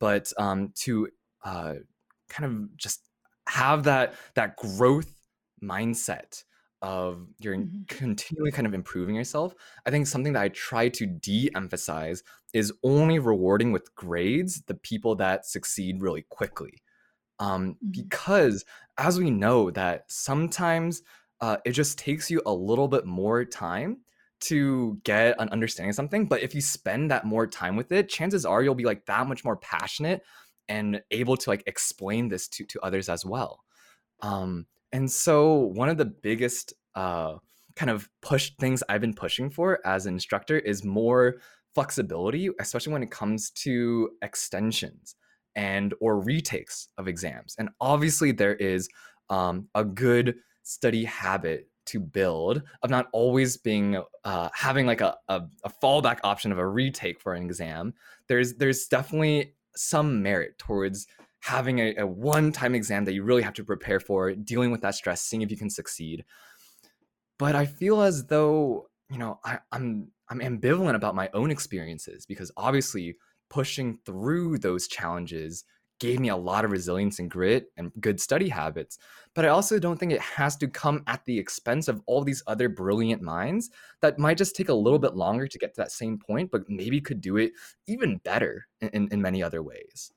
but 0.00 0.32
um, 0.38 0.72
to 0.76 1.08
uh, 1.44 1.74
kind 2.30 2.44
of 2.50 2.76
just 2.76 3.02
have 3.48 3.84
that 3.84 4.14
that 4.34 4.56
growth 4.56 5.12
mindset 5.62 6.42
of 6.82 7.28
you're 7.38 7.56
Mhm. 7.56 7.86
continually 7.88 8.50
kind 8.50 8.66
of 8.66 8.74
improving 8.74 9.14
yourself. 9.14 9.54
I 9.86 9.90
think 9.90 10.06
something 10.06 10.32
that 10.34 10.42
I 10.42 10.48
try 10.48 10.88
to 10.90 11.06
de-emphasize 11.06 12.22
is 12.54 12.72
only 12.82 13.18
rewarding 13.18 13.72
with 13.72 13.94
grades 13.94 14.62
the 14.62 14.74
people 14.74 15.14
that 15.16 15.46
succeed 15.46 16.00
really 16.02 16.22
quickly. 16.30 16.82
Um, 17.38 17.78
Mhm. 17.80 18.10
because 18.10 18.64
as 18.98 19.18
we 19.18 19.30
know 19.30 19.70
that 19.72 20.10
sometimes 20.10 21.02
uh, 21.40 21.58
it 21.66 21.72
just 21.72 21.98
takes 21.98 22.30
you 22.30 22.40
a 22.46 22.52
little 22.52 22.88
bit 22.88 23.04
more 23.04 23.44
time 23.44 24.00
to 24.40 24.98
get 25.04 25.38
an 25.38 25.48
understanding 25.50 25.90
of 25.90 25.96
something. 25.96 26.26
But 26.26 26.42
if 26.42 26.54
you 26.54 26.60
spend 26.62 27.10
that 27.10 27.24
more 27.26 27.46
time 27.46 27.76
with 27.76 27.92
it, 27.92 28.08
chances 28.08 28.46
are 28.46 28.62
you'll 28.62 28.74
be 28.74 28.84
like 28.84 29.04
that 29.06 29.26
much 29.26 29.44
more 29.44 29.56
passionate 29.56 30.22
and 30.68 31.02
able 31.10 31.36
to 31.36 31.50
like 31.50 31.62
explain 31.66 32.28
this 32.28 32.48
to, 32.48 32.64
to 32.66 32.80
others 32.80 33.08
as 33.08 33.24
well. 33.24 33.64
Um, 34.20 34.66
and 34.92 35.10
so 35.10 35.54
one 35.54 35.88
of 35.88 35.98
the 35.98 36.04
biggest 36.06 36.72
uh, 36.94 37.38
kind 37.74 37.90
of 37.90 38.08
push 38.22 38.52
things 38.58 38.82
I've 38.88 39.00
been 39.00 39.14
pushing 39.14 39.50
for 39.50 39.86
as 39.86 40.06
an 40.06 40.14
instructor 40.14 40.58
is 40.58 40.84
more 40.84 41.40
flexibility, 41.74 42.48
especially 42.60 42.92
when 42.92 43.02
it 43.02 43.10
comes 43.10 43.50
to 43.50 44.10
extensions 44.22 45.16
and 45.56 45.94
or 46.00 46.20
retakes 46.20 46.88
of 46.98 47.08
exams. 47.08 47.56
And 47.58 47.70
obviously 47.80 48.30
there 48.30 48.54
is 48.54 48.88
um, 49.28 49.68
a 49.74 49.84
good 49.84 50.36
study 50.62 51.04
habit 51.04 51.68
to 51.86 52.00
build 52.00 52.62
of 52.82 52.90
not 52.90 53.08
always 53.12 53.56
being 53.56 54.00
uh, 54.24 54.48
having 54.52 54.86
like 54.86 55.00
a, 55.00 55.16
a, 55.28 55.42
a 55.64 55.70
fallback 55.82 56.18
option 56.22 56.52
of 56.52 56.58
a 56.58 56.66
retake 56.66 57.20
for 57.20 57.34
an 57.34 57.44
exam. 57.44 57.94
There's 58.28 58.54
there's 58.54 58.86
definitely 58.86 59.54
some 59.74 60.22
merit 60.22 60.58
towards 60.58 61.06
having 61.40 61.78
a, 61.78 61.94
a 61.98 62.06
one-time 62.06 62.74
exam 62.74 63.04
that 63.04 63.12
you 63.12 63.22
really 63.22 63.42
have 63.42 63.54
to 63.54 63.62
prepare 63.64 64.00
for, 64.00 64.32
dealing 64.34 64.72
with 64.72 64.80
that 64.80 64.94
stress, 64.96 65.22
seeing 65.22 65.42
if 65.42 65.50
you 65.50 65.56
can 65.56 65.70
succeed. 65.70 66.24
But 67.38 67.54
I 67.54 67.66
feel 67.66 68.02
as 68.02 68.26
though 68.26 68.88
you 69.10 69.18
know 69.18 69.38
I, 69.44 69.58
I'm 69.72 70.08
I'm 70.28 70.40
ambivalent 70.40 70.96
about 70.96 71.14
my 71.14 71.30
own 71.34 71.50
experiences 71.50 72.26
because 72.26 72.50
obviously 72.56 73.16
pushing 73.48 73.98
through 74.04 74.58
those 74.58 74.88
challenges 74.88 75.64
gave 75.98 76.20
me 76.20 76.28
a 76.28 76.36
lot 76.36 76.64
of 76.64 76.70
resilience 76.70 77.18
and 77.18 77.30
grit 77.30 77.72
and 77.76 77.90
good 78.00 78.20
study 78.20 78.48
habits. 78.48 78.98
But 79.34 79.44
I 79.44 79.48
also 79.48 79.78
don't 79.78 79.98
think 79.98 80.12
it 80.12 80.20
has 80.20 80.56
to 80.56 80.68
come 80.68 81.02
at 81.06 81.24
the 81.24 81.38
expense 81.38 81.88
of 81.88 82.02
all 82.06 82.22
these 82.22 82.42
other 82.46 82.68
brilliant 82.68 83.22
minds 83.22 83.70
that 84.02 84.18
might 84.18 84.38
just 84.38 84.56
take 84.56 84.68
a 84.68 84.74
little 84.74 84.98
bit 84.98 85.14
longer 85.14 85.46
to 85.46 85.58
get 85.58 85.74
to 85.74 85.80
that 85.80 85.92
same 85.92 86.18
point, 86.18 86.50
but 86.50 86.68
maybe 86.68 87.00
could 87.00 87.20
do 87.20 87.36
it 87.36 87.52
even 87.86 88.18
better 88.18 88.66
in, 88.80 89.08
in, 89.10 89.22
many 89.22 89.42
other 89.42 89.62
ways. 89.62 90.12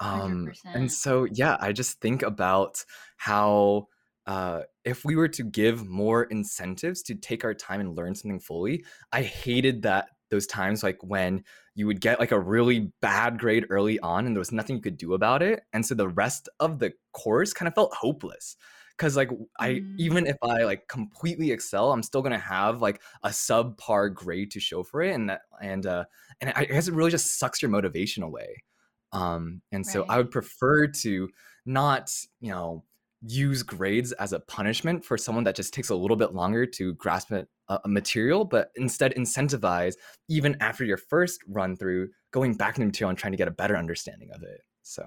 Um, 0.00 0.52
and 0.74 0.90
so, 0.90 1.24
yeah, 1.24 1.56
I 1.60 1.72
just 1.72 2.00
think 2.00 2.22
about 2.22 2.84
how 3.16 3.88
uh, 4.26 4.62
if 4.84 5.04
we 5.04 5.16
were 5.16 5.28
to 5.28 5.44
give 5.44 5.86
more 5.86 6.24
incentives 6.24 7.02
to 7.02 7.14
take 7.14 7.44
our 7.44 7.54
time 7.54 7.80
and 7.80 7.96
learn 7.96 8.14
something 8.14 8.40
fully, 8.40 8.84
I 9.12 9.22
hated 9.22 9.82
that 9.82 10.08
those 10.34 10.46
times 10.46 10.82
like 10.82 10.98
when 11.02 11.44
you 11.74 11.86
would 11.86 12.00
get 12.00 12.20
like 12.20 12.32
a 12.32 12.40
really 12.40 12.92
bad 13.00 13.38
grade 13.38 13.66
early 13.70 13.98
on 14.00 14.26
and 14.26 14.34
there 14.34 14.40
was 14.40 14.52
nothing 14.52 14.76
you 14.76 14.82
could 14.82 14.96
do 14.96 15.14
about 15.14 15.42
it. 15.42 15.62
And 15.72 15.84
so 15.86 15.94
the 15.94 16.08
rest 16.08 16.48
of 16.60 16.78
the 16.78 16.92
course 17.12 17.52
kind 17.52 17.68
of 17.68 17.74
felt 17.74 17.94
hopeless. 17.94 18.56
Cause 18.96 19.16
like 19.16 19.30
I 19.58 19.68
Mm. 19.70 19.96
even 19.96 20.26
if 20.26 20.36
I 20.42 20.62
like 20.64 20.86
completely 20.88 21.50
excel, 21.50 21.92
I'm 21.92 22.02
still 22.04 22.22
gonna 22.22 22.38
have 22.38 22.80
like 22.80 23.02
a 23.24 23.30
subpar 23.30 24.14
grade 24.14 24.52
to 24.52 24.60
show 24.60 24.84
for 24.84 25.02
it. 25.02 25.14
And 25.14 25.30
that 25.30 25.42
and 25.60 25.84
uh 25.86 26.04
and 26.40 26.52
I 26.54 26.64
guess 26.64 26.86
it 26.88 26.94
really 26.94 27.10
just 27.10 27.38
sucks 27.38 27.60
your 27.60 27.70
motivation 27.70 28.22
away. 28.22 28.62
Um 29.12 29.62
and 29.72 29.86
so 29.86 30.04
I 30.08 30.18
would 30.18 30.30
prefer 30.30 30.86
to 30.88 31.28
not, 31.66 32.12
you 32.40 32.50
know, 32.50 32.84
use 33.26 33.62
grades 33.62 34.12
as 34.12 34.32
a 34.32 34.40
punishment 34.40 35.04
for 35.04 35.16
someone 35.16 35.44
that 35.44 35.56
just 35.56 35.72
takes 35.74 35.88
a 35.90 35.94
little 35.96 36.16
bit 36.16 36.34
longer 36.34 36.66
to 36.66 36.94
grasp 36.94 37.30
a, 37.30 37.46
a 37.68 37.88
material, 37.88 38.44
but 38.44 38.70
instead 38.76 39.14
incentivize 39.14 39.94
even 40.28 40.56
after 40.60 40.84
your 40.84 40.96
first 40.98 41.40
run 41.48 41.76
through 41.76 42.10
going 42.32 42.54
back 42.56 42.76
into 42.76 42.80
the 42.80 42.86
material 42.86 43.10
and 43.10 43.18
trying 43.18 43.32
to 43.32 43.38
get 43.38 43.48
a 43.48 43.52
better 43.52 43.76
understanding 43.76 44.30
of 44.32 44.42
it. 44.42 44.60
So 44.82 45.06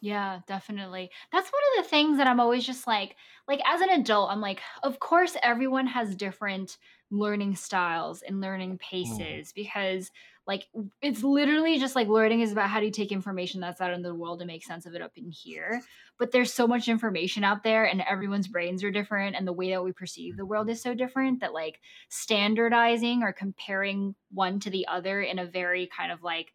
Yeah, 0.00 0.40
definitely. 0.48 1.10
That's 1.30 1.48
one 1.52 1.62
of 1.78 1.84
the 1.84 1.88
things 1.88 2.16
that 2.18 2.26
I'm 2.26 2.40
always 2.40 2.66
just 2.66 2.86
like 2.88 3.16
like 3.46 3.60
as 3.64 3.80
an 3.80 3.90
adult, 3.90 4.30
I'm 4.30 4.40
like, 4.40 4.60
of 4.82 4.98
course 4.98 5.36
everyone 5.42 5.86
has 5.86 6.16
different 6.16 6.76
learning 7.10 7.54
styles 7.56 8.22
and 8.22 8.40
learning 8.40 8.78
Mm. 9.04 9.42
paces 9.42 9.52
because 9.52 10.10
like 10.46 10.66
it's 11.00 11.22
literally 11.22 11.78
just 11.78 11.94
like 11.94 12.08
learning 12.08 12.40
is 12.40 12.50
about 12.50 12.68
how 12.68 12.80
do 12.80 12.86
you 12.86 12.92
take 12.92 13.12
information 13.12 13.60
that's 13.60 13.80
out 13.80 13.92
in 13.92 14.02
the 14.02 14.14
world 14.14 14.40
and 14.40 14.48
make 14.48 14.64
sense 14.64 14.86
of 14.86 14.94
it 14.94 15.02
up 15.02 15.12
in 15.16 15.30
here. 15.30 15.80
But 16.18 16.32
there's 16.32 16.52
so 16.52 16.66
much 16.66 16.88
information 16.88 17.44
out 17.44 17.62
there 17.62 17.84
and 17.84 18.00
everyone's 18.00 18.48
brains 18.48 18.82
are 18.82 18.90
different 18.90 19.36
and 19.36 19.46
the 19.46 19.52
way 19.52 19.70
that 19.70 19.84
we 19.84 19.92
perceive 19.92 20.36
the 20.36 20.46
world 20.46 20.68
is 20.68 20.82
so 20.82 20.94
different 20.94 21.40
that 21.40 21.52
like 21.52 21.80
standardizing 22.08 23.22
or 23.22 23.32
comparing 23.32 24.14
one 24.32 24.58
to 24.60 24.70
the 24.70 24.86
other 24.88 25.22
in 25.22 25.38
a 25.38 25.46
very 25.46 25.88
kind 25.96 26.10
of 26.10 26.22
like 26.22 26.52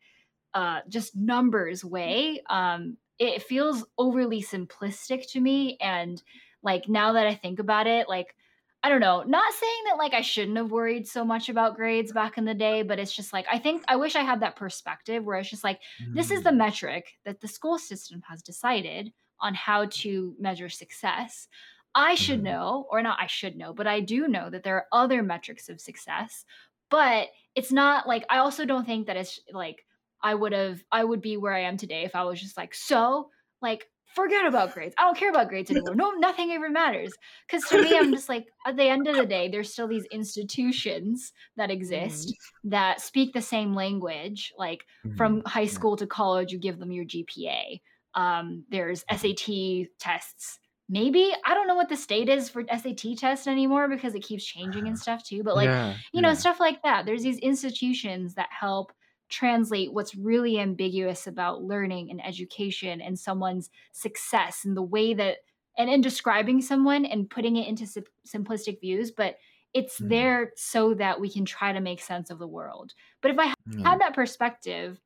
uh, 0.53 0.81
just 0.89 1.15
numbers 1.15 1.85
way, 1.85 2.41
um, 2.49 2.97
it 3.19 3.43
feels 3.43 3.85
overly 3.97 4.41
simplistic 4.41 5.29
to 5.31 5.39
me. 5.39 5.77
And 5.79 6.21
like 6.61 6.89
now 6.89 7.13
that 7.13 7.27
I 7.27 7.35
think 7.35 7.59
about 7.59 7.87
it, 7.87 8.09
like 8.09 8.35
I 8.83 8.89
don't 8.89 9.01
know, 9.01 9.23
not 9.23 9.53
saying 9.53 9.83
that 9.87 9.97
like 9.97 10.13
I 10.13 10.21
shouldn't 10.21 10.57
have 10.57 10.71
worried 10.71 11.07
so 11.07 11.25
much 11.25 11.49
about 11.49 11.75
grades 11.75 12.11
back 12.13 12.37
in 12.37 12.45
the 12.45 12.53
day, 12.53 12.83
but 12.83 12.99
it's 12.99 13.13
just 13.15 13.33
like 13.33 13.45
I 13.51 13.57
think 13.59 13.83
I 13.87 13.95
wish 13.95 14.15
I 14.15 14.21
had 14.23 14.39
that 14.41 14.55
perspective 14.55 15.25
where 15.25 15.37
it's 15.37 15.49
just 15.49 15.63
like 15.63 15.81
this 16.13 16.31
is 16.31 16.43
the 16.43 16.51
Mm. 16.51 16.53
metric 16.53 17.13
that 17.25 17.41
the 17.41 17.47
school 17.47 17.79
system 17.79 18.21
has 18.29 18.41
decided 18.43 19.11
on 19.39 19.53
how 19.55 19.85
to 19.87 20.35
measure 20.39 20.69
success. 20.69 21.47
I 21.95 22.15
should 22.15 22.41
Mhm. 22.41 22.43
know, 22.43 22.87
or 22.91 23.01
not 23.01 23.19
I 23.19 23.27
should 23.27 23.55
know, 23.57 23.73
but 23.73 23.87
I 23.87 23.99
do 23.99 24.27
know 24.27 24.49
that 24.51 24.63
there 24.63 24.75
are 24.75 24.87
other 24.91 25.23
metrics 25.23 25.69
of 25.69 25.81
success. 25.81 26.45
But 26.89 27.29
it's 27.55 27.71
not 27.71 28.07
like 28.07 28.25
I 28.29 28.37
also 28.37 28.63
don't 28.65 28.85
think 28.85 29.07
that 29.07 29.17
it's 29.17 29.39
like 29.51 29.85
I 30.21 30.35
would 30.35 30.53
have 30.53 30.83
I 30.91 31.03
would 31.03 31.21
be 31.21 31.37
where 31.37 31.53
I 31.53 31.61
am 31.61 31.77
today 31.77 32.03
if 32.03 32.15
I 32.15 32.23
was 32.23 32.39
just 32.41 32.57
like, 32.57 32.73
"So, 32.73 33.31
like, 33.61 33.89
forget 34.15 34.45
about 34.45 34.73
grades. 34.73 34.95
I 34.97 35.03
don't 35.03 35.17
care 35.17 35.29
about 35.29 35.49
grades 35.49 35.69
anymore. 35.71 35.95
No, 35.95 36.11
nothing 36.11 36.51
even 36.51 36.73
matters." 36.73 37.17
Because 37.47 37.65
to 37.67 37.77
me, 37.79 37.97
I'm 37.97 38.11
just 38.13 38.29
like, 38.29 38.47
at 38.65 38.75
the 38.77 38.83
end 38.85 39.07
of 39.07 39.15
the 39.15 39.25
day, 39.25 39.49
there's 39.49 39.71
still 39.71 39.87
these 39.87 40.05
institutions 40.05 41.33
that 41.55 41.71
exist 41.71 42.35
that 42.63 43.01
speak 43.01 43.33
the 43.33 43.41
same 43.41 43.73
language. 43.73 44.53
Like 44.57 44.85
from 45.13 45.41
Mhm. 45.41 45.45
high 45.45 45.65
school 45.65 45.95
to 45.97 46.07
college, 46.07 46.51
you 46.51 46.59
give 46.59 46.79
them 46.79 46.91
your 46.91 47.05
GPA. 47.05 47.81
Um, 48.13 48.65
there's 48.69 49.03
Mhm. 49.09 49.33
SAT 49.33 49.87
tests. 49.99 50.59
Maybe 50.89 51.33
I 51.45 51.53
don't 51.53 51.67
know 51.67 51.75
what 51.75 51.89
the 51.89 51.97
state 51.97 52.29
is 52.29 52.49
for 52.49 52.63
SAT 52.69 53.15
tests 53.15 53.45
anymore 53.47 53.89
because 53.89 54.15
it 54.15 54.23
keeps 54.23 54.45
changing 54.45 54.87
and 54.87 54.97
stuff 54.97 55.23
too. 55.23 55.43
But 55.43 55.55
like, 55.55 55.75
Yeah. 55.75 55.99
you 56.13 56.21
know, 56.21 56.33
Yeah. 56.33 56.33
stuff 56.33 56.59
like 56.59 56.81
that. 56.83 57.05
There's 57.05 57.23
these 57.23 57.39
institutions 57.39 58.35
that 58.35 58.49
help 58.57 58.93
translate 59.29 59.93
what's 59.93 60.15
really 60.15 60.59
ambiguous 60.59 61.27
about 61.27 61.63
learning 61.63 62.09
and 62.11 62.25
education 62.25 63.01
and 63.01 63.19
someone's 63.19 63.69
success 63.91 64.63
and 64.65 64.75
the 64.77 64.81
way 64.83 65.13
that 65.13 65.37
and 65.77 65.89
in 65.89 66.01
describing 66.01 66.61
someone 66.61 67.05
and 67.05 67.29
putting 67.29 67.55
it 67.57 67.67
into 67.67 67.85
sim- 67.85 68.03
simplistic 68.25 68.79
views 68.79 69.11
but 69.11 69.37
it's 69.73 69.99
Mm. 69.99 70.07
there 70.07 70.53
so 70.55 70.93
that 70.93 71.19
we 71.19 71.29
can 71.29 71.45
try 71.45 71.73
to 71.73 71.79
make 71.81 72.01
sense 72.01 72.29
of 72.29 72.39
the 72.39 72.47
world 72.47 72.93
but 73.21 73.31
if 73.31 73.37
i 73.39 73.53
Yeah. 73.65 73.83
had 73.85 73.99
that 73.99 74.13
perspective 74.15 74.99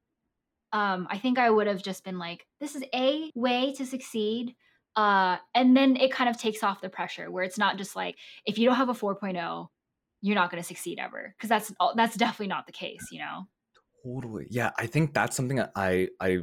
um 0.73 1.07
i 1.09 1.17
think 1.17 1.37
i 1.37 1.49
would 1.49 1.67
have 1.67 1.81
just 1.81 2.03
been 2.03 2.19
like 2.19 2.47
this 2.59 2.75
is 2.75 2.83
a 2.93 3.29
way 3.35 3.73
to 3.73 3.85
succeed 3.85 4.55
uh 4.95 5.37
and 5.55 5.75
then 5.75 5.95
it 5.97 6.11
kind 6.11 6.29
of 6.29 6.37
takes 6.37 6.63
off 6.63 6.81
the 6.81 6.89
pressure 6.89 7.29
where 7.31 7.43
it's 7.43 7.57
not 7.57 7.77
just 7.77 7.95
like 7.95 8.17
if 8.45 8.57
you 8.57 8.65
don't 8.65 8.75
have 8.75 8.89
a 8.89 8.93
4.0 8.93 9.69
you're 10.21 10.35
not 10.35 10.51
going 10.51 10.61
to 10.61 10.67
succeed 10.67 10.99
ever 10.99 11.33
because 11.37 11.49
that's 11.49 11.73
that's 11.95 12.15
definitely 12.15 12.47
not 12.47 12.65
the 12.65 12.71
case 12.71 13.09
you 13.11 13.19
know 13.19 13.47
Totally. 14.03 14.47
Yeah, 14.49 14.71
I 14.77 14.87
think 14.87 15.13
that's 15.13 15.35
something 15.35 15.57
that 15.57 15.71
I 15.75 16.09
I 16.19 16.39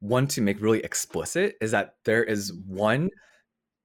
want 0.00 0.30
to 0.32 0.40
make 0.42 0.60
really 0.60 0.80
explicit 0.84 1.56
is 1.60 1.72
that 1.72 1.96
there 2.04 2.24
is 2.24 2.52
one 2.66 3.10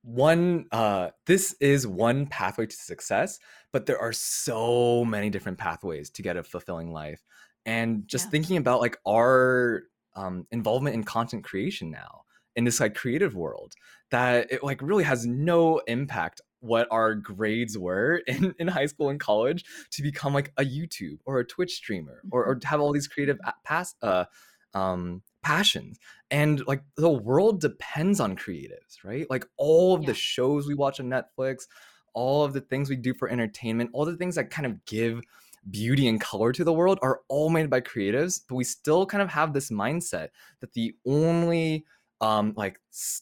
one 0.04 0.66
uh 0.72 1.10
this 1.28 1.56
is 1.62 1.88
one 1.88 2.28
pathway 2.28 2.66
to 2.68 2.76
success, 2.76 3.40
but 3.74 3.86
there 3.88 4.00
are 4.00 4.14
so 4.14 5.06
many 5.06 5.30
different 5.30 5.58
pathways 5.58 6.10
to 6.12 6.22
get 6.22 6.38
a 6.38 6.44
fulfilling 6.44 6.92
life. 6.94 7.24
And 7.66 8.08
just 8.08 8.28
yeah 8.28 8.32
thinking 8.32 8.58
about 8.58 8.82
like 8.82 8.98
our 9.08 9.84
um 10.16 10.48
involvement 10.52 10.96
in 10.96 11.04
content 11.04 11.44
creation 11.44 11.92
now 11.92 12.24
in 12.56 12.64
this 12.66 12.80
like 12.80 12.96
creative 12.96 13.36
world 13.36 13.74
that 14.12 14.52
it 14.52 14.64
like 14.64 14.82
really 14.82 15.04
has 15.04 15.26
no 15.26 15.80
impact 15.88 16.42
what 16.66 16.88
our 16.92 17.16
grades 17.16 17.78
were 17.78 18.18
in, 18.28 18.54
in 18.60 18.68
high 18.68 18.86
school 18.88 19.10
and 19.10 19.20
college 19.20 19.66
to 19.92 20.02
become 20.04 20.34
like 20.34 20.52
a 20.58 20.64
YouTube 20.64 21.20
or 21.26 21.40
a 21.40 21.46
Twitch 21.46 21.76
streamer 21.76 22.22
or, 22.32 22.46
or 22.46 22.56
Mhm. 22.56 22.62
to 22.62 22.68
have 22.68 22.80
all 22.82 22.92
these 22.94 23.08
creative 23.08 23.40
past 23.64 23.96
uh 24.02 24.26
um 24.74 25.22
passions. 25.42 26.00
And 26.32 26.66
like 26.68 26.84
the 26.98 27.10
world 27.10 27.62
depends 27.62 28.20
on 28.20 28.36
creatives 28.36 29.04
right? 29.04 29.30
Like 29.30 29.46
all 29.58 29.94
of 29.96 30.06
the 30.06 30.14
shows 30.14 30.68
we 30.68 30.74
watch 30.76 31.00
on 31.00 31.08
netflix 31.08 31.68
all 32.14 32.44
of 32.46 32.54
the 32.54 32.62
things 32.62 32.90
we 32.90 32.96
do 32.96 33.14
for 33.14 33.30
entertainment 33.30 33.90
all 33.94 34.06
the 34.06 34.16
things 34.16 34.36
that 34.36 34.50
kind 34.50 34.66
of 34.66 34.84
give 34.86 35.22
beauty 35.70 36.08
and 36.08 36.22
color 36.22 36.52
to 36.52 36.64
the 36.64 36.72
world 36.74 37.00
are 37.02 37.22
all 37.28 37.50
made 37.50 37.70
by 37.70 37.82
creatives 37.82 38.42
but 38.48 38.56
we 38.56 38.64
still 38.64 39.06
kind 39.06 39.22
of 39.22 39.30
have 39.30 39.52
this 39.54 39.70
mindset 39.70 40.30
that 40.62 40.72
the 40.74 40.96
only 41.06 41.86
um 42.22 42.54
like 42.56 42.80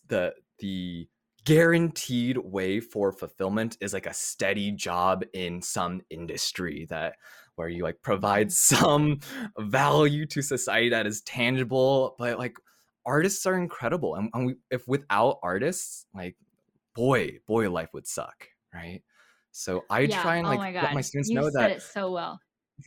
the 0.07 0.33
the 0.59 1.07
guaranteed 1.45 2.37
way 2.37 2.79
for 2.79 3.11
fulfillment 3.11 3.77
is 3.81 3.93
like 3.93 4.05
a 4.05 4.13
steady 4.13 4.71
job 4.71 5.23
in 5.33 5.61
some 5.61 6.01
industry 6.09 6.85
that 6.89 7.15
where 7.55 7.67
you 7.67 7.83
like 7.83 8.01
provide 8.01 8.51
some 8.51 9.19
value 9.59 10.25
to 10.25 10.41
society 10.41 10.89
that 10.89 11.05
is 11.05 11.21
tangible 11.21 12.15
but 12.17 12.37
like 12.37 12.55
artists 13.05 13.45
are 13.45 13.55
incredible 13.55 14.15
and, 14.15 14.29
and 14.33 14.45
we, 14.47 14.55
if 14.71 14.87
without 14.87 15.39
artists 15.43 16.05
like 16.15 16.35
boy 16.95 17.31
boy 17.47 17.69
life 17.69 17.89
would 17.93 18.07
suck 18.07 18.47
right? 18.73 19.01
So 19.51 19.83
i 19.89 20.01
yeah. 20.01 20.21
try 20.21 20.37
and 20.37 20.47
oh 20.47 20.51
like 20.51 20.59
my 20.59 20.81
let 20.81 20.93
my 20.93 21.01
students 21.01 21.29
you 21.29 21.35
know 21.35 21.49
said 21.49 21.61
that 21.61 21.71
it 21.71 21.81
so 21.81 22.11
well. 22.11 22.39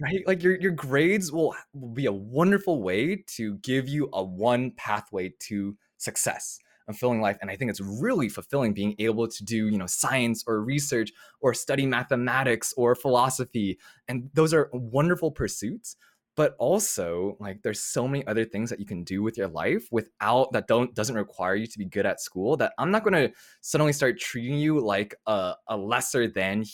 Right? 0.02 0.26
Like 0.26 0.42
your 0.42 0.60
your 0.60 0.72
grades 0.72 1.30
will, 1.30 1.54
will 1.72 1.94
be 1.94 2.06
a 2.06 2.12
wonderful 2.12 2.82
way 2.82 3.24
to 3.36 3.54
give 3.58 3.88
you 3.88 4.08
a 4.12 4.22
one 4.22 4.72
pathway 4.72 5.32
to 5.42 5.76
success 5.96 6.58
fulfilling 6.86 7.20
life 7.20 7.36
and 7.40 7.50
i 7.50 7.56
think 7.56 7.70
it's 7.70 7.80
really 7.80 8.28
fulfilling 8.28 8.72
being 8.72 8.94
able 8.98 9.28
to 9.28 9.44
do 9.44 9.68
you 9.68 9.78
know 9.78 9.86
science 9.86 10.44
or 10.46 10.62
research 10.62 11.12
or 11.40 11.52
study 11.52 11.86
mathematics 11.86 12.72
or 12.76 12.94
philosophy 12.94 13.78
and 14.08 14.30
those 14.34 14.54
are 14.54 14.70
wonderful 14.72 15.30
pursuits 15.30 15.96
but 16.36 16.54
also 16.58 17.36
like 17.40 17.62
there's 17.62 17.80
so 17.80 18.06
many 18.06 18.26
other 18.26 18.44
things 18.44 18.68
that 18.70 18.78
you 18.78 18.86
can 18.86 19.02
do 19.02 19.22
with 19.22 19.36
your 19.38 19.48
life 19.48 19.88
without 19.90 20.52
that 20.52 20.66
don't 20.68 20.94
doesn't 20.94 21.16
require 21.16 21.54
you 21.54 21.66
to 21.66 21.78
be 21.78 21.84
good 21.84 22.06
at 22.06 22.20
school 22.20 22.56
that 22.56 22.72
i'm 22.78 22.90
not 22.90 23.02
going 23.04 23.14
to 23.14 23.34
suddenly 23.60 23.92
start 23.92 24.18
treating 24.18 24.58
you 24.58 24.80
like 24.80 25.14
a, 25.26 25.54
a 25.68 25.76
lesser 25.76 26.28
than 26.28 26.64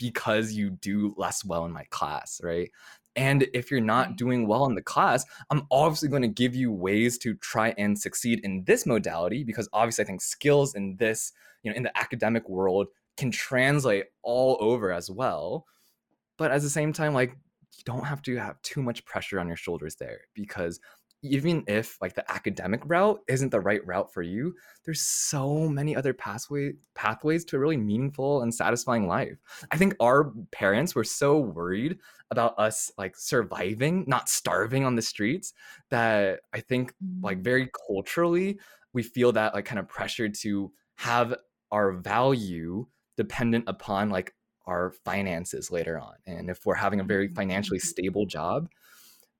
because 0.00 0.52
you 0.52 0.70
do 0.70 1.14
less 1.18 1.44
well 1.44 1.66
in 1.66 1.72
my 1.72 1.84
class, 1.90 2.40
right? 2.42 2.70
And 3.16 3.46
if 3.52 3.70
you're 3.70 3.80
not 3.80 4.08
mm-hmm. 4.08 4.16
doing 4.16 4.46
well 4.46 4.66
in 4.66 4.74
the 4.74 4.82
class, 4.82 5.24
I'm 5.50 5.66
obviously 5.70 6.08
going 6.08 6.22
to 6.22 6.28
give 6.28 6.54
you 6.54 6.72
ways 6.72 7.18
to 7.18 7.34
try 7.34 7.74
and 7.76 7.98
succeed 7.98 8.40
in 8.44 8.64
this 8.64 8.86
modality 8.86 9.44
because 9.44 9.68
obviously 9.72 10.04
I 10.04 10.06
think 10.06 10.20
skills 10.20 10.74
in 10.74 10.96
this, 10.96 11.32
you 11.62 11.70
know, 11.70 11.76
in 11.76 11.82
the 11.82 11.98
academic 11.98 12.48
world 12.48 12.88
can 13.16 13.30
translate 13.30 14.06
all 14.22 14.56
over 14.60 14.92
as 14.92 15.10
well. 15.10 15.66
But 16.38 16.52
at 16.52 16.62
the 16.62 16.70
same 16.70 16.92
time, 16.92 17.12
like 17.12 17.36
you 17.76 17.84
don't 17.84 18.04
have 18.04 18.22
to 18.22 18.36
have 18.36 18.60
too 18.62 18.82
much 18.82 19.04
pressure 19.04 19.40
on 19.40 19.48
your 19.48 19.56
shoulders 19.56 19.96
there 19.96 20.20
because 20.34 20.80
even 21.22 21.64
if 21.66 22.00
like 22.00 22.14
the 22.14 22.30
academic 22.30 22.82
route 22.86 23.20
isn't 23.28 23.50
the 23.50 23.60
right 23.60 23.84
route 23.86 24.12
for 24.12 24.22
you, 24.22 24.54
there's 24.84 25.00
so 25.02 25.68
many 25.68 25.94
other 25.94 26.14
pathway 26.14 26.72
pathways 26.94 27.44
to 27.46 27.56
a 27.56 27.58
really 27.58 27.76
meaningful 27.76 28.42
and 28.42 28.54
satisfying 28.54 29.06
life. 29.06 29.38
I 29.70 29.76
think 29.76 29.94
our 30.00 30.32
parents 30.52 30.94
were 30.94 31.04
so 31.04 31.38
worried 31.38 31.98
about 32.30 32.58
us 32.58 32.90
like 32.98 33.16
surviving, 33.16 34.04
not 34.06 34.28
starving 34.28 34.84
on 34.84 34.94
the 34.96 35.02
streets, 35.02 35.52
that 35.90 36.40
I 36.52 36.60
think 36.60 36.94
like 37.22 37.40
Mhm. 37.40 37.44
very 37.44 37.70
culturally 37.86 38.58
we 38.92 39.02
feel 39.02 39.32
that 39.32 39.54
like 39.54 39.64
kind 39.66 39.78
of 39.78 39.88
pressure 39.88 40.28
to 40.28 40.72
have 40.96 41.34
our 41.70 41.92
value 41.92 42.86
dependent 43.16 43.64
upon 43.68 44.10
like 44.10 44.34
our 44.66 44.90
finances 45.04 45.70
later 45.70 45.98
on 45.98 46.14
and 46.26 46.50
if 46.50 46.64
we're 46.66 46.74
having 46.74 47.00
a 47.00 47.04
very 47.04 47.28
financially 47.28 47.78
Mhm. 47.82 47.92
stable 47.92 48.26
job 48.26 48.68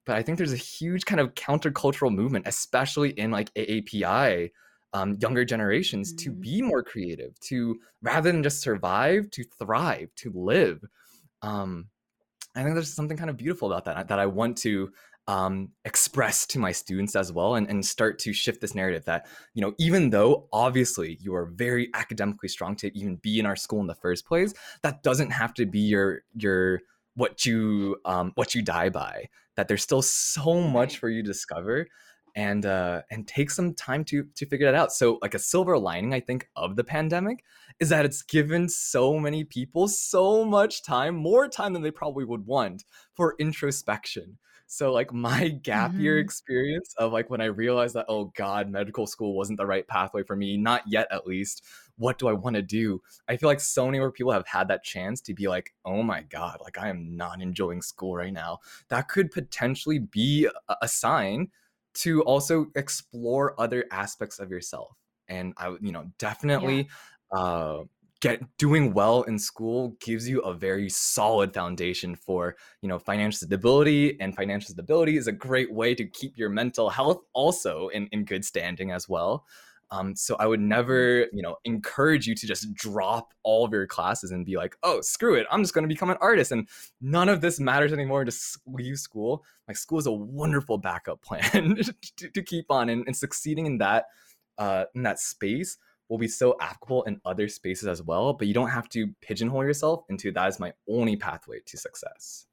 but 0.07 0.17
I 0.17 0.23
think 0.23 0.39
there's 0.39 0.53
a 0.53 0.57
huge 0.57 1.05
kind 1.05 1.21
of 1.21 1.35
countercultural 1.35 2.13
movement, 2.15 2.47
especially 2.47 3.11
in 3.11 3.31
like 3.31 3.53
AAPI, 3.55 4.51
um, 4.93 5.15
younger 5.21 5.45
generations, 5.45 6.13
to 6.15 6.31
Mhm. 6.31 6.41
be 6.41 6.63
more 6.63 6.83
creative, 6.83 7.39
to 7.41 7.79
rather 8.03 8.31
than 8.33 8.43
just 8.43 8.61
survive, 8.61 9.31
to 9.31 9.45
thrive, 9.45 10.15
to 10.17 10.33
live. 10.35 10.85
Um, 11.43 11.89
I 12.57 12.63
think 12.63 12.75
there's 12.75 12.93
something 12.93 13.17
kind 13.17 13.31
of 13.31 13.37
beautiful 13.37 13.73
about 13.73 13.85
that 13.85 14.09
that 14.09 14.19
I 14.19 14.27
want 14.27 14.57
to 14.59 14.93
um, 15.29 15.69
express 15.85 16.47
to 16.49 16.59
my 16.59 16.73
students 16.73 17.15
as 17.15 17.33
well, 17.33 17.55
and, 17.55 17.69
and 17.69 17.85
start 17.87 18.19
to 18.21 18.33
shift 18.33 18.61
this 18.61 18.75
narrative 18.75 19.05
that 19.05 19.29
you 19.55 19.63
know 19.63 19.75
even 19.79 20.11
though 20.11 20.49
obviously 20.53 21.19
you 21.21 21.35
are 21.35 21.47
very 21.47 21.89
academically 21.95 22.49
strong 22.49 22.75
to 22.77 22.97
even 22.99 23.17
be 23.17 23.39
in 23.39 23.47
our 23.47 23.55
school 23.57 23.81
in 23.81 23.87
the 23.87 23.95
first 23.95 24.27
place, 24.27 24.53
that 24.83 25.03
doesn't 25.03 25.31
have 25.31 25.55
to 25.55 25.67
be 25.67 25.81
your 25.81 26.23
your 26.35 26.81
what 27.15 27.45
you 27.47 27.97
um, 28.05 28.33
what 28.35 28.55
you 28.55 28.63
die 28.63 28.89
by. 28.89 29.29
That 29.61 29.69
there's 29.69 29.83
still 29.83 30.03
so 30.03 30.61
much 30.63 30.97
for 30.99 31.11
you 31.11 31.23
to 31.23 31.27
discover, 31.27 31.87
and 32.35 32.65
uh, 32.65 33.03
and 33.11 33.29
take 33.29 33.51
some 33.51 33.75
time 33.75 34.05
to 34.07 34.25
to 34.37 34.47
figure 34.47 34.67
that 34.67 34.75
out. 34.75 34.93
So 34.93 35.19
like 35.21 35.35
a 35.35 35.39
silver 35.39 35.79
lining, 35.79 36.15
I 36.15 36.21
think, 36.21 36.49
of 36.57 36.77
the 36.77 36.85
pandemic 36.85 37.45
is 37.79 37.91
that 37.91 38.05
it's 38.07 38.23
given 38.23 38.69
so 38.69 39.19
many 39.19 39.45
people 39.45 39.89
so 39.89 40.45
much 40.45 40.83
time, 40.83 41.15
more 41.15 41.49
time 41.49 41.73
than 41.75 41.83
they 41.83 41.91
probably 41.91 42.25
would 42.25 42.47
want 42.47 42.85
for 43.15 43.35
introspection. 43.39 44.39
So 44.67 44.93
like 44.93 45.13
my 45.13 45.49
gap 45.49 45.99
year 45.99 46.19
Mm-hmm. 46.19 46.21
experience 46.21 46.95
of 46.97 47.13
like 47.13 47.29
when 47.29 47.41
I 47.41 47.47
realized 47.47 47.95
that 47.97 48.07
oh 48.09 48.33
god, 48.37 48.71
medical 48.71 49.07
school 49.07 49.37
wasn't 49.37 49.59
the 49.59 49.67
right 49.67 49.87
pathway 49.87 50.23
for 50.23 50.37
me, 50.37 50.57
not 50.57 50.83
yet 50.87 51.09
at 51.11 51.27
least. 51.27 51.65
What 52.01 52.19
do 52.19 52.29
I 52.29 52.33
want 52.33 52.57
to 52.57 52.63
do? 52.63 53.03
I 53.29 53.37
feel 53.37 53.49
like 53.49 53.61
so 53.61 53.87
many 53.87 53.99
more 53.99 54.13
people 54.13 54.33
have 54.33 54.47
had 54.47 54.69
that 54.69 54.85
chance 54.85 55.21
to 55.23 55.35
be 55.35 55.49
like, 55.49 55.75
"Oh 55.85 56.03
my 56.03 56.23
god, 56.23 56.59
like 56.63 56.79
I 56.79 56.89
am 56.89 57.17
not 57.17 57.41
enjoying 57.43 57.83
school 57.83 58.17
right 58.17 58.33
now." 58.33 58.61
That 58.89 59.09
could 59.09 59.31
potentially 59.31 59.99
be 60.01 60.49
a, 60.83 60.89
sign 60.89 61.51
to 61.93 62.23
also 62.23 62.71
explore 62.77 63.61
other 63.61 63.85
aspects 63.91 64.39
of 64.39 64.51
yourself. 64.51 64.97
And 65.29 65.55
I 65.57 65.71
you 65.81 65.93
know, 65.93 66.11
Yeah. 66.57 66.81
definitely 66.81 66.89
uh 67.33 67.85
get 68.21 68.43
doing 68.59 68.93
well 68.93 69.23
in 69.23 69.39
school 69.39 69.97
gives 70.01 70.29
you 70.29 70.41
a 70.43 70.53
very 70.53 70.91
solid 70.91 71.55
foundation 71.55 72.15
for 72.15 72.57
you 72.83 72.89
know 72.89 72.99
financial 72.99 73.47
stability 73.47 74.21
and 74.21 74.35
financial 74.37 74.71
stability 74.73 75.17
is 75.17 75.27
a 75.27 75.33
great 75.33 75.73
way 75.73 75.95
to 75.95 76.05
keep 76.07 76.37
your 76.37 76.51
mental 76.51 76.91
health 76.91 77.23
also 77.33 77.89
in, 77.89 78.09
in 78.09 78.25
good 78.25 78.45
standing 78.45 78.91
as 78.91 79.09
well 79.09 79.47
um, 79.91 80.15
so 80.15 80.37
i 80.39 80.47
would 80.47 80.61
Mhm. 80.61 80.65
never 80.69 81.27
you 81.33 81.43
know 81.43 81.57
encourage 81.65 82.27
you 82.27 82.35
to 82.35 82.47
just 82.47 82.73
drop 82.75 83.33
all 83.43 83.65
of 83.65 83.73
your 83.73 83.87
classes 83.87 84.31
and 84.31 84.47
be 84.47 84.57
like 84.57 84.77
oh 84.83 85.01
screw 85.01 85.35
it 85.35 85.47
i'm 85.51 85.63
just 85.63 85.75
going 85.75 85.83
to 85.85 85.89
become 85.89 86.11
an 86.11 86.19
artist 86.21 86.53
and 86.53 86.69
none 87.01 87.29
of 87.29 87.41
this 87.41 87.59
matters 87.61 87.93
anymore 87.93 88.25
just 88.25 88.59
leave 88.67 88.99
school 88.99 89.45
like 89.69 89.77
school 89.77 89.99
is 89.99 90.07
a 90.07 90.13
wonderful 90.13 90.79
backup 90.79 91.21
plan 91.23 91.77
to, 92.17 92.29
to 92.31 92.43
keep 92.43 92.71
on 92.71 92.89
and, 92.89 93.05
and 93.07 93.17
succeeding 93.17 93.67
in 93.67 93.79
that 93.79 94.07
uh, 94.59 94.85
in 94.95 95.03
that 95.03 95.19
space 95.19 95.79
will 96.11 96.19
be 96.19 96.29
so 96.29 96.57
applicable 96.61 97.05
in 97.05 97.21
other 97.25 97.49
spaces 97.49 97.87
as 97.87 98.03
well, 98.03 98.33
but 98.33 98.49
you 98.49 98.53
don't 98.53 98.69
have 98.69 98.89
to 98.91 99.07
pigeonhole 99.23 99.63
yourself 99.65 100.03
into 100.11 100.33
that 100.33 100.49
is 100.49 100.59
my 100.59 100.73
only 100.89 101.15
pathway 101.17 101.61
to 101.65 101.79
success. 101.79 102.47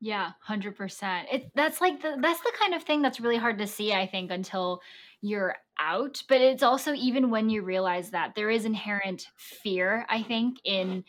Yeah, 0.00 0.24
100%. 0.26 1.28
It 1.32 1.50
that's 1.54 1.80
like 1.80 2.02
the 2.02 2.18
that's 2.20 2.40
the 2.40 2.52
kind 2.58 2.74
of 2.74 2.82
thing 2.82 3.00
that's 3.00 3.20
really 3.20 3.38
hard 3.38 3.58
to 3.58 3.66
see 3.66 3.92
I 3.94 4.06
think 4.06 4.30
until 4.30 4.82
you're 5.22 5.56
out, 5.80 6.22
but 6.28 6.40
it's 6.40 6.62
also 6.62 6.92
even 6.92 7.30
when 7.30 7.48
you 7.48 7.62
realize 7.62 8.10
that 8.10 8.34
there 8.34 8.50
is 8.50 8.64
inherent 8.66 9.28
fear 9.36 10.04
I 10.10 10.22
think 10.22 10.58
in 10.64 11.04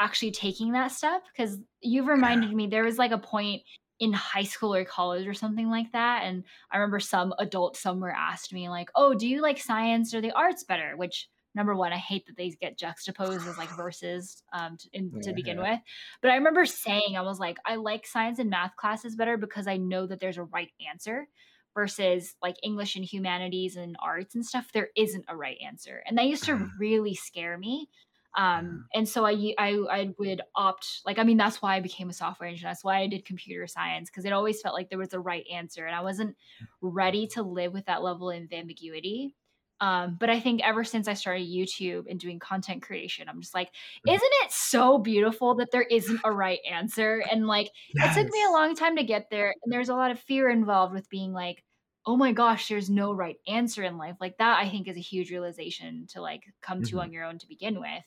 actually 0.00 0.32
taking 0.32 0.72
that 0.72 0.88
step 0.90 1.22
because 1.34 1.58
you've 1.80 2.08
reminded 2.08 2.52
me 2.52 2.66
there 2.66 2.84
was 2.84 2.98
like 2.98 3.12
a 3.12 3.18
point 3.18 3.62
in 4.00 4.12
high 4.12 4.42
school 4.42 4.74
or 4.74 4.84
college 4.84 5.28
or 5.28 5.34
something 5.34 5.70
like 5.70 5.92
that 5.92 6.24
and 6.24 6.42
I 6.72 6.78
remember 6.78 6.98
some 6.98 7.32
adult 7.38 7.76
somewhere 7.76 8.10
asked 8.12 8.52
me 8.52 8.68
like, 8.68 8.90
"Oh, 8.96 9.14
do 9.14 9.28
you 9.28 9.40
like 9.40 9.58
science 9.60 10.12
or 10.14 10.20
the 10.20 10.32
arts 10.32 10.64
better?" 10.64 10.96
which 10.96 11.28
number 11.54 11.74
one, 11.74 11.92
I 11.92 11.98
hate 11.98 12.26
that 12.26 12.36
they 12.36 12.50
get 12.50 12.78
juxtaposed 12.78 13.46
as 13.46 13.58
like 13.58 13.70
verses 13.76 14.42
um, 14.52 14.76
to, 14.78 14.88
in, 14.92 15.14
to 15.22 15.32
begin 15.32 15.58
Yeah. 15.58 15.60
with. 15.60 15.80
But 16.20 16.30
I 16.30 16.36
remember 16.36 16.64
saying, 16.66 17.16
I 17.16 17.22
was 17.22 17.38
like, 17.38 17.58
I 17.64 17.76
like 17.76 18.06
science 18.06 18.38
and 18.38 18.50
math 18.50 18.76
classes 18.76 19.16
better 19.16 19.36
because 19.36 19.66
I 19.66 19.76
know 19.76 20.06
that 20.06 20.20
there's 20.20 20.38
a 20.38 20.44
right 20.44 20.72
answer 20.88 21.28
versus 21.74 22.36
like 22.42 22.56
English 22.62 22.96
and 22.96 23.04
humanities 23.04 23.76
and 23.76 23.96
arts 24.02 24.34
and 24.34 24.44
stuff. 24.44 24.72
There 24.72 24.90
isn't 24.96 25.24
a 25.28 25.36
right 25.36 25.58
answer. 25.64 26.02
And 26.06 26.18
that 26.18 26.26
used 26.26 26.44
to 26.44 26.56
really 26.78 27.14
scare 27.14 27.56
me. 27.58 27.88
Um, 28.34 28.86
and 28.94 29.06
so 29.06 29.26
I, 29.26 29.54
I, 29.58 29.72
I 29.90 30.14
would 30.18 30.40
opt, 30.54 31.02
like, 31.04 31.18
I 31.18 31.22
mean, 31.22 31.36
that's 31.36 31.60
why 31.60 31.76
I 31.76 31.80
became 31.80 32.08
a 32.08 32.14
software 32.14 32.48
engineer. 32.48 32.70
That's 32.70 32.82
why 32.84 32.98
I 33.00 33.06
did 33.06 33.26
computer 33.26 33.66
science 33.66 34.08
because 34.08 34.24
it 34.24 34.32
always 34.32 34.60
felt 34.62 34.74
like 34.74 34.88
there 34.88 34.98
was 34.98 35.12
a 35.12 35.20
right 35.20 35.44
answer. 35.52 35.84
And 35.84 35.94
I 35.94 36.00
wasn't 36.00 36.36
ready 36.80 37.26
to 37.28 37.42
live 37.42 37.72
with 37.74 37.86
that 37.86 38.02
level 38.02 38.30
of 38.30 38.52
ambiguity. 38.52 39.34
Um, 39.82 40.16
but 40.16 40.30
I 40.30 40.40
think 40.40 40.62
ever 40.62 40.84
since 40.84 41.08
I 41.08 41.14
started 41.14 41.48
YouTube 41.48 42.04
and 42.08 42.20
doing 42.20 42.38
content 42.38 42.82
creation, 42.82 43.28
I'm 43.28 43.40
just 43.40 43.54
like, 43.54 43.74
Mhm. 44.04 44.18
isn't 44.18 44.32
it 44.44 44.52
so 44.52 44.98
beautiful 44.98 45.56
that 45.56 45.72
there 45.72 45.82
isn't 45.82 46.20
a 46.24 46.32
right 46.32 46.60
answer? 46.70 47.24
And 47.30 47.48
like, 47.48 47.70
it 48.00 48.12
took 48.12 48.28
me 48.30 48.44
a 48.44 48.52
long 48.52 48.76
time 48.76 48.96
to 48.96 49.04
get 49.04 49.28
there. 49.30 49.54
And 49.62 49.72
there's 49.72 49.88
a 49.88 49.96
lot 49.96 50.12
of 50.12 50.20
fear 50.20 50.48
involved 50.48 50.94
with 50.94 51.08
being 51.10 51.32
like, 51.32 51.64
oh 52.06 52.16
my 52.16 52.32
gosh, 52.32 52.68
there's 52.68 52.90
no 52.90 53.12
right 53.12 53.36
answer 53.48 53.82
in 53.84 53.98
life. 53.98 54.16
Like, 54.20 54.38
that 54.38 54.58
I 54.58 54.68
think 54.68 54.88
is 54.88 54.96
a 54.96 55.00
huge 55.00 55.30
realization 55.30 56.06
to 56.08 56.20
like 56.20 56.44
come 56.60 56.82
to 56.84 57.00
Mhm. 57.00 57.00
on 57.00 57.12
your 57.12 57.24
own 57.24 57.38
to 57.38 57.48
begin 57.48 57.80
with. 57.80 58.04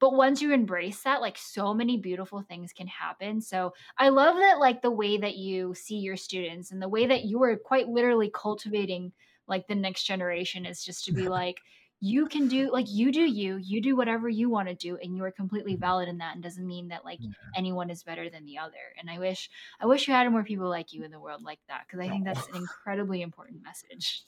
But 0.00 0.14
once 0.14 0.40
you 0.40 0.52
embrace 0.52 1.02
that, 1.02 1.20
like, 1.20 1.36
so 1.36 1.74
many 1.74 1.96
beautiful 1.98 2.42
things 2.42 2.72
can 2.72 2.86
happen. 2.86 3.40
So 3.40 3.74
I 3.96 4.10
love 4.10 4.36
that, 4.36 4.60
like, 4.60 4.80
the 4.82 4.92
way 4.92 5.18
that 5.18 5.36
you 5.36 5.74
see 5.74 5.96
your 5.98 6.16
students 6.16 6.70
and 6.70 6.80
the 6.80 6.88
way 6.88 7.06
that 7.06 7.24
you 7.24 7.42
are 7.42 7.56
quite 7.58 7.88
literally 7.88 8.30
cultivating 8.32 9.12
like 9.48 9.66
the 9.66 9.74
next 9.74 10.04
generation 10.04 10.66
is 10.66 10.84
just 10.84 11.04
to 11.06 11.12
be 11.12 11.28
like, 11.28 11.62
you 12.00 12.26
can 12.28 12.46
do 12.46 12.70
like 12.70 12.86
you 12.88 13.10
do 13.10 13.20
you 13.24 13.56
you 13.56 13.82
do 13.82 13.96
whatever 13.96 14.28
you 14.28 14.48
want 14.48 14.68
to 14.68 14.74
do 14.74 14.96
and 14.98 15.16
you 15.16 15.24
are 15.24 15.32
completely 15.32 15.74
valid 15.74 16.08
in 16.08 16.18
that 16.18 16.34
and 16.34 16.42
doesn't 16.44 16.64
mean 16.66 16.88
that 16.88 17.04
like 17.04 17.18
Yeah. 17.18 17.32
anyone 17.56 17.90
is 17.90 18.04
better 18.04 18.30
than 18.30 18.44
the 18.44 18.56
other 18.56 18.94
and 19.00 19.10
i 19.10 19.18
wish 19.18 19.50
i 19.80 19.86
wish 19.86 20.06
you 20.06 20.14
had 20.14 20.30
more 20.30 20.44
people 20.44 20.68
like 20.68 20.92
you 20.92 21.02
in 21.02 21.10
the 21.10 21.18
world 21.18 21.42
like 21.42 21.58
that 21.66 21.84
because 21.86 21.98
i 21.98 22.08
think 22.08 22.24
that's 22.24 22.46
an 22.46 22.54
Oh. 22.54 22.62
incredibly 22.62 23.20
important 23.20 23.62
message 23.64 24.24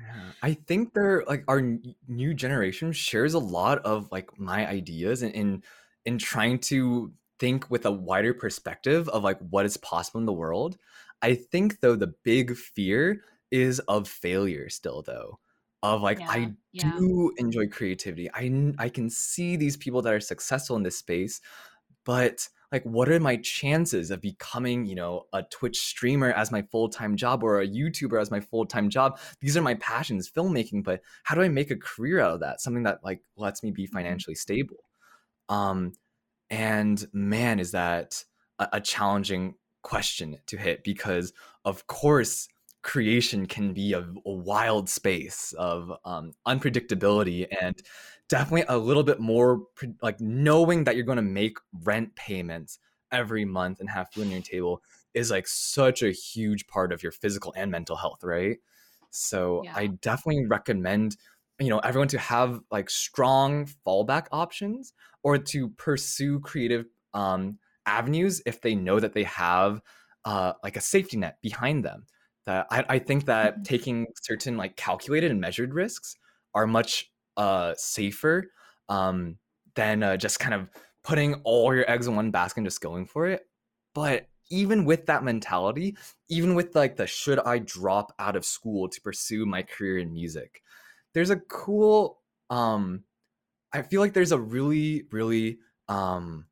Yeah. 0.00 0.32
I 0.40 0.54
think 0.54 0.94
they're 0.94 1.22
like 1.24 1.44
our 1.48 1.60
new 2.08 2.34
generation 2.34 2.92
shares 2.92 3.34
a 3.34 3.38
lot 3.38 3.78
of 3.80 4.10
like 4.10 4.38
my 4.38 4.66
ideas 4.66 5.22
in 5.22 5.30
in, 5.32 5.62
in 6.06 6.18
trying 6.18 6.58
to 6.60 7.12
think 7.38 7.70
with 7.70 7.84
a 7.84 7.90
wider 7.92 8.32
perspective 8.32 9.08
of 9.10 9.22
like 9.22 9.38
what 9.40 9.66
is 9.66 9.76
possible 9.76 10.20
in 10.20 10.26
the 10.26 10.32
world. 10.32 10.78
I 11.20 11.34
think 11.34 11.80
though 11.80 11.96
the 11.96 12.14
big 12.24 12.56
fear 12.56 13.22
is 13.52 13.80
of 13.80 14.08
failure 14.08 14.70
still 14.70 15.02
though. 15.02 15.40
Of 15.84 16.02
like 16.02 16.20
yeah 16.20 16.28
I 16.28 16.54
yeah 16.72 16.98
do 16.98 17.32
enjoy 17.38 17.68
creativity. 17.68 18.30
i 18.34 18.74
i 18.78 18.88
can 18.90 19.10
see 19.10 19.56
these 19.56 19.76
people 19.78 20.02
that 20.02 20.14
are 20.14 20.20
successful 20.20 20.76
in 20.76 20.84
this 20.84 20.98
space, 20.98 21.40
but 22.04 22.48
like 22.72 22.82
what 22.84 23.08
are 23.10 23.20
my 23.20 23.36
chances 23.36 24.10
of 24.10 24.20
becoming 24.20 24.86
you 24.86 24.94
know 24.94 25.26
a 25.32 25.42
twitch 25.44 25.78
streamer 25.80 26.32
as 26.32 26.50
my 26.50 26.62
full-time 26.62 27.16
job 27.16 27.42
or 27.42 27.60
a 27.60 27.68
youtuber 27.68 28.20
as 28.20 28.30
my 28.30 28.40
full-time 28.40 28.88
job 28.90 29.18
these 29.40 29.56
are 29.56 29.62
my 29.62 29.74
passions 29.74 30.30
filmmaking 30.30 30.82
but 30.84 31.02
how 31.24 31.34
do 31.34 31.42
i 31.42 31.48
make 31.48 31.70
a 31.70 31.76
career 31.76 32.20
out 32.20 32.34
of 32.34 32.40
that 32.40 32.60
something 32.60 32.82
that 32.84 32.98
like 33.04 33.22
lets 33.36 33.62
me 33.62 33.70
be 33.70 33.86
Mhm. 33.90 34.24
financially 34.26 34.34
stable 34.34 34.84
um 35.48 35.92
and 36.50 37.06
man 37.12 37.60
is 37.60 37.72
that 37.72 38.24
a, 38.58 38.68
a 38.74 38.80
challenging 38.80 39.54
question 39.82 40.38
to 40.46 40.56
hit 40.58 40.84
because 40.84 41.32
of 41.64 41.86
course 41.86 42.48
creation 42.82 43.46
can 43.46 43.72
be 43.72 43.92
a, 43.92 44.00
a 44.00 44.32
wild 44.32 44.88
space 44.88 45.54
of 45.58 45.92
um, 46.04 46.32
unpredictability 46.46 47.46
and 47.60 47.80
definitely 48.28 48.64
a 48.68 48.76
little 48.76 49.02
bit 49.02 49.20
more 49.20 49.60
pre- 49.74 49.94
like 50.02 50.20
knowing 50.20 50.84
that 50.84 50.96
you're 50.96 51.04
going 51.04 51.16
to 51.16 51.22
make 51.22 51.58
rent 51.84 52.14
payments 52.16 52.78
every 53.10 53.44
month 53.44 53.78
and 53.80 53.90
have 53.90 54.08
food 54.10 54.26
on 54.26 54.30
your 54.30 54.40
table 54.40 54.82
is 55.14 55.30
like 55.30 55.46
such 55.46 56.02
a 56.02 56.10
huge 56.10 56.66
part 56.66 56.92
of 56.92 57.02
your 57.02 57.12
physical 57.12 57.52
and 57.56 57.70
mental 57.70 57.96
health 57.96 58.24
right? 58.24 58.58
So 59.10 59.62
i 59.74 59.86
definitely 59.88 60.46
recommend 60.46 61.16
you 61.60 61.68
know 61.68 61.78
everyone 61.80 62.08
to 62.08 62.18
have 62.18 62.60
like 62.70 62.90
strong 62.90 63.68
fallback 63.86 64.26
options 64.32 64.94
or 65.22 65.38
to 65.38 65.68
pursue 65.70 66.40
creative 66.40 66.86
um, 67.14 67.58
avenues 67.86 68.42
if 68.46 68.60
they 68.60 68.74
know 68.74 68.98
that 68.98 69.12
they 69.12 69.24
have 69.24 69.80
uh, 70.24 70.52
like 70.62 70.76
a 70.76 70.80
safety 70.80 71.16
net 71.16 71.36
behind 71.42 71.84
them 71.84 72.06
that 72.46 72.66
I, 72.70 72.84
I 72.88 72.98
think 72.98 73.26
that 73.26 73.58
Mhm. 73.58 73.64
taking 73.64 74.06
certain 74.22 74.56
like 74.56 74.76
calculated 74.76 75.30
and 75.30 75.40
measured 75.40 75.74
risks 75.74 76.16
are 76.54 76.66
much 76.66 77.10
uh 77.36 77.74
safer 77.76 78.50
um 78.88 79.38
than 79.74 80.02
uh, 80.02 80.16
just 80.18 80.38
kind 80.38 80.54
of 80.54 80.68
putting 81.02 81.34
all 81.44 81.74
your 81.74 81.90
eggs 81.90 82.06
in 82.06 82.14
one 82.14 82.30
basket 82.30 82.58
and 82.58 82.66
just 82.66 82.80
going 82.80 83.06
for 83.06 83.26
it 83.26 83.48
but 83.94 84.28
even 84.50 84.84
with 84.84 85.06
that 85.06 85.24
mentality 85.24 85.96
even 86.28 86.54
with 86.54 86.74
like 86.74 86.96
the 86.96 87.06
should 87.06 87.38
i 87.40 87.58
drop 87.58 88.12
out 88.18 88.36
of 88.36 88.44
school 88.44 88.88
to 88.88 89.00
pursue 89.00 89.46
my 89.46 89.62
career 89.62 89.98
in 89.98 90.12
music 90.12 90.62
there's 91.14 91.30
a 91.30 91.36
cool 91.36 92.20
um 92.50 93.02
i 93.72 93.82
feel 93.82 94.00
like 94.00 94.12
there's 94.12 94.32
a 94.32 94.40
really 94.40 95.04
really 95.10 95.58
um 95.88 96.46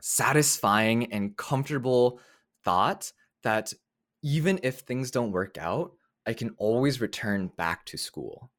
satisfying 0.00 1.12
and 1.12 1.36
comfortable 1.36 2.20
thought 2.64 3.12
that 3.42 3.72
even 4.22 4.58
if 4.62 4.80
things 4.80 5.10
don't 5.10 5.32
work 5.32 5.58
out 5.58 5.92
i 6.26 6.32
can 6.32 6.50
always 6.58 7.00
return 7.00 7.50
back 7.56 7.84
to 7.86 7.96
school. 7.96 8.50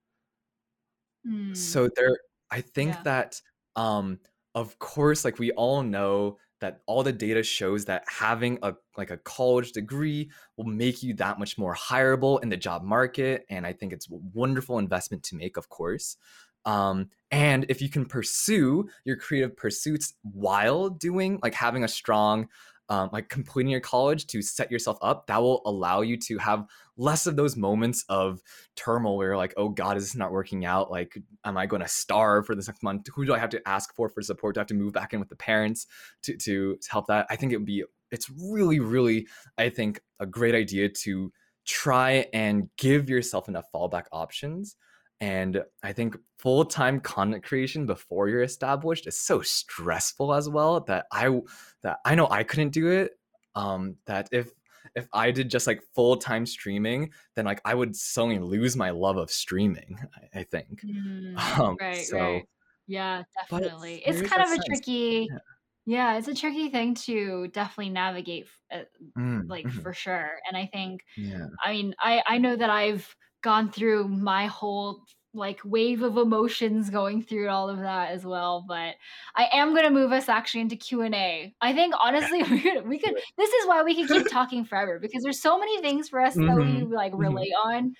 Mm, 1.27 1.55
so 1.55 1.89
there 1.95 2.17
i 2.49 2.61
think 2.61 2.93
yeah. 2.93 3.03
that 3.03 3.41
um 3.75 4.19
of 4.55 4.79
course 4.79 5.25
like 5.25 5.37
we 5.37 5.51
all 5.51 5.83
know 5.83 6.37
that 6.61 6.81
all 6.85 7.03
the 7.03 7.13
data 7.13 7.43
shows 7.43 7.85
that 7.85 8.03
having 8.07 8.59
a 8.63 8.73
like 8.97 9.11
a 9.11 9.17
college 9.17 9.71
degree 9.71 10.29
will 10.57 10.65
make 10.65 11.03
you 11.03 11.13
that 11.15 11.39
much 11.39 11.57
more 11.57 11.75
hireable 11.75 12.41
in 12.41 12.49
the 12.49 12.57
job 12.57 12.83
market 12.83 13.45
and 13.49 13.65
i 13.65 13.73
think 13.73 13.93
it's 13.93 14.09
a 14.09 14.15
wonderful 14.33 14.79
investment 14.79 15.23
to 15.23 15.35
make 15.35 15.57
of 15.57 15.69
course. 15.69 16.17
Um 16.65 17.09
and 17.31 17.65
if 17.69 17.81
you 17.81 17.89
can 17.89 18.05
pursue 18.05 18.89
your 19.05 19.15
creative 19.15 19.55
pursuits 19.55 20.13
while 20.23 20.89
doing 20.89 21.39
like 21.41 21.53
having 21.53 21.83
a 21.83 21.87
strong 21.87 22.49
um, 22.89 23.09
like 23.13 23.29
completing 23.29 23.71
your 23.71 23.79
college 23.79 24.25
to 24.27 24.41
set 24.41 24.71
yourself 24.71 24.97
up, 25.01 25.27
that 25.27 25.41
will 25.41 25.61
allow 25.65 26.01
you 26.01 26.17
to 26.17 26.37
have 26.39 26.65
less 26.97 27.27
of 27.27 27.35
those 27.35 27.55
moments 27.55 28.03
of 28.09 28.41
turmoil 28.75 29.17
where 29.17 29.29
you're 29.29 29.37
like, 29.37 29.53
oh 29.57 29.69
God, 29.69 29.95
is 29.95 30.03
this 30.03 30.15
not 30.15 30.31
working 30.31 30.65
out? 30.65 30.91
Like, 30.91 31.17
am 31.45 31.57
I 31.57 31.65
going 31.65 31.81
to 31.81 31.87
starve 31.87 32.45
for 32.45 32.55
this 32.55 32.67
next 32.67 32.83
month? 32.83 33.07
Who 33.15 33.25
do 33.25 33.33
I 33.33 33.39
have 33.39 33.51
to 33.51 33.67
ask 33.67 33.95
for 33.95 34.09
for 34.09 34.21
support? 34.21 34.55
Do 34.55 34.59
I 34.59 34.61
have 34.61 34.67
to 34.67 34.73
move 34.73 34.93
back 34.93 35.13
in 35.13 35.19
with 35.19 35.29
the 35.29 35.35
parents 35.35 35.87
to, 36.23 36.35
to 36.37 36.77
help 36.89 37.07
that? 37.07 37.27
I 37.29 37.35
think 37.35 37.53
it 37.53 37.57
would 37.57 37.65
be, 37.65 37.83
it's 38.11 38.29
really, 38.29 38.79
really, 38.79 39.27
I 39.57 39.69
think, 39.69 40.01
a 40.19 40.25
great 40.25 40.55
idea 40.55 40.89
to 40.89 41.31
try 41.65 42.25
and 42.33 42.69
give 42.77 43.09
yourself 43.09 43.47
enough 43.47 43.65
fallback 43.73 44.05
options 44.11 44.75
and 45.21 45.63
I 45.83 45.93
think 45.93 46.17
full 46.37 46.65
time 46.65 46.99
content 46.99 47.43
creation 47.43 47.85
before 47.85 48.29
you're 48.29 48.43
established 48.43 49.07
is 49.07 49.19
so 49.19 49.41
stressful 49.41 50.33
as 50.33 50.47
well 50.47 50.79
that 50.81 51.05
I 51.11 51.41
that 51.83 51.99
I 52.05 52.15
know 52.15 52.27
I 52.29 52.43
couldn't 52.43 52.69
do 52.69 52.89
it. 52.89 53.11
Um, 53.55 53.97
that 54.05 54.29
if 54.31 54.51
if 54.95 55.07
I 55.13 55.31
did 55.31 55.49
just 55.49 55.67
like 55.67 55.81
full 55.93 56.17
time 56.17 56.45
streaming, 56.45 57.11
then 57.35 57.45
like 57.45 57.61
I 57.65 57.75
would 57.75 57.95
suddenly 57.95 58.39
lose 58.39 58.75
my 58.75 58.91
love 58.91 59.17
of 59.17 59.29
streaming. 59.29 59.99
I, 60.15 60.39
I 60.39 60.43
think. 60.43 60.83
Mm, 60.89 61.59
um, 61.59 61.77
right. 61.79 62.05
So, 62.05 62.17
right. 62.17 62.43
Yeah, 62.87 63.23
definitely. 63.37 64.01
It's 64.05 64.27
kind 64.27 64.41
of 64.41 64.49
a 64.49 64.55
sense. 64.55 64.65
tricky. 64.65 65.27
Yeah. 65.29 65.37
yeah. 65.85 66.17
it's 66.17 66.27
a 66.27 66.33
tricky 66.33 66.69
thing 66.69 66.95
to 66.95 67.47
definitely 67.49 67.89
navigate, 67.89 68.47
uh, 68.71 68.79
mm, 69.17 69.47
like 69.47 69.65
mm-hmm. 69.65 69.79
for 69.81 69.93
sure. 69.93 70.31
And 70.47 70.57
I 70.57 70.65
think, 70.73 71.01
yeah. 71.15 71.47
I 71.63 71.71
mean, 71.73 71.95
I 71.99 72.23
I 72.25 72.37
know 72.39 72.55
that 72.55 72.69
I've 72.69 73.15
gone 73.41 73.71
through 73.71 74.07
my 74.07 74.47
whole 74.47 75.03
like 75.33 75.59
wave 75.63 76.01
of 76.01 76.17
emotions 76.17 76.89
going 76.89 77.21
through 77.21 77.49
all 77.49 77.69
of 77.69 77.77
that 77.79 78.09
as 78.09 78.25
well 78.25 78.65
but 78.67 78.95
i 79.35 79.47
am 79.53 79.71
going 79.73 79.83
to 79.83 79.91
move 79.91 80.11
us 80.11 80.27
actually 80.27 80.61
into 80.61 80.75
q&a 80.75 81.53
i 81.61 81.73
think 81.73 81.93
honestly 82.01 82.41
we 82.51 82.59
could, 82.59 82.87
we 82.87 82.97
could 82.97 83.15
this 83.37 83.49
is 83.51 83.67
why 83.67 83.83
we 83.83 83.95
could 83.95 84.07
keep 84.07 84.27
talking 84.31 84.65
forever 84.65 84.99
because 84.99 85.21
there's 85.21 85.39
so 85.39 85.59
many 85.59 85.79
things 85.81 86.09
for 86.09 86.19
us 86.19 86.35
mm-hmm. 86.35 86.47
that 86.47 86.55
we 86.55 86.63
mm-hmm. 86.63 86.93
like 86.93 87.11
relate 87.15 87.51
mm-hmm. 87.65 87.75
on 87.75 87.93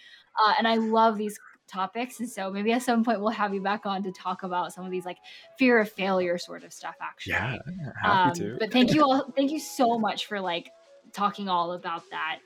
uh, 0.43 0.53
and 0.57 0.67
i 0.67 0.75
love 0.75 1.17
these 1.17 1.37
topics 1.67 2.19
and 2.19 2.27
so 2.27 2.49
maybe 2.49 2.71
at 2.71 2.81
some 2.81 3.03
point 3.03 3.19
we'll 3.19 3.29
have 3.29 3.53
you 3.53 3.61
back 3.61 3.85
on 3.85 4.01
to 4.01 4.11
talk 4.11 4.41
about 4.41 4.73
some 4.73 4.83
of 4.83 4.89
these 4.89 5.05
like 5.05 5.17
fear 5.59 5.79
of 5.79 5.91
failure 5.91 6.35
sort 6.35 6.63
of 6.63 6.73
stuff 6.73 6.95
actually 6.99 7.33
yeah 7.33 7.57
happy 8.01 8.29
um, 8.29 8.33
to. 8.33 8.57
but 8.59 8.71
thank 8.71 8.91
you 8.91 9.03
all 9.03 9.31
thank 9.35 9.51
you 9.51 9.59
so 9.59 9.99
much 9.99 10.25
for 10.25 10.41
like 10.41 10.71
talking 11.13 11.47
all 11.47 11.73
about 11.73 12.01
that 12.09 12.39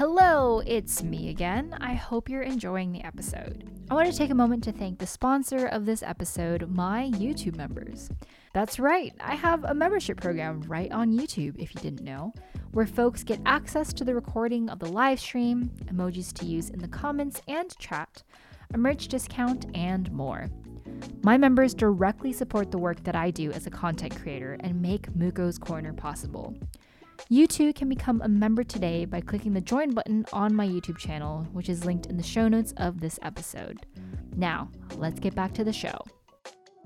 Hello, 0.00 0.62
it's 0.64 1.02
me 1.02 1.28
again. 1.28 1.76
I 1.78 1.92
hope 1.92 2.30
you're 2.30 2.40
enjoying 2.40 2.90
the 2.90 3.04
episode. 3.04 3.70
I 3.90 3.94
want 3.94 4.10
to 4.10 4.16
take 4.16 4.30
a 4.30 4.34
moment 4.34 4.64
to 4.64 4.72
thank 4.72 4.98
the 4.98 5.06
sponsor 5.06 5.66
of 5.66 5.84
this 5.84 6.02
episode, 6.02 6.70
my 6.70 7.10
YouTube 7.16 7.54
members. 7.54 8.08
That's 8.54 8.80
right, 8.80 9.12
I 9.20 9.34
have 9.34 9.62
a 9.62 9.74
membership 9.74 10.18
program 10.18 10.62
right 10.62 10.90
on 10.90 11.12
YouTube, 11.12 11.58
if 11.58 11.74
you 11.74 11.82
didn't 11.82 12.02
know, 12.02 12.32
where 12.72 12.86
folks 12.86 13.22
get 13.22 13.42
access 13.44 13.92
to 13.92 14.02
the 14.02 14.14
recording 14.14 14.70
of 14.70 14.78
the 14.78 14.90
live 14.90 15.20
stream, 15.20 15.70
emojis 15.92 16.32
to 16.32 16.46
use 16.46 16.70
in 16.70 16.78
the 16.78 16.88
comments 16.88 17.42
and 17.46 17.76
chat, 17.76 18.22
a 18.72 18.78
merch 18.78 19.06
discount, 19.06 19.66
and 19.74 20.10
more. 20.12 20.48
My 21.22 21.36
members 21.36 21.74
directly 21.74 22.32
support 22.32 22.70
the 22.70 22.78
work 22.78 23.04
that 23.04 23.16
I 23.16 23.30
do 23.30 23.52
as 23.52 23.66
a 23.66 23.70
content 23.70 24.18
creator 24.18 24.56
and 24.60 24.80
make 24.80 25.14
Mayuko's 25.14 25.58
Corner 25.58 25.92
possible. 25.92 26.56
You 27.32 27.46
too 27.46 27.72
can 27.72 27.88
become 27.88 28.20
a 28.22 28.28
member 28.28 28.64
today 28.64 29.04
by 29.04 29.20
clicking 29.20 29.52
the 29.52 29.60
join 29.60 29.94
button 29.94 30.26
on 30.32 30.52
my 30.52 30.66
YouTube 30.66 30.98
channel, 30.98 31.46
which 31.52 31.68
is 31.68 31.84
linked 31.84 32.06
in 32.06 32.16
the 32.16 32.24
show 32.24 32.48
notes 32.48 32.74
of 32.78 32.98
this 32.98 33.20
episode. 33.22 33.86
Now, 34.34 34.68
let's 34.96 35.20
get 35.20 35.36
back 35.36 35.54
to 35.54 35.62
the 35.62 35.72
show. 35.72 35.96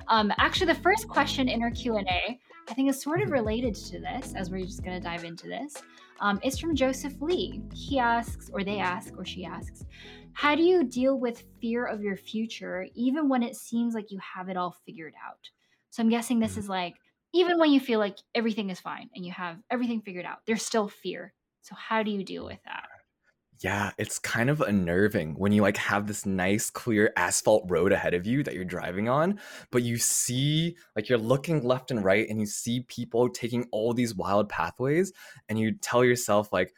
Um, 0.09 0.31
actually, 0.37 0.67
the 0.67 0.81
first 0.81 1.09
question 1.09 1.49
in 1.49 1.63
our 1.63 1.71
Q 1.71 1.97
and 1.97 2.07
A, 2.09 2.39
I 2.69 2.75
think, 2.75 2.91
is 2.91 3.01
sort 3.01 3.23
of 3.23 3.31
related 3.31 3.75
to 3.87 3.99
this, 3.99 4.35
as 4.37 4.51
we're 4.51 4.67
just 4.67 4.85
going 4.85 5.01
to 5.01 5.03
dive 5.03 5.25
into 5.25 5.47
this. 5.47 5.77
Um, 6.21 6.39
it's 6.43 6.59
from 6.59 6.77
Joseph 6.77 7.23
Lee. 7.23 7.63
He 7.73 7.99
asks, 7.99 8.51
or 8.53 8.65
they 8.65 8.81
ask, 8.81 9.17
or 9.17 9.25
she 9.25 9.47
asks, 9.47 9.87
how 10.35 10.55
do 10.55 10.63
you 10.63 10.85
deal 10.85 11.19
with 11.19 11.43
fear 11.59 11.87
of 11.87 12.03
your 12.03 12.19
future, 12.19 12.87
even 12.95 13.31
when 13.31 13.43
it 13.43 13.57
seems 13.57 13.95
like 13.95 14.11
you 14.11 14.19
have 14.19 14.51
it 14.51 14.59
all 14.59 14.77
figured 14.85 15.15
out? 15.27 15.49
So 15.89 16.03
I'm 16.03 16.11
guessing 16.11 16.39
this 16.39 16.59
is 16.59 16.69
like 16.69 16.97
even 17.35 17.59
when 17.59 17.73
you 17.73 17.81
feel 17.81 17.99
like 17.99 18.19
everything 18.35 18.71
is 18.71 18.81
fine 18.81 19.11
and 19.15 19.27
you 19.27 19.33
have 19.33 19.59
everything 19.71 20.01
figured 20.01 20.25
out, 20.25 20.39
there's 20.47 20.63
still 20.63 20.89
fear. 20.89 21.35
So 21.63 21.75
how 21.75 22.03
do 22.03 22.11
you 22.11 22.25
deal 22.25 22.45
with 22.47 22.61
that? 22.65 22.85
Yeah, 23.61 23.93
it's 23.99 24.19
kind 24.19 24.51
of 24.51 24.61
unnerving 24.61 25.35
when 25.35 25.53
you 25.53 25.63
like 25.63 25.77
have 25.77 26.07
this 26.07 26.27
nice 26.27 26.71
clear 26.71 27.13
asphalt 27.17 27.65
road 27.69 27.93
ahead 27.93 28.13
of 28.13 28.27
you 28.27 28.43
that 28.43 28.55
you're 28.55 28.65
driving 28.65 29.09
on, 29.09 29.39
but 29.71 29.83
you 29.83 29.97
see 29.97 30.77
like 30.97 31.09
you're 31.09 31.19
looking 31.19 31.63
left 31.63 31.91
and 31.91 32.05
right 32.05 32.29
and 32.29 32.41
you 32.41 32.47
see 32.47 32.81
people 32.89 33.29
taking 33.29 33.67
all 33.71 33.95
these 33.95 34.15
wild 34.15 34.49
pathways 34.49 35.13
and 35.49 35.59
you 35.59 35.73
tell 35.73 36.05
yourself 36.05 36.53
like 36.53 36.75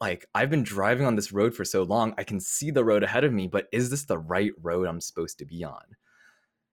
like 0.00 0.26
I've 0.34 0.50
been 0.50 0.64
driving 0.64 1.06
on 1.06 1.16
this 1.16 1.32
road 1.32 1.54
for 1.54 1.64
so 1.64 1.84
long, 1.84 2.14
I 2.18 2.24
can 2.24 2.40
see 2.40 2.70
the 2.70 2.84
road 2.84 3.02
ahead 3.02 3.24
of 3.24 3.32
me, 3.32 3.48
but 3.48 3.68
is 3.72 3.90
this 3.90 4.04
the 4.04 4.18
right 4.18 4.52
road 4.60 4.86
I'm 4.88 5.00
supposed 5.00 5.38
to 5.38 5.46
be 5.46 5.64
on? 5.64 5.82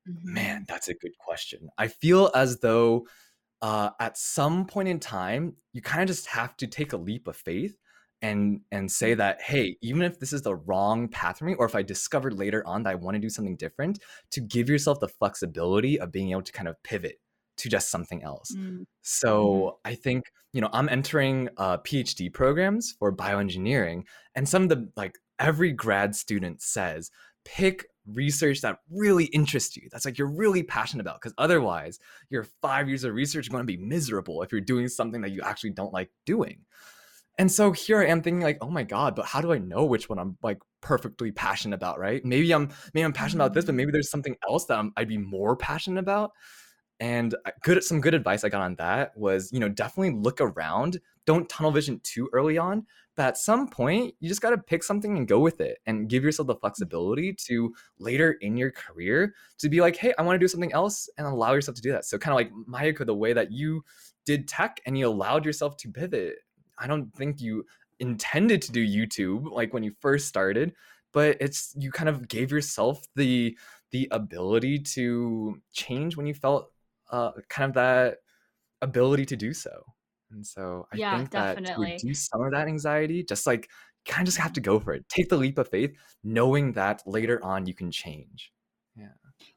Mm-hmm. 0.09 0.33
Man, 0.33 0.65
that's 0.67 0.89
a 0.89 0.93
good 0.93 1.17
question. 1.17 1.69
I 1.77 1.87
feel 1.87 2.31
as 2.35 2.59
though 2.59 3.07
uh, 3.61 3.91
at 3.99 4.17
some 4.17 4.65
point 4.65 4.89
in 4.89 4.99
time, 4.99 5.55
you 5.71 5.81
kind 5.81 6.01
of 6.01 6.07
just 6.07 6.27
have 6.27 6.57
to 6.57 6.67
take 6.67 6.93
a 6.93 6.97
leap 6.97 7.27
of 7.27 7.35
faith 7.35 7.77
and 8.23 8.61
and 8.71 8.89
say 8.89 9.11
mm-hmm. 9.11 9.19
that 9.19 9.41
hey 9.41 9.77
even 9.81 10.01
if 10.01 10.19
this 10.19 10.33
is 10.33 10.41
the 10.41 10.55
wrong 10.55 11.07
path 11.09 11.37
for 11.37 11.45
me 11.45 11.53
or 11.55 11.65
if 11.65 11.75
i 11.75 11.83
discover 11.83 12.31
later 12.31 12.65
on 12.65 12.81
that 12.81 12.91
i 12.91 12.95
want 12.95 13.13
to 13.13 13.19
do 13.19 13.29
something 13.29 13.57
different 13.57 13.99
to 14.31 14.39
give 14.39 14.69
yourself 14.69 14.99
the 14.99 15.07
flexibility 15.07 15.99
of 15.99 16.11
being 16.11 16.31
able 16.31 16.41
to 16.41 16.53
kind 16.53 16.67
of 16.67 16.81
pivot 16.83 17.19
to 17.57 17.69
just 17.69 17.91
something 17.91 18.23
else 18.23 18.55
mm-hmm. 18.55 18.83
so 19.01 19.45
mm-hmm. 19.45 19.91
i 19.91 19.93
think 19.93 20.23
you 20.53 20.61
know 20.61 20.69
i'm 20.71 20.89
entering 20.89 21.49
uh, 21.57 21.77
phd 21.79 22.33
programs 22.33 22.95
for 22.97 23.13
bioengineering 23.13 24.03
and 24.35 24.47
some 24.47 24.63
of 24.63 24.69
the 24.69 24.89
like 24.95 25.19
every 25.37 25.73
grad 25.73 26.15
student 26.15 26.61
says 26.61 27.11
pick 27.43 27.85
research 28.07 28.61
that 28.61 28.79
really 28.89 29.25
interests 29.25 29.77
you 29.77 29.87
that's 29.91 30.05
like 30.05 30.17
you're 30.17 30.27
really 30.27 30.61
passionate 30.61 31.01
about 31.01 31.21
because 31.21 31.33
otherwise 31.37 31.99
your 32.29 32.43
five 32.61 32.87
years 32.87 33.03
of 33.03 33.13
research 33.13 33.47
are 33.47 33.51
going 33.51 33.65
to 33.65 33.65
be 33.65 33.77
miserable 33.77 34.41
if 34.41 34.51
you're 34.51 34.61
doing 34.61 34.87
something 34.87 35.21
that 35.21 35.31
you 35.31 35.41
actually 35.41 35.69
don't 35.69 35.93
like 35.93 36.09
doing. 36.25 36.59
And 37.39 37.51
so 37.51 37.71
here 37.71 37.99
i 37.99 38.05
am 38.05 38.21
thinking 38.21 38.41
like 38.41 38.59
oh 38.61 38.69
my 38.69 38.83
god 38.83 39.15
but 39.15 39.25
how 39.25 39.41
do 39.41 39.51
i 39.51 39.57
know 39.57 39.85
which 39.85 40.07
one 40.07 40.19
i'm 40.19 40.37
like 40.43 40.59
perfectly 40.81 41.31
passionate 41.31 41.75
about 41.75 41.97
right? 41.97 42.23
Maybe 42.23 42.53
i'm 42.53 42.69
maybe 42.93 43.05
i'm 43.05 43.13
passionate 43.13 43.43
about 43.43 43.53
this 43.53 43.65
but 43.65 43.71
mm. 43.73 43.77
maybe 43.77 43.91
there's 43.91 44.11
something 44.11 44.35
else 44.47 44.65
that 44.65 44.77
I'm, 44.77 44.93
i'd 44.97 45.07
be 45.07 45.17
more 45.17 45.55
passionate 45.55 45.99
about. 45.99 46.31
And 46.99 47.35
good 47.63 47.83
some 47.83 48.01
good 48.01 48.13
advice 48.13 48.43
i 48.43 48.49
got 48.49 48.61
on 48.61 48.75
that 48.75 49.17
was 49.17 49.51
you 49.51 49.59
know 49.59 49.69
definitely 49.69 50.11
look 50.11 50.41
around 50.41 50.99
don't 51.25 51.49
tunnel 51.49 51.71
vision 51.71 51.99
too 52.03 52.29
early 52.33 52.57
on 52.57 52.85
but 53.15 53.27
at 53.27 53.37
some 53.37 53.67
point 53.67 54.13
you 54.19 54.27
just 54.29 54.41
got 54.41 54.51
to 54.51 54.57
pick 54.57 54.83
something 54.83 55.17
and 55.17 55.27
go 55.27 55.39
with 55.39 55.61
it 55.61 55.77
and 55.85 56.09
give 56.09 56.23
yourself 56.23 56.47
the 56.47 56.55
flexibility 56.55 57.33
to 57.33 57.73
later 57.99 58.33
in 58.41 58.57
your 58.57 58.71
career 58.71 59.33
to 59.57 59.69
be 59.69 59.81
like 59.81 59.95
hey 59.95 60.13
i 60.17 60.21
want 60.21 60.35
to 60.35 60.43
do 60.43 60.47
something 60.47 60.73
else 60.73 61.09
and 61.17 61.27
allow 61.27 61.53
yourself 61.53 61.75
to 61.75 61.81
do 61.81 61.91
that. 61.91 62.05
So 62.05 62.17
kind 62.17 62.33
of 62.33 62.37
like 62.37 62.51
mayuko 62.67 63.05
the 63.05 63.15
way 63.15 63.33
that 63.33 63.51
you 63.51 63.83
did 64.25 64.47
tech 64.47 64.81
and 64.85 64.97
you 64.97 65.07
allowed 65.07 65.45
yourself 65.45 65.77
to 65.77 65.91
pivot. 65.91 66.35
I 66.77 66.87
don't 66.87 67.13
think 67.15 67.41
you 67.41 67.65
intended 67.99 68.61
to 68.61 68.71
do 68.71 68.85
youtube 68.85 69.49
like 69.51 69.73
when 69.73 69.83
you 69.83 69.93
first 70.01 70.27
started 70.27 70.73
but 71.13 71.37
it's 71.39 71.73
you 71.77 71.91
kind 71.91 72.09
of 72.09 72.27
gave 72.27 72.51
yourself 72.51 73.05
the 73.15 73.57
the 73.91 74.07
ability 74.11 74.79
to 74.79 75.61
change 75.71 76.17
when 76.17 76.25
you 76.25 76.33
felt 76.33 76.71
uh, 77.11 77.31
kind 77.47 77.69
of 77.69 77.75
that 77.75 78.17
ability 78.81 79.25
to 79.25 79.35
do 79.35 79.53
so 79.53 79.85
and 80.33 80.45
so 80.45 80.87
I 80.91 80.97
yeah, 80.97 81.17
think 81.17 81.31
that 81.31 81.65
to 81.65 81.75
reduce 81.79 82.27
some 82.27 82.41
of 82.41 82.51
that 82.51 82.67
anxiety, 82.67 83.23
just 83.23 83.47
like 83.47 83.69
kind 84.05 84.21
of 84.21 84.25
just 84.25 84.37
have 84.37 84.53
to 84.53 84.61
go 84.61 84.79
for 84.79 84.93
it. 84.93 85.07
Take 85.09 85.29
the 85.29 85.37
leap 85.37 85.57
of 85.57 85.69
faith, 85.69 85.95
knowing 86.23 86.73
that 86.73 87.03
later 87.05 87.43
on 87.43 87.65
you 87.65 87.73
can 87.73 87.91
change. 87.91 88.51
Yeah. 88.95 89.07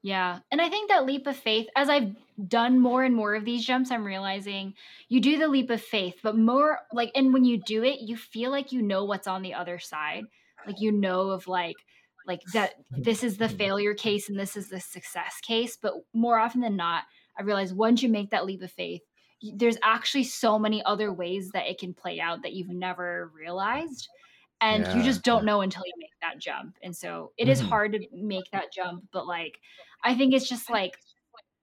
Yeah. 0.02 0.38
And 0.50 0.60
I 0.60 0.68
think 0.68 0.88
that 0.88 1.06
leap 1.06 1.26
of 1.26 1.36
faith, 1.36 1.66
as 1.76 1.88
I've 1.88 2.14
done 2.48 2.80
more 2.80 3.04
and 3.04 3.14
more 3.14 3.34
of 3.34 3.44
these 3.44 3.64
jumps, 3.64 3.90
I'm 3.90 4.04
realizing 4.04 4.74
you 5.08 5.20
do 5.20 5.38
the 5.38 5.48
leap 5.48 5.70
of 5.70 5.82
faith, 5.82 6.16
but 6.22 6.36
more 6.36 6.78
like, 6.92 7.10
and 7.14 7.32
when 7.32 7.44
you 7.44 7.60
do 7.64 7.82
it, 7.84 8.00
you 8.00 8.16
feel 8.16 8.50
like 8.50 8.72
you 8.72 8.82
know 8.82 9.04
what's 9.04 9.26
on 9.26 9.42
the 9.42 9.54
other 9.54 9.78
side. 9.78 10.24
Like 10.66 10.80
you 10.80 10.92
know 10.92 11.30
of 11.30 11.46
like, 11.48 11.76
like 12.26 12.40
that 12.52 12.74
this 12.90 13.22
is 13.22 13.36
the 13.36 13.48
failure 13.48 13.94
case 13.94 14.28
and 14.28 14.38
this 14.38 14.56
is 14.56 14.68
the 14.68 14.80
success 14.80 15.34
case. 15.46 15.76
But 15.80 15.94
more 16.14 16.38
often 16.38 16.60
than 16.60 16.76
not, 16.76 17.04
I 17.38 17.42
realize 17.42 17.72
once 17.72 18.02
you 18.02 18.08
make 18.08 18.30
that 18.30 18.46
leap 18.46 18.62
of 18.62 18.72
faith, 18.72 19.02
there's 19.54 19.76
actually 19.82 20.24
so 20.24 20.58
many 20.58 20.82
other 20.84 21.12
ways 21.12 21.50
that 21.50 21.68
it 21.68 21.78
can 21.78 21.94
play 21.94 22.20
out 22.20 22.42
that 22.42 22.52
you've 22.52 22.70
never 22.70 23.30
realized 23.34 24.08
and 24.60 24.84
yeah. 24.84 24.96
you 24.96 25.02
just 25.02 25.22
don't 25.22 25.44
know 25.44 25.60
until 25.60 25.82
you 25.84 25.92
make 25.98 26.12
that 26.22 26.38
jump 26.38 26.76
and 26.82 26.96
so 26.96 27.32
it 27.36 27.44
mm-hmm. 27.44 27.52
is 27.52 27.60
hard 27.60 27.92
to 27.92 28.00
make 28.12 28.50
that 28.52 28.72
jump 28.72 29.04
but 29.12 29.26
like 29.26 29.58
i 30.02 30.14
think 30.14 30.32
it's 30.32 30.48
just 30.48 30.70
like 30.70 30.96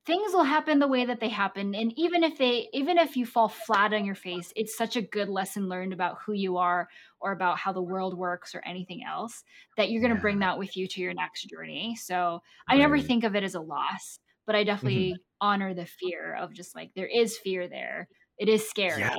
things 0.05 0.33
will 0.33 0.43
happen 0.43 0.79
the 0.79 0.87
way 0.87 1.05
that 1.05 1.19
they 1.19 1.29
happen 1.29 1.73
and 1.73 1.93
even 1.97 2.23
if 2.23 2.37
they 2.37 2.67
even 2.73 2.97
if 2.97 3.15
you 3.15 3.25
fall 3.25 3.47
flat 3.47 3.93
on 3.93 4.05
your 4.05 4.15
face 4.15 4.51
it's 4.55 4.77
such 4.77 4.95
a 4.95 5.01
good 5.01 5.29
lesson 5.29 5.69
learned 5.69 5.93
about 5.93 6.17
who 6.25 6.33
you 6.33 6.57
are 6.57 6.87
or 7.19 7.31
about 7.31 7.57
how 7.57 7.71
the 7.71 7.81
world 7.81 8.17
works 8.17 8.53
or 8.53 8.61
anything 8.65 9.01
else 9.07 9.43
that 9.77 9.89
you're 9.89 10.01
going 10.01 10.11
to 10.11 10.17
yeah. 10.17 10.21
bring 10.21 10.39
that 10.39 10.59
with 10.59 10.75
you 10.75 10.87
to 10.87 11.01
your 11.01 11.13
next 11.13 11.43
journey 11.49 11.95
so 11.95 12.41
i 12.67 12.77
never 12.77 12.99
think 12.99 13.23
of 13.23 13.35
it 13.35 13.43
as 13.43 13.55
a 13.55 13.61
loss 13.61 14.19
but 14.45 14.55
I 14.55 14.59
mm-hmm. 14.59 14.67
definitely 14.67 15.09
mm-hmm. 15.11 15.21
honor 15.41 15.73
the 15.73 15.85
fear 15.85 16.35
of 16.35 16.53
just 16.53 16.75
like 16.75 16.91
there 16.95 17.07
is 17.07 17.37
fear 17.37 17.67
there, 17.67 18.07
it 18.37 18.49
is 18.49 18.67
scary. 18.67 18.99
Yeah. 18.99 19.15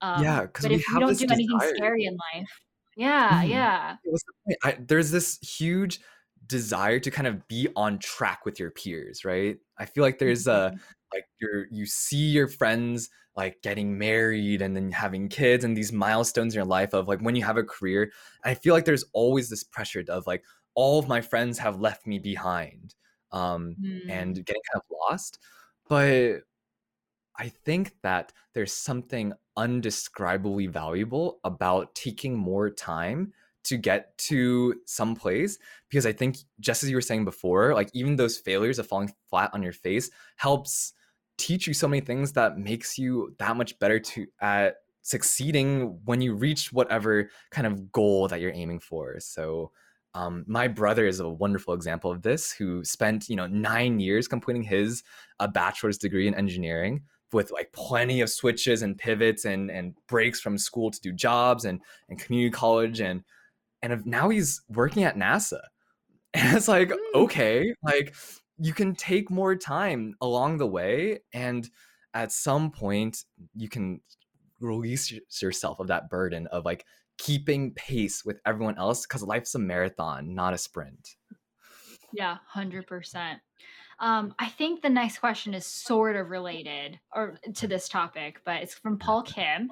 Um, 0.00 0.22
Yeah, 0.22 0.46
but 0.60 0.72
if 0.72 0.88
you 0.88 1.00
don't 1.00 1.18
do 1.18 1.26
anything 1.30 1.60
scary 1.76 2.04
in 2.04 2.16
life, 2.34 2.50
yeah, 2.96 3.42
Mhm. 3.42 3.48
yeah. 3.48 3.96
The? 4.04 4.56
I, 4.62 4.76
there's 4.78 5.10
this 5.10 5.38
huge 5.38 6.00
desire 6.46 6.98
to 7.00 7.10
kind 7.10 7.26
of 7.26 7.46
be 7.48 7.68
on 7.74 7.98
track 7.98 8.44
with 8.44 8.58
your 8.60 8.70
peers, 8.70 9.24
right? 9.24 9.58
I 9.78 9.86
feel 9.86 10.02
like 10.04 10.18
there's 10.18 10.46
a 10.46 10.72
Mhm. 10.74 10.80
like 11.12 11.24
you're 11.40 11.66
you 11.70 11.86
see 11.86 12.28
your 12.30 12.48
friends 12.48 13.08
like 13.36 13.62
getting 13.62 13.98
married 13.98 14.62
and 14.62 14.76
then 14.76 14.92
having 14.92 15.28
kids 15.28 15.64
and 15.64 15.76
these 15.76 15.92
milestones 15.92 16.54
in 16.54 16.58
your 16.58 16.66
life 16.66 16.92
of 16.92 17.08
like 17.08 17.20
when 17.20 17.34
you 17.36 17.44
have 17.44 17.56
a 17.56 17.64
career. 17.64 18.12
I 18.44 18.54
feel 18.54 18.74
like 18.74 18.84
there's 18.84 19.04
always 19.12 19.48
this 19.48 19.64
pressure 19.64 20.04
of 20.08 20.26
like 20.26 20.44
all 20.74 20.98
of 20.98 21.08
my 21.08 21.20
friends 21.20 21.58
have 21.58 21.80
left 21.80 22.06
me 22.06 22.18
behind 22.18 22.94
um 23.34 23.78
and 24.08 24.36
Mm, 24.36 24.44
getting 24.46 24.62
kind 24.72 24.82
of 24.82 24.96
lost. 25.10 25.40
But 25.88 26.42
I 27.38 27.48
think 27.48 27.94
that 28.02 28.32
there's 28.52 28.72
something 28.72 29.32
undescribably 29.58 30.68
valuable 30.70 31.40
about 31.44 31.94
taking 31.94 32.36
more 32.36 32.70
time 32.70 33.32
to 33.64 33.76
get 33.76 34.16
to 34.18 34.80
some 34.86 35.16
place 35.16 35.58
because 35.88 36.06
I 36.06 36.12
think 36.12 36.36
just 36.60 36.82
as 36.84 36.90
you 36.90 36.96
were 36.96 37.00
saying 37.02 37.24
before, 37.24 37.74
like 37.74 37.90
even 37.94 38.16
those 38.16 38.38
failures 38.38 38.78
of 38.78 38.86
falling 38.86 39.12
flat 39.30 39.50
on 39.54 39.62
your 39.62 39.72
face 39.72 40.10
helps 40.36 40.92
teach 41.38 41.66
you 41.66 41.74
so 41.74 41.88
many 41.88 42.00
things 42.00 42.32
that 42.34 42.58
makes 42.58 42.98
you 42.98 43.34
that 43.38 43.56
much 43.56 43.78
better 43.78 43.98
to 43.98 44.26
at 44.40 44.76
succeeding 45.02 45.98
when 46.04 46.20
you 46.20 46.34
reach 46.34 46.72
whatever 46.72 47.30
kind 47.50 47.66
of 47.66 47.90
goal 47.90 48.28
that 48.28 48.40
you're 48.40 48.52
aiming 48.52 48.80
for. 48.80 49.18
So 49.20 49.72
um, 50.14 50.44
my 50.46 50.68
brother 50.68 51.06
is 51.06 51.20
a 51.20 51.28
wonderful 51.28 51.74
example 51.74 52.10
of 52.10 52.22
this 52.22 52.52
who 52.52 52.84
spent 52.84 53.28
you 53.28 53.36
know 53.36 53.46
nine 53.46 53.98
years 54.00 54.28
completing 54.28 54.62
his 54.62 55.02
a 55.40 55.48
bachelor's 55.48 55.98
degree 55.98 56.28
in 56.28 56.34
engineering 56.34 57.02
with 57.32 57.50
like 57.50 57.72
plenty 57.72 58.20
of 58.20 58.30
switches 58.30 58.82
and 58.82 58.96
pivots 58.96 59.44
and 59.44 59.70
and 59.70 59.94
breaks 60.08 60.40
from 60.40 60.56
school 60.56 60.90
to 60.90 61.00
do 61.00 61.12
jobs 61.12 61.64
and 61.64 61.80
and 62.08 62.18
community 62.18 62.50
college 62.50 63.00
and 63.00 63.22
and 63.82 64.06
now 64.06 64.30
he's 64.30 64.62
working 64.68 65.04
at 65.04 65.16
NASA. 65.16 65.60
And 66.36 66.56
it's 66.56 66.66
like, 66.66 66.88
mm, 66.88 66.98
okay, 67.14 67.72
like 67.84 68.12
you 68.58 68.72
can 68.72 68.96
take 68.96 69.30
more 69.30 69.54
time 69.54 70.16
along 70.20 70.58
the 70.58 70.66
way 70.66 71.20
and 71.32 71.70
at 72.12 72.32
some 72.32 72.72
point 72.72 73.24
you 73.54 73.68
can 73.68 74.00
release 74.58 75.12
yourself 75.40 75.78
of 75.78 75.86
that 75.88 76.10
burden 76.10 76.48
of 76.48 76.64
like 76.64 76.84
keeping 77.18 77.72
pace 77.74 78.24
with 78.24 78.40
everyone 78.46 78.78
else 78.78 79.06
because 79.06 79.22
life's 79.22 79.54
a 79.54 79.58
marathon, 79.58 80.34
not 80.34 80.54
a 80.54 80.58
sprint. 80.58 81.16
yeah, 82.12 82.38
hundred 82.46 82.86
percent. 82.86 83.40
Um, 84.00 84.34
I 84.38 84.48
think 84.48 84.82
the 84.82 84.90
next 84.90 85.18
question 85.18 85.54
is 85.54 85.66
sort 85.66 86.16
of 86.16 86.30
related 86.30 86.98
or 87.14 87.38
to 87.54 87.68
this 87.68 87.88
topic, 87.88 88.40
but 88.44 88.62
it's 88.62 88.74
from 88.74 88.98
Paul 88.98 89.22
Kim. 89.22 89.70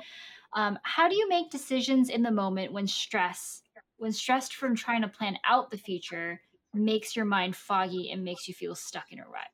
Um, 0.54 0.78
how 0.84 1.08
do 1.08 1.16
you 1.16 1.28
make 1.28 1.50
decisions 1.50 2.08
in 2.08 2.22
the 2.22 2.30
moment 2.30 2.72
when 2.72 2.86
stress, 2.86 3.62
when 3.98 4.12
stressed 4.12 4.54
from 4.54 4.76
trying 4.76 5.02
to 5.02 5.08
plan 5.08 5.38
out 5.44 5.70
the 5.70 5.78
future, 5.78 6.40
makes 6.74 7.16
your 7.16 7.24
mind 7.24 7.56
foggy 7.56 8.10
and 8.10 8.24
makes 8.24 8.48
you 8.48 8.54
feel 8.54 8.74
stuck 8.74 9.10
in 9.10 9.18
a 9.18 9.24
rut? 9.28 9.48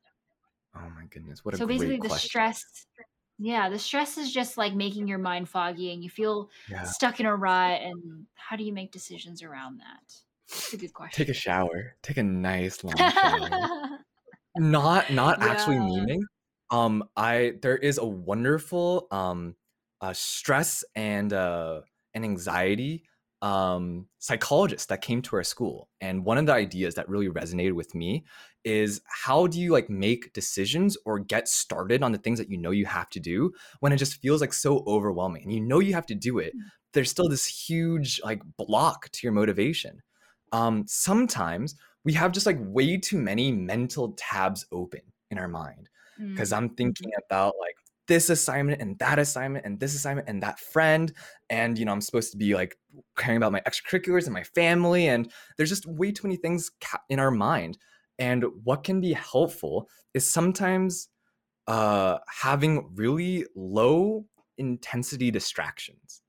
Oh 0.75 0.89
my 0.95 1.05
goodness, 1.09 1.43
what 1.43 1.55
a 1.55 1.57
So 1.57 1.65
basically, 1.65 1.97
the 1.97 2.07
question. 2.07 2.29
stress, 2.29 2.63
yeah, 3.39 3.69
the 3.69 3.79
stress 3.79 4.17
is 4.17 4.31
just 4.33 4.57
like 4.57 4.73
making 4.75 5.07
your 5.07 5.17
mind 5.17 5.49
foggy 5.49 5.93
and 5.93 6.03
you 6.03 6.09
feel 6.09 6.49
Yeah. 6.67 6.83
stuck 6.83 7.19
in 7.19 7.25
a 7.25 7.35
rut. 7.35 7.81
And 7.81 8.27
how 8.35 8.55
do 8.55 8.63
you 8.63 8.73
make 8.73 8.91
decisions 8.91 9.41
around 9.41 9.79
that? 9.79 10.13
It's 10.57 10.73
a 10.73 10.77
good 10.77 10.93
question. 10.93 11.25
Take 11.25 11.29
a 11.29 11.33
shower. 11.33 11.95
Take 12.01 12.17
a 12.17 12.23
nice 12.23 12.83
long 12.83 13.07
shower. 13.09 13.69
not 14.57 15.11
not 15.11 15.37
actually 15.41 15.77
yeah. 15.77 15.79
memeing 15.79 16.21
um 16.71 17.03
i 17.17 17.53
there 17.61 17.77
is 17.77 17.97
a 17.97 18.05
wonderful 18.05 19.07
um 19.11 19.55
uh 20.01 20.13
stress 20.13 20.83
and 20.95 21.33
uh 21.33 21.81
and 22.13 22.25
anxiety 22.25 23.05
um 23.41 24.07
psychologist 24.19 24.89
that 24.89 25.01
came 25.01 25.21
to 25.21 25.35
our 25.37 25.43
school. 25.43 25.89
And 26.01 26.25
one 26.25 26.37
of 26.37 26.45
the 26.45 26.53
ideas 26.53 26.95
that 26.95 27.07
really 27.07 27.29
resonated 27.29 27.73
with 27.73 27.95
me 27.95 28.25
is 28.65 29.01
how 29.07 29.47
do 29.47 29.59
you 29.59 29.71
like 29.71 29.89
make 29.89 30.33
decisions 30.33 30.97
or 31.05 31.19
get 31.19 31.47
started 31.47 32.03
on 32.03 32.11
the 32.11 32.17
things 32.17 32.39
that 32.39 32.49
you 32.49 32.57
know 32.57 32.71
you 32.71 32.85
have 32.85 33.09
to 33.11 33.19
do 33.19 33.53
when 33.79 33.93
it 33.93 33.97
just 33.97 34.21
feels 34.21 34.41
like 34.41 34.51
so 34.53 34.83
overwhelming 34.87 35.43
and 35.43 35.53
you 35.53 35.61
know 35.61 35.79
you 35.79 35.93
have 35.93 36.05
to 36.05 36.15
do 36.15 36.37
it 36.39 36.57
there's 36.93 37.09
still 37.09 37.29
this 37.29 37.45
huge 37.45 38.19
like 38.23 38.41
block 38.57 39.09
to 39.11 39.19
your 39.25 39.31
motivation. 39.33 40.01
Um 40.51 40.85
sometimes 40.87 41.75
we 42.03 42.13
have 42.13 42.31
just 42.31 42.45
like 42.45 42.57
way 42.59 42.97
too 42.97 43.17
many 43.19 43.51
mental 43.51 44.13
tabs 44.17 44.65
open 44.71 45.01
in 45.31 45.37
our 45.37 45.47
mind 45.47 45.89
because 46.33 46.51
Mm, 46.51 46.53
I'm 46.53 46.69
thinking 46.75 47.11
about 47.25 47.53
like 47.59 47.68
this 48.09 48.29
assignment 48.29 48.81
and 48.81 48.99
that 48.99 49.19
assignment 49.19 49.65
and 49.65 49.79
this 49.79 49.95
assignment 49.95 50.27
and 50.27 50.43
that 50.43 50.59
friend. 50.59 51.13
And 51.49 51.79
you 51.79 51.85
know 51.85 51.93
I'm 51.93 52.01
supposed 52.01 52.31
to 52.33 52.37
be 52.37 52.55
like 52.55 52.77
caring 53.17 53.37
about 53.37 53.53
my 53.53 53.61
extracurriculars 53.61 54.25
and 54.25 54.33
my 54.33 54.43
family. 54.43 55.07
And 55.07 55.31
there's 55.57 55.69
just 55.69 55.85
way 55.85 56.11
too 56.11 56.27
many 56.27 56.35
things 56.35 56.71
in 57.09 57.19
our 57.19 57.31
mind. 57.31 57.77
And 58.19 58.43
what 58.65 58.83
can 58.83 58.99
be 58.99 59.13
helpful 59.13 59.87
is 60.13 60.29
sometimes 60.29 61.07
uh 61.67 62.19
having 62.27 62.91
really 62.95 63.45
low 63.55 64.25
intensity 64.57 65.31
distractions 65.31 66.21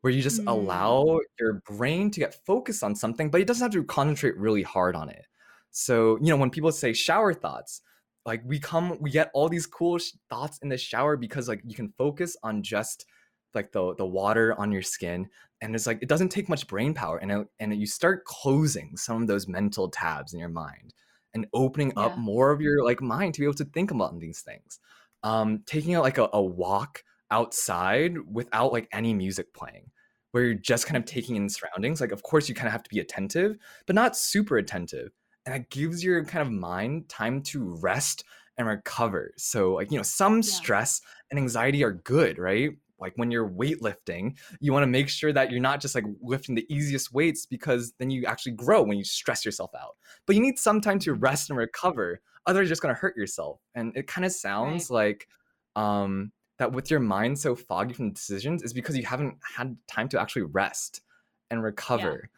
where 0.00 0.12
you 0.12 0.22
just 0.22 0.40
Mm, 0.40 0.46
allow 0.46 1.18
your 1.40 1.62
brain 1.66 2.10
to 2.12 2.20
get 2.20 2.34
focused 2.46 2.82
on 2.82 2.94
something, 2.94 3.30
but 3.30 3.40
it 3.40 3.46
doesn't 3.46 3.64
have 3.64 3.72
to 3.72 3.84
concentrate 3.84 4.36
really 4.36 4.62
hard 4.62 4.94
on 4.96 5.08
it. 5.08 5.26
So, 5.70 6.18
you 6.20 6.28
know, 6.28 6.36
when 6.36 6.50
people 6.50 6.72
say 6.72 6.92
shower 6.92 7.34
thoughts, 7.34 7.82
like 8.26 8.42
we 8.44 8.58
come, 8.58 8.98
we 9.00 9.10
get 9.10 9.30
all 9.34 9.48
these 9.48 9.66
cool 9.66 9.98
sh- 9.98 10.12
thoughts 10.28 10.58
in 10.58 10.68
the 10.68 10.78
shower 10.78 11.16
because 11.16 11.48
like 11.48 11.62
you 11.64 11.74
can 11.74 11.92
focus 11.96 12.36
on 12.42 12.62
just 12.62 13.06
like 13.54 13.72
the 13.72 13.94
the 13.94 14.06
water 14.06 14.54
on 14.58 14.70
your 14.70 14.82
skin, 14.82 15.28
and 15.60 15.74
it's 15.74 15.86
like 15.86 16.02
it 16.02 16.08
doesn't 16.08 16.28
take 16.28 16.48
much 16.48 16.66
brain 16.66 16.94
power, 16.94 17.18
and 17.18 17.30
it, 17.30 17.46
and 17.60 17.74
you 17.74 17.86
start 17.86 18.24
closing 18.24 18.96
some 18.96 19.22
of 19.22 19.28
those 19.28 19.48
mental 19.48 19.88
tabs 19.88 20.34
in 20.34 20.40
your 20.40 20.48
mind 20.48 20.94
and 21.34 21.46
opening 21.52 21.92
up 21.96 22.16
more 22.18 22.50
of 22.50 22.60
your 22.60 22.84
like 22.84 23.00
mind 23.00 23.34
to 23.34 23.40
be 23.40 23.46
able 23.46 23.54
to 23.54 23.64
think 23.64 23.90
about 23.90 24.18
these 24.18 24.40
things. 24.40 24.80
Um, 25.22 25.62
taking 25.66 25.94
out 25.94 26.04
like 26.04 26.18
a, 26.18 26.28
a 26.32 26.42
walk 26.42 27.02
outside 27.30 28.16
without 28.30 28.72
like 28.72 28.88
any 28.92 29.12
music 29.12 29.52
playing 29.52 29.90
where 30.30 30.44
you're 30.44 30.54
just 30.54 30.86
kind 30.86 30.96
of 30.96 31.04
taking 31.04 31.36
in 31.36 31.48
surroundings 31.48 32.00
like 32.00 32.12
of 32.12 32.22
course 32.22 32.48
you 32.48 32.54
kind 32.54 32.66
of 32.66 32.72
have 32.72 32.82
to 32.82 32.90
be 32.90 33.00
attentive 33.00 33.56
but 33.86 33.94
not 33.94 34.16
super 34.16 34.56
attentive 34.56 35.10
and 35.48 35.56
it 35.62 35.70
gives 35.70 36.04
your 36.04 36.24
kind 36.24 36.46
of 36.46 36.52
mind 36.52 37.08
time 37.08 37.42
to 37.42 37.64
rest 37.80 38.24
and 38.58 38.66
recover 38.66 39.32
so 39.38 39.74
like 39.74 39.90
you 39.90 39.96
know 39.96 40.02
some 40.02 40.42
Yeah. 40.42 40.52
stress 40.52 41.00
and 41.30 41.38
anxiety 41.38 41.82
are 41.82 41.92
good 41.92 42.38
right 42.38 42.72
like 42.98 43.12
when 43.16 43.30
you're 43.30 43.48
weightlifting 43.48 44.36
you 44.60 44.72
want 44.72 44.82
to 44.82 44.88
make 44.88 45.08
sure 45.08 45.32
that 45.32 45.50
you're 45.50 45.60
not 45.60 45.80
just 45.80 45.94
like 45.94 46.04
lifting 46.20 46.54
the 46.54 46.66
easiest 46.68 47.12
weights 47.12 47.46
because 47.46 47.92
then 47.98 48.10
you 48.10 48.26
actually 48.26 48.52
grow 48.52 48.82
when 48.82 48.98
you 48.98 49.04
stress 49.04 49.44
yourself 49.44 49.70
out 49.74 49.96
but 50.26 50.36
you 50.36 50.42
need 50.42 50.58
some 50.58 50.80
time 50.80 50.98
to 50.98 51.14
rest 51.14 51.48
and 51.50 51.58
recover 51.58 52.20
otherwise 52.46 52.66
you're 52.66 52.72
just 52.72 52.82
going 52.82 52.94
to 52.94 53.00
hurt 53.00 53.16
yourself 53.16 53.60
and 53.74 53.96
it 53.96 54.06
kind 54.06 54.24
of 54.24 54.32
Right. 54.60 54.88
sounds 54.88 54.90
like 54.90 55.28
um 55.76 56.32
that 56.58 56.72
with 56.72 56.90
your 56.90 57.00
mind 57.00 57.38
so 57.38 57.54
foggy 57.54 57.94
from 57.94 58.12
decisions 58.12 58.62
is 58.62 58.72
because 58.72 58.96
you 58.96 59.06
haven't 59.06 59.38
had 59.56 59.76
time 59.86 60.08
to 60.08 60.20
actually 60.20 60.42
rest 60.42 61.02
and 61.50 61.62
Yeah. 61.90 62.16
recover. 62.16 62.28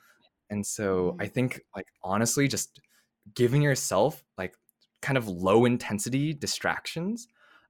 And 0.51 0.67
so 0.67 1.17
I 1.21 1.27
Mhm. 1.27 1.29
think 1.29 1.61
like 1.77 1.89
honestly 2.03 2.49
just 2.49 2.81
giving 3.35 3.63
yourself 3.63 4.25
like 4.39 4.57
kind 5.03 5.17
of 5.19 5.29
low 5.29 5.65
intensity 5.65 6.35
distractions 6.35 7.29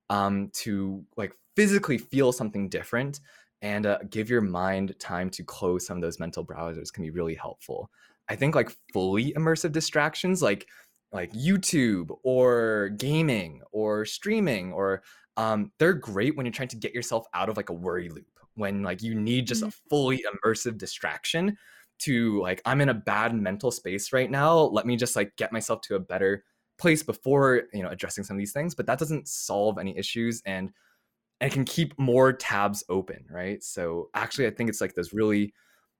um 0.09 0.51
to 0.53 1.05
like 1.17 1.35
physically 1.57 1.99
feel 1.99 2.33
something 2.33 2.69
different 2.69 3.21
and 3.63 3.85
uh, 3.85 3.99
give 4.09 4.31
your 4.31 4.41
mind 4.41 4.99
time 4.99 5.29
to 5.29 5.45
close 5.45 5.85
some 5.87 5.99
of 5.99 6.03
those 6.03 6.19
mental 6.19 6.47
browsers 6.47 6.91
can 6.91 7.05
be 7.05 7.11
really 7.11 7.35
helpful. 7.35 7.91
I 8.29 8.35
think 8.37 8.55
like 8.55 8.71
fully 8.93 9.33
immersive 9.35 9.73
distractions 9.73 10.41
like 10.41 10.67
like 11.13 11.33
YouTube 11.33 12.17
or 12.23 12.91
gaming 12.97 13.63
or 13.73 14.05
streaming 14.05 14.73
or 14.73 15.03
um, 15.37 15.73
they're 15.79 15.95
great 15.95 16.37
when 16.37 16.47
you're 16.47 16.53
trying 16.53 16.69
to 16.69 16.77
get 16.77 16.95
yourself 16.95 17.27
out 17.35 17.49
of 17.49 17.57
like 17.57 17.69
a 17.69 17.75
worry 17.75 18.09
loop 18.09 18.27
when 18.55 18.83
like 18.83 19.03
you 19.03 19.15
need 19.15 19.47
just 19.47 19.63
a 19.63 19.67
Mhm. 19.67 19.73
fully 19.89 20.25
immersive 20.45 20.79
distraction 20.79 21.57
to 22.01 22.41
like 22.41 22.61
i'm 22.65 22.81
in 22.81 22.89
a 22.89 22.95
bad 22.95 23.35
mental 23.35 23.71
space 23.71 24.13
right 24.13 24.31
now 24.31 24.59
let 24.59 24.87
me 24.87 24.97
just 24.97 25.17
like 25.17 25.35
get 25.37 25.53
myself 25.53 25.81
to 25.81 25.95
a 25.95 26.01
better 26.01 26.45
place 26.79 27.03
before 27.03 27.63
you 27.73 27.83
know 27.83 27.91
addressing 27.91 28.25
some 28.25 28.37
of 28.37 28.39
these 28.39 28.53
things 28.53 28.75
but 28.75 28.87
that 28.87 28.99
doesn't 28.99 29.29
solve 29.29 29.79
any 29.79 29.97
issues 29.97 30.43
and 30.47 30.71
and 31.41 31.51
it 31.51 31.55
can 31.55 31.65
keep 31.65 31.99
more 31.99 32.35
tabs 32.35 32.85
open 32.91 33.25
right? 33.31 33.63
So 33.63 34.11
actually 34.15 34.47
i 34.47 34.51
think 34.51 34.69
it's 34.69 34.81
like 34.81 34.95
those 34.95 35.13
really 35.13 35.53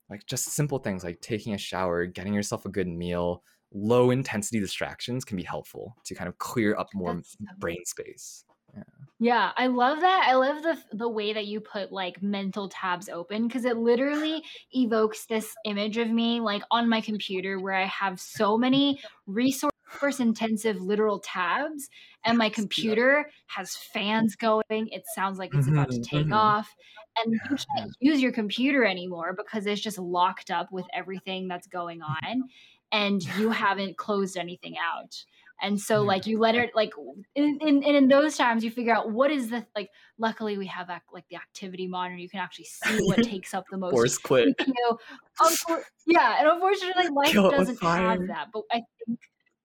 like 0.09 0.27
just 0.27 0.47
simple 0.47 0.79
things 0.79 1.05
like 1.05 1.21
taking 1.21 1.55
a 1.55 1.59
shower 1.59 2.07
getting 2.07 2.35
yourself 2.35 2.67
a 2.67 2.71
good 2.71 2.89
meal 2.89 3.43
low 3.73 4.11
intensity 4.11 4.59
distractions 4.59 5.25
can 5.25 5.37
be 5.37 5.45
helpful 5.45 5.97
to 6.05 6.15
kind 6.15 6.29
of 6.29 6.37
clear 6.39 6.77
up 6.77 6.89
more 6.93 7.15
That's 7.15 7.37
brain 7.59 7.85
space 7.85 8.45
yeah 8.77 8.83
Yeah, 9.23 9.53
I 9.55 9.67
love 9.67 10.01
that. 10.01 10.27
I 10.29 10.35
love 10.35 10.63
the 10.63 10.79
the 10.97 11.09
way 11.09 11.35
that 11.35 11.47
you 11.47 11.61
put 11.61 11.93
like 11.93 12.23
mental 12.23 12.71
tabs 12.71 13.09
open 13.11 13.47
because 13.47 13.67
it 13.67 13.77
literally 13.77 14.43
evokes 14.73 15.27
this 15.27 15.55
image 15.67 15.99
of 15.99 16.09
me 16.09 16.41
like 16.41 16.63
on 16.71 16.89
my 16.89 17.03
computer 17.03 17.59
where 17.59 17.75
I 17.75 17.85
have 17.85 18.19
so 18.19 18.57
many 18.57 19.01
resource 19.27 19.71
intensive 20.19 20.81
literal 20.81 21.19
tabs 21.19 21.91
and 22.25 22.39
my 22.39 22.49
computer 22.49 23.31
has 23.47 23.77
fans 23.77 24.37
going 24.37 24.63
it 24.71 25.05
sounds 25.15 25.39
like 25.39 25.53
it's 25.55 25.69
about 25.69 25.91
to 25.91 25.99
mm-hmm, 25.99 26.17
take 26.17 26.27
mm-hmm. 26.27 26.33
off 26.33 26.75
and 27.19 27.33
you 27.33 27.41
can't 27.77 27.93
use 28.01 28.23
your 28.23 28.33
computer 28.33 28.85
anymore 28.85 29.35
because 29.37 29.67
it's 29.67 29.81
just 29.81 29.99
locked 29.99 30.51
up 30.51 30.73
with 30.73 30.87
everything 30.95 31.49
that's 31.49 31.67
going 31.67 32.01
on 32.03 32.45
and 32.93 33.23
you 33.37 33.51
haven't 33.51 33.97
closed 33.97 34.37
anything 34.37 34.77
out 34.79 35.25
and 35.63 35.81
so 35.81 36.03
like 36.03 36.27
you 36.27 36.39
let 36.39 36.55
it 36.55 36.71
like 36.75 36.93
in, 37.35 37.59
in 37.61 37.83
in 37.83 38.09
those 38.09 38.37
times 38.37 38.65
you 38.65 38.71
figure 38.71 38.95
out 38.95 39.11
what 39.11 39.31
is 39.31 39.51
the 39.51 39.65
like 39.77 39.91
luckily 40.19 40.59
we 40.59 40.67
have 40.67 40.89
like 41.13 41.25
the 41.31 41.37
activity 41.37 41.87
monitor 41.87 42.17
you 42.17 42.29
can 42.29 42.41
actually 42.41 42.65
see 42.65 42.99
what 43.03 43.23
takes 43.23 43.55
up 43.55 43.65
the 43.71 43.79
most 43.79 43.93
force 43.93 44.19
quit 44.19 44.49
you 44.67 44.75
know 44.83 44.99
unfor- 45.41 45.83
yeah 46.07 46.37
and 46.39 46.49
unfortunately 46.49 47.09
life 47.15 47.33
doesn't 47.33 47.83
have 47.83 48.27
that 48.27 48.49
but 48.53 48.63
i 48.73 48.83
think 49.07 49.19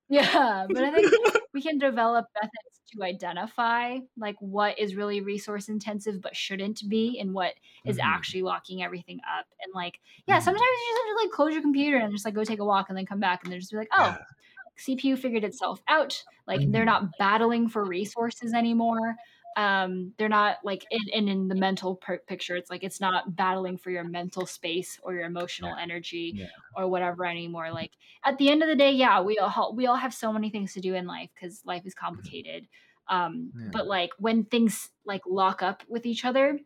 yeah 0.09 0.65
but 0.69 0.83
i 0.83 0.93
think 0.93 1.11
we 1.53 1.61
can 1.61 1.77
develop 1.77 2.25
methods 2.35 2.81
to 2.95 3.03
identify 3.03 3.97
like 4.17 4.35
what 4.39 4.77
is 4.77 4.95
really 4.95 5.21
resource 5.21 5.67
intensive 5.67 6.21
but 6.21 6.35
shouldn't 6.35 6.81
be 6.87 7.19
and 7.19 7.33
what 7.33 7.53
is 7.85 7.97
mm-hmm. 7.97 8.07
actually 8.07 8.43
locking 8.43 8.83
everything 8.83 9.19
up 9.37 9.45
and 9.63 9.73
like 9.73 9.99
yeah 10.27 10.35
mm-hmm. 10.35 10.45
sometimes 10.45 10.61
you 10.61 10.93
just 10.93 11.01
have 11.07 11.17
to 11.17 11.23
like 11.23 11.31
close 11.31 11.53
your 11.53 11.61
computer 11.61 11.97
and 11.97 12.11
just 12.11 12.25
like 12.25 12.35
go 12.35 12.43
take 12.43 12.59
a 12.59 12.65
walk 12.65 12.89
and 12.89 12.97
then 12.97 13.05
come 13.05 13.19
back 13.19 13.43
and 13.43 13.51
then 13.51 13.59
just 13.59 13.71
be 13.71 13.77
like 13.77 13.89
oh 13.93 14.05
yeah. 14.05 14.17
CPU 14.79 15.17
figured 15.17 15.43
itself 15.43 15.81
out. 15.87 16.23
Like 16.47 16.59
mm-hmm. 16.59 16.71
they're 16.71 16.85
not 16.85 17.17
battling 17.17 17.69
for 17.69 17.83
resources 17.83 18.53
anymore. 18.53 19.15
Um, 19.57 20.11
they're 20.17 20.27
not 20.27 20.57
like 20.65 20.85
in, 20.91 20.99
in, 21.13 21.27
in 21.29 21.47
the 21.47 21.55
mental 21.55 21.95
per- 21.95 22.19
picture. 22.19 22.57
It's 22.57 22.69
like 22.69 22.83
it's 22.83 22.99
not 22.99 23.35
battling 23.35 23.77
for 23.77 23.89
your 23.89 24.03
mental 24.03 24.45
space 24.45 24.99
or 25.01 25.13
your 25.13 25.23
emotional 25.23 25.73
yeah. 25.77 25.83
energy 25.83 26.33
yeah. 26.35 26.47
or 26.75 26.89
whatever 26.89 27.25
anymore. 27.25 27.71
Like 27.71 27.91
at 28.25 28.37
the 28.37 28.49
end 28.49 28.63
of 28.63 28.69
the 28.69 28.75
day, 28.75 28.91
yeah, 28.91 29.21
we 29.21 29.37
all 29.37 29.73
we 29.73 29.87
all 29.87 29.95
have 29.95 30.13
so 30.13 30.33
many 30.33 30.49
things 30.49 30.73
to 30.73 30.81
do 30.81 30.93
in 30.93 31.07
life 31.07 31.29
because 31.33 31.61
life 31.65 31.83
is 31.85 31.93
mm-hmm. 31.93 32.05
complicated. 32.05 32.67
Um, 33.07 33.51
yeah. 33.57 33.69
But 33.71 33.87
like 33.87 34.11
when 34.19 34.43
things 34.43 34.89
like 35.05 35.21
lock 35.25 35.61
up 35.61 35.83
with 35.87 36.05
each 36.05 36.25
other, 36.25 36.59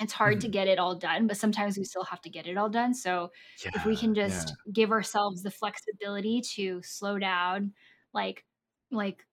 it's 0.00 0.12
hard 0.12 0.34
mm-hmm. 0.34 0.40
to 0.40 0.48
get 0.48 0.68
it 0.68 0.78
all 0.78 0.94
done 0.94 1.26
but 1.26 1.36
sometimes 1.36 1.78
we 1.78 1.84
still 1.84 2.04
have 2.04 2.20
to 2.20 2.30
get 2.30 2.46
it 2.46 2.56
all 2.56 2.68
done 2.68 2.94
so 2.94 3.30
yeah, 3.64 3.70
if 3.74 3.84
we 3.84 3.96
can 3.96 4.14
just 4.14 4.48
yeah. 4.48 4.72
give 4.72 4.90
ourselves 4.90 5.42
the 5.42 5.50
flexibility 5.50 6.40
to 6.40 6.80
slow 6.82 7.18
down 7.18 7.72
like 8.12 8.44
like 8.90 9.24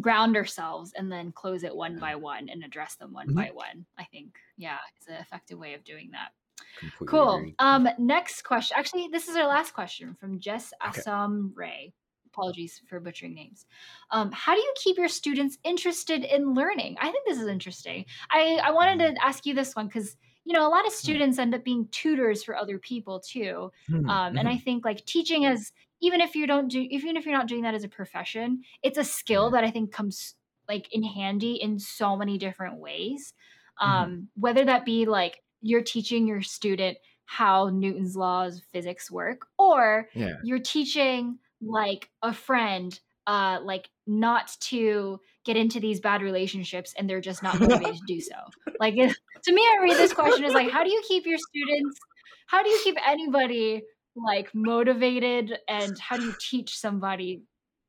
ground 0.00 0.36
ourselves 0.36 0.92
and 0.96 1.10
then 1.10 1.32
close 1.32 1.64
it 1.64 1.74
one 1.74 1.98
by 1.98 2.14
one 2.14 2.48
and 2.48 2.62
address 2.62 2.94
them 2.96 3.12
one 3.12 3.26
mm-hmm. 3.26 3.36
by 3.36 3.50
one 3.52 3.84
i 3.98 4.04
think 4.04 4.36
yeah 4.56 4.78
it's 4.96 5.08
an 5.08 5.14
effective 5.14 5.58
way 5.58 5.74
of 5.74 5.84
doing 5.84 6.10
that 6.12 6.30
Completely 6.78 7.06
cool 7.06 7.44
um 7.58 7.88
next 7.98 8.42
question 8.42 8.76
actually 8.78 9.08
this 9.08 9.28
is 9.28 9.36
our 9.36 9.46
last 9.46 9.72
question 9.72 10.16
from 10.18 10.38
jess 10.38 10.72
okay. 10.82 11.00
assam 11.00 11.52
ray 11.56 11.92
apologies 12.38 12.80
for 12.88 13.00
butchering 13.00 13.34
names. 13.34 13.66
Um, 14.10 14.30
how 14.32 14.54
do 14.54 14.60
you 14.60 14.74
keep 14.82 14.96
your 14.96 15.08
students 15.08 15.58
interested 15.64 16.24
in 16.24 16.54
learning? 16.54 16.96
I 17.00 17.10
think 17.10 17.26
this 17.26 17.38
is 17.38 17.48
interesting. 17.48 18.04
I, 18.30 18.60
I 18.62 18.70
wanted 18.70 18.98
to 19.00 19.24
ask 19.24 19.44
you 19.46 19.54
this 19.54 19.74
one 19.74 19.86
because 19.86 20.16
you 20.44 20.52
know 20.54 20.66
a 20.66 20.70
lot 20.70 20.86
of 20.86 20.92
hmm. 20.92 20.98
students 20.98 21.38
end 21.38 21.54
up 21.54 21.64
being 21.64 21.88
tutors 21.90 22.42
for 22.42 22.56
other 22.56 22.78
people 22.78 23.20
too, 23.20 23.70
hmm, 23.88 24.08
um, 24.08 24.36
and 24.36 24.48
I 24.48 24.54
mm-hmm. 24.54 24.62
think 24.62 24.84
like 24.84 25.04
teaching 25.04 25.44
as 25.44 25.72
even 26.00 26.20
if 26.20 26.34
you 26.34 26.46
don't 26.46 26.68
do 26.68 26.80
even 26.80 27.16
if 27.16 27.26
you're 27.26 27.36
not 27.36 27.48
doing 27.48 27.62
that 27.62 27.74
as 27.74 27.84
a 27.84 27.88
profession, 27.88 28.62
it's 28.82 28.98
a 28.98 29.04
skill 29.04 29.50
that 29.50 29.64
I 29.64 29.70
think 29.70 29.92
comes 29.92 30.34
like 30.68 30.92
in 30.92 31.02
handy 31.02 31.54
in 31.54 31.78
so 31.78 32.16
many 32.16 32.38
different 32.38 32.78
ways. 32.78 33.34
Mm-hmm. 33.80 33.90
Um, 33.90 34.28
whether 34.36 34.64
that 34.64 34.84
be 34.84 35.06
like 35.06 35.42
you're 35.60 35.82
teaching 35.82 36.26
your 36.26 36.42
student 36.42 36.98
how 37.26 37.68
Newton's 37.68 38.16
laws 38.16 38.56
of 38.56 38.64
physics 38.72 39.10
work, 39.10 39.46
or 39.58 40.08
yeah. 40.14 40.34
you're 40.42 40.58
teaching 40.58 41.38
like 41.60 42.08
a 42.22 42.32
friend 42.32 42.98
uh 43.26 43.58
like 43.62 43.90
not 44.06 44.56
to 44.60 45.20
get 45.44 45.56
into 45.56 45.80
these 45.80 46.00
bad 46.00 46.22
relationships 46.22 46.94
and 46.96 47.08
they're 47.08 47.20
just 47.20 47.42
not 47.42 47.58
motivated 47.60 47.96
to 47.96 48.02
do 48.06 48.20
so. 48.20 48.34
Like 48.80 48.94
to 48.94 49.52
me 49.52 49.62
i 49.62 49.82
read 49.82 49.96
this 49.96 50.12
question 50.12 50.44
is 50.44 50.54
like 50.54 50.70
how 50.70 50.84
do 50.84 50.90
you 50.90 51.02
keep 51.06 51.26
your 51.26 51.38
students 51.38 51.98
how 52.46 52.62
do 52.62 52.70
you 52.70 52.80
keep 52.84 52.96
anybody 53.06 53.82
like 54.16 54.54
motivated 54.54 55.58
and 55.68 55.98
how 55.98 56.16
do 56.16 56.24
you 56.24 56.34
teach 56.40 56.78
somebody 56.78 57.42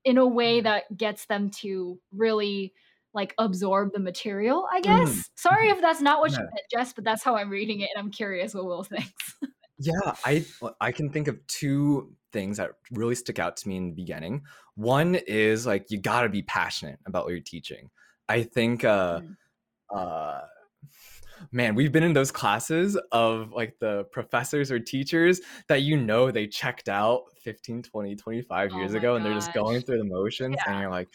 in 0.05 0.17
a 0.17 0.27
way 0.27 0.61
that 0.61 0.95
gets 0.95 1.25
them 1.25 1.49
to 1.49 1.99
really 2.11 2.73
like 3.13 3.33
absorb 3.37 3.91
the 3.93 3.99
material 3.99 4.67
i 4.71 4.81
guess? 4.81 5.09
Mm. 5.09 5.29
sorry 5.35 5.69
if 5.69 5.81
that's 5.81 6.01
not 6.01 6.19
what 6.19 6.31
you 6.31 6.37
meant 6.37 6.51
jess 6.71 6.93
but 6.93 7.03
that's 7.03 7.23
how 7.23 7.35
i'm 7.35 7.49
reading 7.49 7.81
it 7.81 7.89
and 7.95 8.03
i'm 8.03 8.11
curious 8.11 8.53
what 8.53 8.65
will 8.65 8.83
thinks. 8.83 9.35
Yeah 9.79 10.15
i 10.25 10.45
i 10.81 10.91
can 10.91 11.09
think 11.09 11.27
of 11.27 11.45
two 11.47 12.13
things 12.31 12.57
that 12.57 12.71
really 12.91 13.15
stick 13.15 13.39
out 13.39 13.57
to 13.57 13.67
me 13.67 13.77
in 13.77 13.89
the 13.89 13.95
beginning. 13.95 14.43
One 14.75 15.15
is 15.15 15.65
like 15.65 15.89
you 15.89 15.99
got 15.99 16.21
to 16.21 16.29
be 16.29 16.41
passionate 16.43 16.99
about 17.05 17.25
what 17.25 17.31
you're 17.31 17.39
teaching. 17.39 17.89
I 18.27 18.43
think 18.43 18.83
uh 18.83 19.21
mm. 19.21 19.35
uh 19.93 20.41
man, 21.51 21.73
we've 21.75 21.91
been 21.91 22.03
in 22.03 22.13
those 22.13 22.31
classes 22.31 22.97
of 23.11 23.51
like 23.51 23.77
the 23.79 24.03
professors 24.11 24.71
or 24.71 24.79
teachers 24.79 25.41
that 25.67 25.83
you 25.83 25.95
know 25.95 26.31
they 26.31 26.47
checked 26.47 26.89
out 26.89 27.23
15, 27.43 27.83
20, 27.83 28.15
25 28.15 28.73
years 28.73 28.93
oh 28.93 28.97
ago 28.97 29.13
gosh. 29.13 29.17
and 29.17 29.25
they're 29.25 29.33
just 29.33 29.53
going 29.53 29.81
through 29.81 29.99
the 29.99 30.03
motions 30.03 30.55
yeah. 30.57 30.71
and 30.71 30.81
you're 30.81 30.91
like 30.91 31.07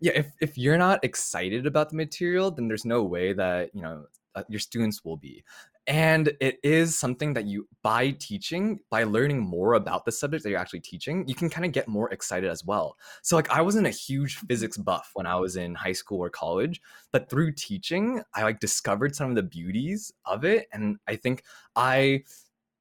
yeah, 0.00 0.12
if 0.14 0.32
if 0.40 0.58
you're 0.58 0.78
not 0.78 1.02
excited 1.04 1.66
about 1.66 1.90
the 1.90 1.96
material, 1.96 2.50
then 2.50 2.68
there's 2.68 2.84
no 2.84 3.02
way 3.02 3.32
that, 3.32 3.74
you 3.74 3.82
know, 3.82 4.04
uh, 4.34 4.42
your 4.48 4.60
students 4.60 5.04
will 5.04 5.16
be 5.16 5.42
and 5.86 6.32
it 6.40 6.58
is 6.64 6.98
something 6.98 7.32
that 7.34 7.46
you 7.46 7.68
by 7.82 8.10
teaching 8.10 8.80
by 8.90 9.04
learning 9.04 9.38
more 9.38 9.74
about 9.74 10.04
the 10.04 10.10
subject 10.10 10.42
that 10.42 10.50
you're 10.50 10.58
actually 10.58 10.80
teaching 10.80 11.26
you 11.28 11.34
can 11.34 11.48
kind 11.48 11.64
of 11.64 11.72
get 11.72 11.86
more 11.86 12.10
excited 12.12 12.50
as 12.50 12.64
well 12.64 12.96
so 13.22 13.36
like 13.36 13.50
i 13.50 13.60
wasn't 13.60 13.86
a 13.86 13.90
huge 13.90 14.36
mm-hmm. 14.36 14.46
physics 14.46 14.76
buff 14.76 15.10
when 15.14 15.26
i 15.26 15.36
was 15.36 15.56
in 15.56 15.74
high 15.74 15.92
school 15.92 16.18
or 16.18 16.30
college 16.30 16.80
but 17.12 17.30
through 17.30 17.52
teaching 17.52 18.22
i 18.34 18.42
like 18.42 18.58
discovered 18.58 19.14
some 19.14 19.30
of 19.30 19.36
the 19.36 19.42
beauties 19.42 20.12
of 20.24 20.44
it 20.44 20.66
and 20.72 20.96
i 21.06 21.14
think 21.14 21.42
i 21.76 22.22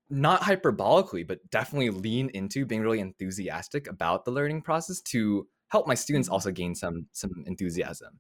not 0.10 0.42
hyperbolically 0.42 1.26
but 1.26 1.40
definitely 1.50 1.90
lean 1.90 2.30
into 2.34 2.66
being 2.66 2.82
really 2.82 3.00
enthusiastic 3.00 3.88
about 3.88 4.26
the 4.26 4.32
learning 4.32 4.62
process 4.62 5.02
to 5.02 5.48
help 5.68 5.88
my 5.88 5.96
students 5.96 6.28
mm-hmm. 6.28 6.34
also 6.34 6.52
gain 6.52 6.74
some 6.74 7.06
some 7.12 7.44
enthusiasm 7.46 8.20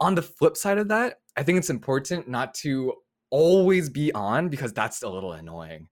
on 0.00 0.14
the 0.14 0.22
flip 0.22 0.56
side 0.56 0.78
of 0.78 0.88
that 0.88 1.16
i 1.36 1.42
think 1.42 1.58
it's 1.58 1.70
important 1.70 2.26
not 2.26 2.54
to 2.54 2.94
always 3.30 3.88
be 3.88 4.12
on 4.12 4.48
because 4.48 4.72
that's 4.72 5.02
a 5.02 5.08
little 5.08 5.32
annoying. 5.32 5.88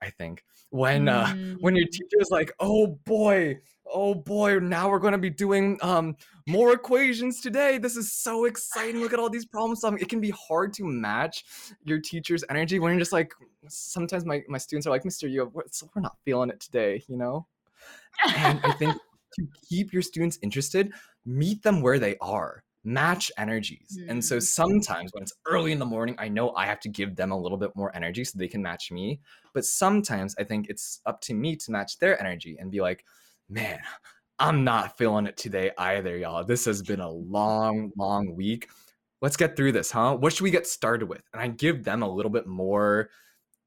I 0.00 0.10
think 0.10 0.44
when 0.70 1.08
uh, 1.08 1.34
when 1.60 1.74
your 1.74 1.86
mm. 1.86 1.90
teacher 1.90 2.16
is 2.20 2.30
like, 2.30 2.52
"Oh 2.60 2.98
boy, 3.04 3.58
oh 3.86 4.14
boy, 4.14 4.58
now 4.58 4.88
we're 4.88 4.98
going 4.98 5.12
to 5.12 5.18
be 5.18 5.30
doing 5.30 5.78
um 5.82 6.16
more 6.46 6.72
equations 6.72 7.40
today. 7.40 7.78
This 7.78 7.96
is 7.96 8.12
so 8.12 8.44
exciting. 8.44 9.00
Look 9.00 9.12
at 9.12 9.18
all 9.18 9.30
these 9.30 9.46
problems 9.52 9.80
solving." 9.80 10.00
It 10.00 10.08
can 10.08 10.20
be 10.20 10.32
hard 10.48 10.72
to 10.74 10.84
match 10.84 11.44
your 11.84 11.98
teacher's 11.98 12.44
energy 12.50 12.78
when 12.78 12.92
you're 12.92 13.00
just 13.00 13.12
like. 13.12 13.32
Sometimes 13.68 14.24
my 14.24 14.42
my 14.48 14.58
students 14.58 14.86
are 14.86 14.90
like, 14.90 15.02
"Mr. 15.04 15.30
you 15.30 15.50
we're 15.52 16.02
not 16.02 16.16
feeling 16.24 16.50
it 16.50 16.60
today," 16.60 17.02
you 17.08 17.16
know. 17.16 17.46
And 18.36 18.60
I 18.62 18.72
think 18.72 18.94
to 19.34 19.46
keep 19.68 19.92
your 19.92 20.02
students 20.02 20.38
interested, 20.42 20.92
meet 21.26 21.62
them 21.62 21.82
where 21.82 21.98
they 21.98 22.16
are 22.20 22.62
match 22.88 23.30
energies. 23.36 23.98
Mm. 24.00 24.10
And 24.10 24.24
so 24.24 24.38
mm. 24.38 24.42
sometimes 24.42 25.12
when 25.12 25.22
it's 25.22 25.34
early 25.46 25.72
in 25.72 25.78
the 25.78 25.86
morning, 25.86 26.14
I 26.18 26.28
know 26.28 26.54
I 26.54 26.66
have 26.66 26.80
to 26.80 26.88
give 26.88 27.16
them 27.16 27.30
a 27.30 27.38
little 27.38 27.58
bit 27.58 27.76
more 27.76 27.94
energy 27.94 28.24
so 28.24 28.38
they 28.38 28.48
can 28.48 28.62
match 28.62 28.90
me. 28.90 29.20
But 29.52 29.64
sometimes 29.64 30.34
I 30.38 30.44
think 30.44 30.68
it's 30.68 31.00
up 31.04 31.20
to 31.22 31.34
me 31.34 31.56
to 31.56 31.70
match 31.70 31.98
their 31.98 32.18
energy 32.18 32.56
and 32.58 32.70
be 32.70 32.80
like, 32.80 33.04
man, 33.48 33.80
I'm 34.38 34.64
not 34.64 34.96
feeling 34.96 35.26
it 35.26 35.36
today 35.36 35.70
either, 35.76 36.16
y'all. 36.16 36.44
This 36.44 36.64
has 36.64 36.82
been 36.82 37.00
a 37.00 37.10
long, 37.10 37.92
long 37.96 38.34
week. 38.34 38.68
Let's 39.20 39.36
get 39.36 39.56
through 39.56 39.72
this, 39.72 39.90
huh? 39.90 40.16
What 40.16 40.32
should 40.32 40.44
we 40.44 40.50
get 40.50 40.66
started 40.66 41.08
with? 41.08 41.22
And 41.32 41.42
I 41.42 41.48
give 41.48 41.84
them 41.84 42.02
a 42.02 42.10
little 42.10 42.30
bit 42.30 42.46
more 42.46 43.10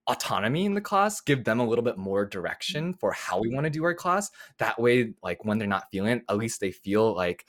autonomy 0.08 0.66
in 0.66 0.74
the 0.74 0.82
class, 0.82 1.22
give 1.22 1.44
them 1.44 1.60
a 1.60 1.68
little 1.68 1.84
bit 1.84 1.98
more 1.98 2.26
direction 2.26 2.94
for 2.94 3.12
how 3.12 3.40
we 3.40 3.54
want 3.54 3.66
to 3.66 3.70
do 3.70 3.84
our 3.84 3.94
class. 3.94 4.32
That 4.58 4.80
way, 4.80 5.14
like 5.22 5.46
when 5.46 5.60
they're 5.60 5.68
not 5.68 5.92
feeling 5.92 6.14
it, 6.14 6.24
at 6.28 6.38
least 6.38 6.60
they 6.60 6.72
feel 6.72 7.14
like, 7.16 7.46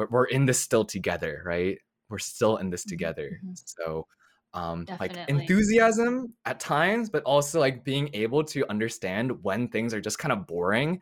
we're, 0.00 0.08
we're 0.10 0.24
in 0.24 0.46
this 0.46 0.60
still 0.60 0.84
together, 0.84 1.42
right? 1.44 1.78
We're 2.08 2.18
still 2.18 2.56
in 2.56 2.70
this 2.70 2.82
mm-hmm, 2.82 2.90
together. 2.90 3.40
Mm-hmm. 3.44 3.52
So 3.54 4.06
um 4.52 4.84
Definitely. 4.84 5.16
like 5.16 5.30
enthusiasm 5.30 6.34
at 6.44 6.58
times 6.58 7.08
but 7.08 7.22
also 7.22 7.60
like 7.60 7.84
being 7.84 8.10
able 8.14 8.42
to 8.42 8.68
understand 8.68 9.30
when 9.44 9.68
things 9.68 9.94
are 9.94 10.00
just 10.00 10.18
kind 10.18 10.32
of 10.32 10.44
boring 10.44 11.00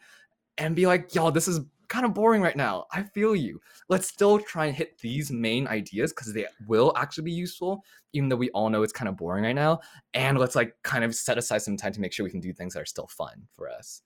and 0.59 0.77
be 0.77 0.87
like 0.87 1.15
y'all 1.15 1.31
this 1.31 1.49
is 1.49 1.61
kind 1.89 2.05
of 2.05 2.13
boring 2.13 2.43
right 2.43 2.57
now 2.57 2.85
i 2.93 3.03
feel 3.03 3.35
you 3.35 3.59
let's 3.89 4.07
still 4.07 4.39
try 4.39 4.67
and 4.67 4.77
hit 4.77 4.99
these 4.99 5.31
main 5.31 5.67
ideas 5.67 6.13
because 6.13 6.35
they 6.35 6.45
will 6.67 6.93
actually 6.95 7.25
be 7.25 7.33
useful 7.33 7.83
even 8.13 8.29
though 8.29 8.37
we 8.37 8.51
all 8.51 8.69
know 8.69 8.83
it's 8.83 8.93
kind 8.93 9.09
of 9.09 9.17
boring 9.17 9.45
right 9.45 9.55
now 9.55 9.81
and 10.13 10.37
let's 10.37 10.55
like 10.55 10.75
kind 10.83 11.03
of 11.03 11.15
set 11.15 11.39
aside 11.39 11.63
some 11.63 11.79
time 11.79 11.93
to 11.93 12.03
make 12.03 12.13
sure 12.13 12.25
we 12.25 12.31
can 12.31 12.41
do 12.41 12.53
things 12.53 12.75
that 12.75 12.83
are 12.83 12.87
still 12.87 13.07
fun 13.07 13.49
for 13.55 13.71
us 13.71 14.03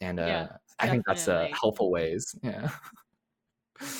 and 0.00 0.18
uh 0.18 0.26
yeah, 0.26 0.48
i 0.80 0.88
think 0.88 1.04
that's 1.06 1.28
uh 1.28 1.46
helpful 1.52 1.92
ways 1.92 2.34
yeah 2.42 2.68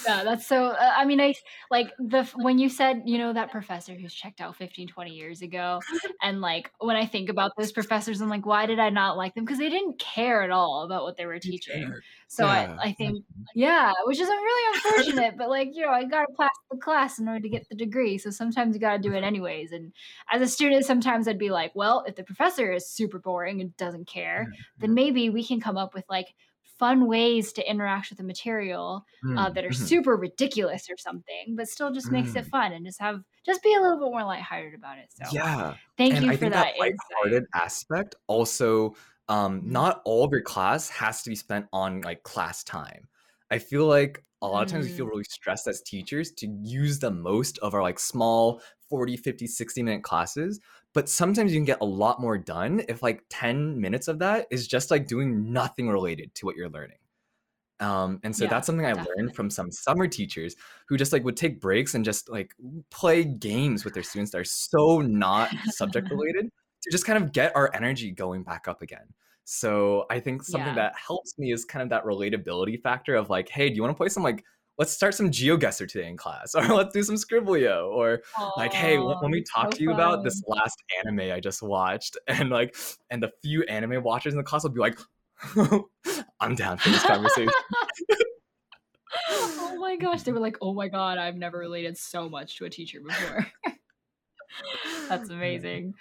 yeah, 0.06 0.24
that's 0.24 0.46
so. 0.46 0.66
Uh, 0.66 0.92
I 0.96 1.04
mean, 1.04 1.20
I 1.20 1.34
like 1.70 1.92
the 1.98 2.24
when 2.36 2.58
you 2.58 2.68
said 2.68 3.02
you 3.06 3.18
know 3.18 3.32
that 3.32 3.50
professor 3.50 3.94
who's 3.94 4.14
checked 4.14 4.40
out 4.40 4.56
15, 4.56 4.88
20 4.88 5.10
years 5.10 5.42
ago, 5.42 5.80
and 6.22 6.40
like 6.40 6.70
when 6.78 6.96
I 6.96 7.06
think 7.06 7.28
about 7.28 7.52
those 7.58 7.72
professors, 7.72 8.20
I'm 8.20 8.28
like, 8.28 8.46
why 8.46 8.66
did 8.66 8.78
I 8.78 8.90
not 8.90 9.16
like 9.16 9.34
them? 9.34 9.44
Because 9.44 9.58
they 9.58 9.70
didn't 9.70 9.98
care 9.98 10.42
at 10.42 10.50
all 10.50 10.82
about 10.84 11.04
what 11.04 11.16
they 11.16 11.26
were 11.26 11.38
teaching. 11.38 11.92
So 12.28 12.46
yeah. 12.46 12.76
I, 12.80 12.88
I 12.88 12.92
think, 12.92 13.18
mm-hmm. 13.18 13.42
yeah, 13.54 13.92
which 14.04 14.18
is 14.18 14.28
really 14.28 14.74
unfortunate. 14.84 15.34
but 15.36 15.50
like 15.50 15.70
you 15.74 15.82
know, 15.82 15.92
I 15.92 16.04
got 16.04 16.22
to 16.22 16.34
pass 16.38 16.50
the 16.70 16.78
class 16.78 17.18
in 17.18 17.28
order 17.28 17.40
to 17.40 17.48
get 17.48 17.68
the 17.68 17.76
degree. 17.76 18.18
So 18.18 18.30
sometimes 18.30 18.74
you 18.74 18.80
got 18.80 18.96
to 18.96 19.02
do 19.02 19.10
it 19.10 19.16
mm-hmm. 19.16 19.24
anyways. 19.24 19.72
And 19.72 19.92
as 20.30 20.40
a 20.40 20.48
student, 20.48 20.84
sometimes 20.84 21.28
I'd 21.28 21.38
be 21.38 21.50
like, 21.50 21.72
well, 21.74 22.04
if 22.06 22.16
the 22.16 22.24
professor 22.24 22.72
is 22.72 22.88
super 22.88 23.18
boring 23.18 23.60
and 23.60 23.76
doesn't 23.76 24.06
care, 24.06 24.46
mm-hmm. 24.48 24.80
then 24.80 24.94
maybe 24.94 25.30
we 25.30 25.44
can 25.44 25.60
come 25.60 25.76
up 25.76 25.94
with 25.94 26.04
like 26.08 26.28
fun 26.78 27.06
ways 27.06 27.52
to 27.54 27.70
interact 27.70 28.10
with 28.10 28.18
the 28.18 28.24
material 28.24 29.04
mm, 29.24 29.38
uh, 29.38 29.50
that 29.50 29.64
are 29.64 29.68
mm-hmm. 29.68 29.84
super 29.84 30.16
ridiculous 30.16 30.88
or 30.90 30.96
something, 30.96 31.54
but 31.56 31.68
still 31.68 31.92
just 31.92 32.10
makes 32.10 32.32
mm. 32.32 32.36
it 32.36 32.46
fun 32.46 32.72
and 32.72 32.84
just 32.84 33.00
have 33.00 33.20
just 33.44 33.62
be 33.62 33.74
a 33.74 33.80
little 33.80 33.98
bit 33.98 34.10
more 34.10 34.24
lighthearted 34.24 34.74
about 34.74 34.98
it. 34.98 35.06
So 35.10 35.24
yeah, 35.32 35.74
thank 35.96 36.14
and 36.14 36.26
you 36.26 36.32
I 36.32 36.36
for 36.36 36.50
that. 36.50 36.74
that 36.76 36.78
lighthearted 36.78 37.44
aspect 37.54 38.14
also. 38.26 38.94
Um, 39.28 39.62
not 39.64 40.02
all 40.04 40.24
of 40.24 40.32
your 40.32 40.42
class 40.42 40.90
has 40.90 41.22
to 41.22 41.30
be 41.30 41.36
spent 41.36 41.66
on 41.72 42.00
like 42.00 42.22
class 42.24 42.64
time. 42.64 43.08
I 43.50 43.58
feel 43.58 43.86
like 43.86 44.24
a 44.42 44.46
lot 44.46 44.64
of 44.64 44.68
times 44.68 44.86
we 44.86 44.92
feel 44.92 45.06
mm. 45.06 45.10
really 45.10 45.24
stressed 45.24 45.68
as 45.68 45.80
teachers 45.82 46.32
to 46.32 46.48
use 46.62 46.98
the 46.98 47.10
most 47.10 47.58
of 47.58 47.74
our 47.74 47.82
like 47.82 47.98
small 47.98 48.60
40, 48.90 49.16
50, 49.16 49.46
60 49.46 49.82
minute 49.82 50.02
classes 50.02 50.60
but 50.94 51.08
sometimes 51.08 51.52
you 51.52 51.58
can 51.58 51.64
get 51.64 51.80
a 51.80 51.84
lot 51.84 52.20
more 52.20 52.36
done 52.36 52.82
if 52.88 53.02
like 53.02 53.24
10 53.30 53.80
minutes 53.80 54.08
of 54.08 54.18
that 54.18 54.46
is 54.50 54.66
just 54.66 54.90
like 54.90 55.06
doing 55.06 55.52
nothing 55.52 55.88
related 55.88 56.34
to 56.34 56.46
what 56.46 56.56
you're 56.56 56.68
learning 56.68 56.96
um, 57.80 58.20
and 58.22 58.34
so 58.36 58.44
yeah, 58.44 58.50
that's 58.50 58.66
something 58.66 58.86
i 58.86 58.92
definitely. 58.92 59.14
learned 59.16 59.34
from 59.34 59.50
some 59.50 59.70
summer 59.70 60.06
teachers 60.06 60.54
who 60.88 60.96
just 60.96 61.12
like 61.12 61.24
would 61.24 61.36
take 61.36 61.60
breaks 61.60 61.94
and 61.94 62.04
just 62.04 62.30
like 62.30 62.54
play 62.90 63.24
games 63.24 63.84
with 63.84 63.94
their 63.94 64.02
students 64.02 64.30
that 64.32 64.38
are 64.38 64.44
so 64.44 65.00
not 65.00 65.50
subject 65.70 66.08
related 66.10 66.50
to 66.82 66.90
just 66.90 67.06
kind 67.06 67.22
of 67.22 67.32
get 67.32 67.54
our 67.56 67.70
energy 67.74 68.10
going 68.10 68.42
back 68.42 68.68
up 68.68 68.82
again 68.82 69.06
so 69.44 70.04
i 70.10 70.20
think 70.20 70.42
something 70.42 70.68
yeah. 70.68 70.74
that 70.74 70.94
helps 70.96 71.38
me 71.38 71.52
is 71.52 71.64
kind 71.64 71.82
of 71.82 71.88
that 71.88 72.04
relatability 72.04 72.80
factor 72.80 73.14
of 73.16 73.30
like 73.30 73.48
hey 73.48 73.68
do 73.68 73.74
you 73.74 73.82
want 73.82 73.92
to 73.92 73.96
play 73.96 74.08
some 74.08 74.22
like 74.22 74.44
let's 74.78 74.92
start 74.92 75.14
some 75.14 75.30
GeoGuessr 75.30 75.88
today 75.88 76.08
in 76.08 76.16
class, 76.16 76.54
or 76.54 76.64
let's 76.66 76.92
do 76.92 77.02
some 77.02 77.16
Skribbl.io, 77.16 77.90
or 77.90 78.22
Aww, 78.36 78.56
like, 78.56 78.72
hey, 78.72 78.98
let, 78.98 79.22
let 79.22 79.30
me 79.30 79.42
talk 79.42 79.72
so 79.72 79.78
to 79.78 79.82
you 79.82 79.90
fun. 79.90 80.00
about 80.00 80.24
this 80.24 80.42
last 80.46 80.82
anime 81.04 81.32
I 81.32 81.40
just 81.40 81.62
watched, 81.62 82.16
and 82.26 82.50
like, 82.50 82.76
and 83.10 83.22
the 83.22 83.30
few 83.42 83.62
anime 83.64 84.02
watchers 84.02 84.32
in 84.32 84.38
the 84.38 84.44
class 84.44 84.62
will 84.62 84.70
be 84.70 84.80
like, 84.80 84.98
I'm 86.40 86.54
down 86.54 86.78
for 86.78 86.90
this 86.90 87.02
conversation. 87.02 87.52
oh 89.30 89.76
my 89.78 89.96
gosh, 89.96 90.22
they 90.22 90.32
were 90.32 90.40
like, 90.40 90.56
oh 90.60 90.72
my 90.72 90.88
god, 90.88 91.18
I've 91.18 91.36
never 91.36 91.58
related 91.58 91.98
so 91.98 92.28
much 92.28 92.56
to 92.58 92.64
a 92.64 92.70
teacher 92.70 93.00
before. 93.00 93.46
That's 95.08 95.30
amazing. 95.30 95.94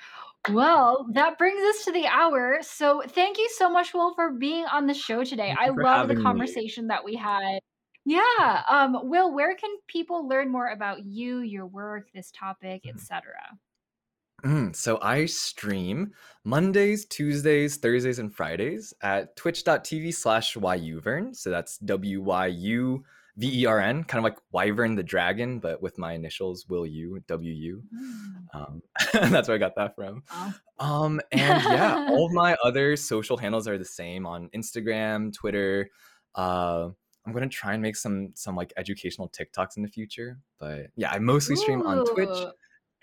Well, 0.49 1.07
that 1.13 1.37
brings 1.37 1.61
us 1.61 1.85
to 1.85 1.91
the 1.91 2.07
hour. 2.07 2.57
So, 2.61 3.03
thank 3.07 3.37
you 3.37 3.47
so 3.57 3.69
much, 3.69 3.93
Will, 3.93 4.13
for 4.15 4.31
being 4.31 4.65
on 4.65 4.87
the 4.87 4.93
show 4.93 5.23
today. 5.23 5.55
I 5.57 5.69
love 5.69 6.07
the 6.07 6.15
conversation 6.15 6.85
me. 6.85 6.87
that 6.89 7.03
we 7.03 7.15
had. 7.15 7.59
Yeah. 8.05 8.63
Um, 8.69 9.09
Will, 9.09 9.33
where 9.33 9.55
can 9.55 9.69
people 9.87 10.27
learn 10.27 10.51
more 10.51 10.69
about 10.69 11.03
you, 11.05 11.39
your 11.39 11.65
work, 11.67 12.07
this 12.13 12.31
topic, 12.31 12.83
Mm. 12.83 12.95
etc.? 12.95 13.33
Mm, 14.43 14.75
so 14.75 14.97
I 15.03 15.27
stream 15.27 16.13
Mondays, 16.43 17.05
Tuesdays, 17.05 17.77
Thursdays, 17.77 18.17
and 18.17 18.33
Fridays 18.33 18.91
at 19.03 19.35
twitch.tv 19.35 20.13
slash 20.15 20.55
Wyuvern. 20.55 21.35
So 21.35 21.51
that's 21.51 21.77
W 21.77 22.21
Y 22.23 22.47
U 22.47 23.03
V 23.37 23.61
E 23.61 23.65
R 23.67 23.79
N, 23.79 24.03
kind 24.03 24.17
of 24.17 24.23
like 24.23 24.39
Wyvern 24.51 24.95
the 24.95 25.03
Dragon, 25.03 25.59
but 25.59 25.79
with 25.83 25.99
my 25.99 26.13
initials, 26.13 26.67
Will 26.67 26.87
U, 26.87 27.21
W 27.27 27.53
U. 27.53 27.83
Mm. 27.95 28.59
Um, 28.59 28.81
that's 29.31 29.47
where 29.47 29.55
I 29.55 29.59
got 29.59 29.75
that 29.75 29.95
from. 29.95 30.23
Um, 30.79 31.21
and 31.31 31.63
yeah, 31.63 32.07
all 32.09 32.33
my 32.33 32.57
other 32.63 32.95
social 32.95 33.37
handles 33.37 33.67
are 33.67 33.77
the 33.77 33.85
same 33.85 34.25
on 34.25 34.49
Instagram, 34.55 35.31
Twitter, 35.31 35.91
uh, 36.33 36.89
I'm 37.25 37.33
gonna 37.33 37.47
try 37.47 37.73
and 37.73 37.81
make 37.81 37.95
some 37.95 38.31
some 38.33 38.55
like 38.55 38.73
educational 38.77 39.29
TikToks 39.29 39.77
in 39.77 39.83
the 39.83 39.89
future. 39.89 40.39
But 40.59 40.87
yeah, 40.95 41.11
I 41.11 41.19
mostly 41.19 41.55
stream 41.55 41.85
on 41.85 42.05
Twitch, 42.05 42.37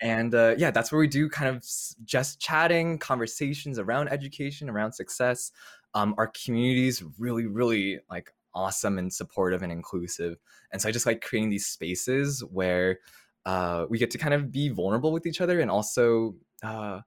and 0.01 0.33
uh, 0.35 0.55
yeah, 0.57 0.71
that's 0.71 0.91
where 0.91 0.99
we 0.99 1.07
do 1.07 1.29
kind 1.29 1.55
of 1.55 1.65
just 2.03 2.39
chatting, 2.39 2.97
conversations 2.97 3.79
around 3.79 4.09
education, 4.09 4.69
around 4.69 4.93
success. 4.93 5.51
Um, 5.93 6.15
our 6.17 6.27
community 6.27 6.87
is 6.87 7.03
really, 7.17 7.47
really 7.47 7.99
like 8.09 8.31
awesome 8.53 8.97
and 8.97 9.11
supportive 9.11 9.63
and 9.63 9.71
inclusive, 9.71 10.37
and 10.71 10.81
so 10.81 10.89
I 10.89 10.91
just 10.91 11.05
like 11.05 11.21
creating 11.21 11.49
these 11.49 11.67
spaces 11.67 12.43
where 12.43 12.99
uh, 13.45 13.85
we 13.89 13.97
get 13.97 14.11
to 14.11 14.17
kind 14.17 14.33
of 14.33 14.51
be 14.51 14.69
vulnerable 14.69 15.11
with 15.11 15.25
each 15.25 15.41
other 15.41 15.61
and 15.61 15.71
also 15.71 16.35
uh, 16.61 16.99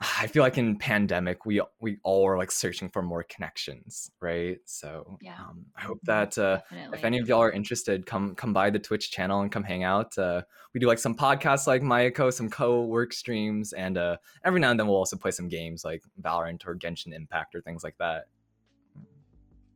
I 0.00 0.28
feel 0.28 0.44
like 0.44 0.58
in 0.58 0.76
pandemic 0.76 1.44
we 1.44 1.60
we 1.80 1.98
all 2.04 2.26
are 2.26 2.38
like 2.38 2.52
searching 2.52 2.88
for 2.88 3.02
more 3.02 3.24
connections, 3.24 4.10
right? 4.20 4.58
So 4.64 5.18
yeah. 5.20 5.34
um, 5.40 5.66
I 5.76 5.82
hope 5.82 5.98
that 6.04 6.38
uh, 6.38 6.60
if 6.92 7.04
any 7.04 7.18
of 7.18 7.28
y'all 7.28 7.42
are 7.42 7.50
interested, 7.50 8.06
come 8.06 8.36
come 8.36 8.52
by 8.52 8.70
the 8.70 8.78
Twitch 8.78 9.10
channel 9.10 9.40
and 9.40 9.50
come 9.50 9.64
hang 9.64 9.82
out. 9.82 10.16
Uh, 10.16 10.42
we 10.72 10.78
do 10.78 10.86
like 10.86 10.98
some 10.98 11.16
podcasts 11.16 11.66
like 11.66 11.82
Mayuko, 11.82 12.32
some 12.32 12.48
co-work 12.48 13.12
streams, 13.12 13.72
and 13.72 13.98
uh, 13.98 14.18
every 14.44 14.60
now 14.60 14.70
and 14.70 14.78
then 14.78 14.86
we'll 14.86 14.96
also 14.96 15.16
play 15.16 15.32
some 15.32 15.48
games 15.48 15.84
like 15.84 16.02
Valorant 16.22 16.64
or 16.66 16.76
Genshin 16.76 17.12
Impact 17.12 17.56
or 17.56 17.60
things 17.60 17.82
like 17.82 17.96
that. 17.98 18.26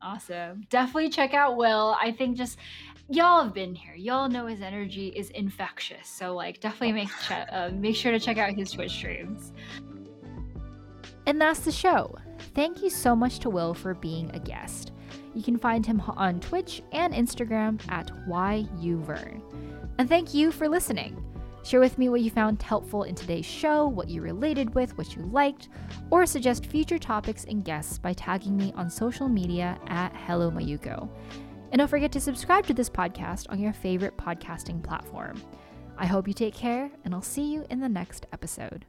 Awesome. 0.00 0.62
Definitely 0.68 1.10
check 1.10 1.32
out 1.32 1.56
Will. 1.56 1.96
I 2.00 2.10
think 2.10 2.36
just 2.36 2.58
y'all 3.08 3.44
have 3.44 3.54
been 3.54 3.74
here. 3.74 3.94
Y'all 3.94 4.28
know 4.28 4.46
his 4.46 4.60
energy 4.60 5.08
is 5.08 5.30
infectious. 5.30 6.08
So 6.08 6.34
like 6.34 6.60
definitely 6.60 6.92
make 6.92 7.08
ch- 7.08 7.32
uh, 7.52 7.70
make 7.72 7.94
sure 7.94 8.10
to 8.10 8.18
check 8.18 8.36
out 8.36 8.52
his 8.52 8.72
Twitch 8.72 8.90
streams. 8.90 9.52
And 11.26 11.40
that's 11.40 11.60
the 11.60 11.72
show. 11.72 12.16
Thank 12.54 12.82
you 12.82 12.90
so 12.90 13.14
much 13.14 13.38
to 13.40 13.50
Will 13.50 13.74
for 13.74 13.94
being 13.94 14.30
a 14.34 14.38
guest. 14.38 14.92
You 15.34 15.42
can 15.42 15.56
find 15.56 15.86
him 15.86 16.00
on 16.00 16.40
Twitch 16.40 16.82
and 16.92 17.14
Instagram 17.14 17.80
at 17.88 18.10
Wyuvern. 18.28 19.40
And 19.98 20.08
thank 20.08 20.34
you 20.34 20.50
for 20.50 20.68
listening. 20.68 21.22
Share 21.64 21.80
with 21.80 21.96
me 21.96 22.08
what 22.08 22.22
you 22.22 22.30
found 22.30 22.60
helpful 22.60 23.04
in 23.04 23.14
today's 23.14 23.46
show, 23.46 23.86
what 23.86 24.08
you 24.08 24.20
related 24.20 24.74
with, 24.74 24.98
what 24.98 25.14
you 25.14 25.22
liked, 25.22 25.68
or 26.10 26.26
suggest 26.26 26.66
future 26.66 26.98
topics 26.98 27.44
and 27.44 27.64
guests 27.64 27.98
by 27.98 28.12
tagging 28.12 28.56
me 28.56 28.72
on 28.74 28.90
social 28.90 29.28
media 29.28 29.78
at 29.86 30.12
Hello 30.26 30.50
Mayuko. 30.50 31.08
And 31.70 31.78
don't 31.78 31.88
forget 31.88 32.10
to 32.12 32.20
subscribe 32.20 32.66
to 32.66 32.74
this 32.74 32.90
podcast 32.90 33.46
on 33.48 33.60
your 33.60 33.72
favorite 33.72 34.18
podcasting 34.18 34.82
platform. 34.82 35.40
I 35.96 36.06
hope 36.06 36.26
you 36.26 36.34
take 36.34 36.54
care, 36.54 36.90
and 37.04 37.14
I'll 37.14 37.22
see 37.22 37.52
you 37.52 37.64
in 37.70 37.78
the 37.78 37.88
next 37.88 38.26
episode. 38.32 38.84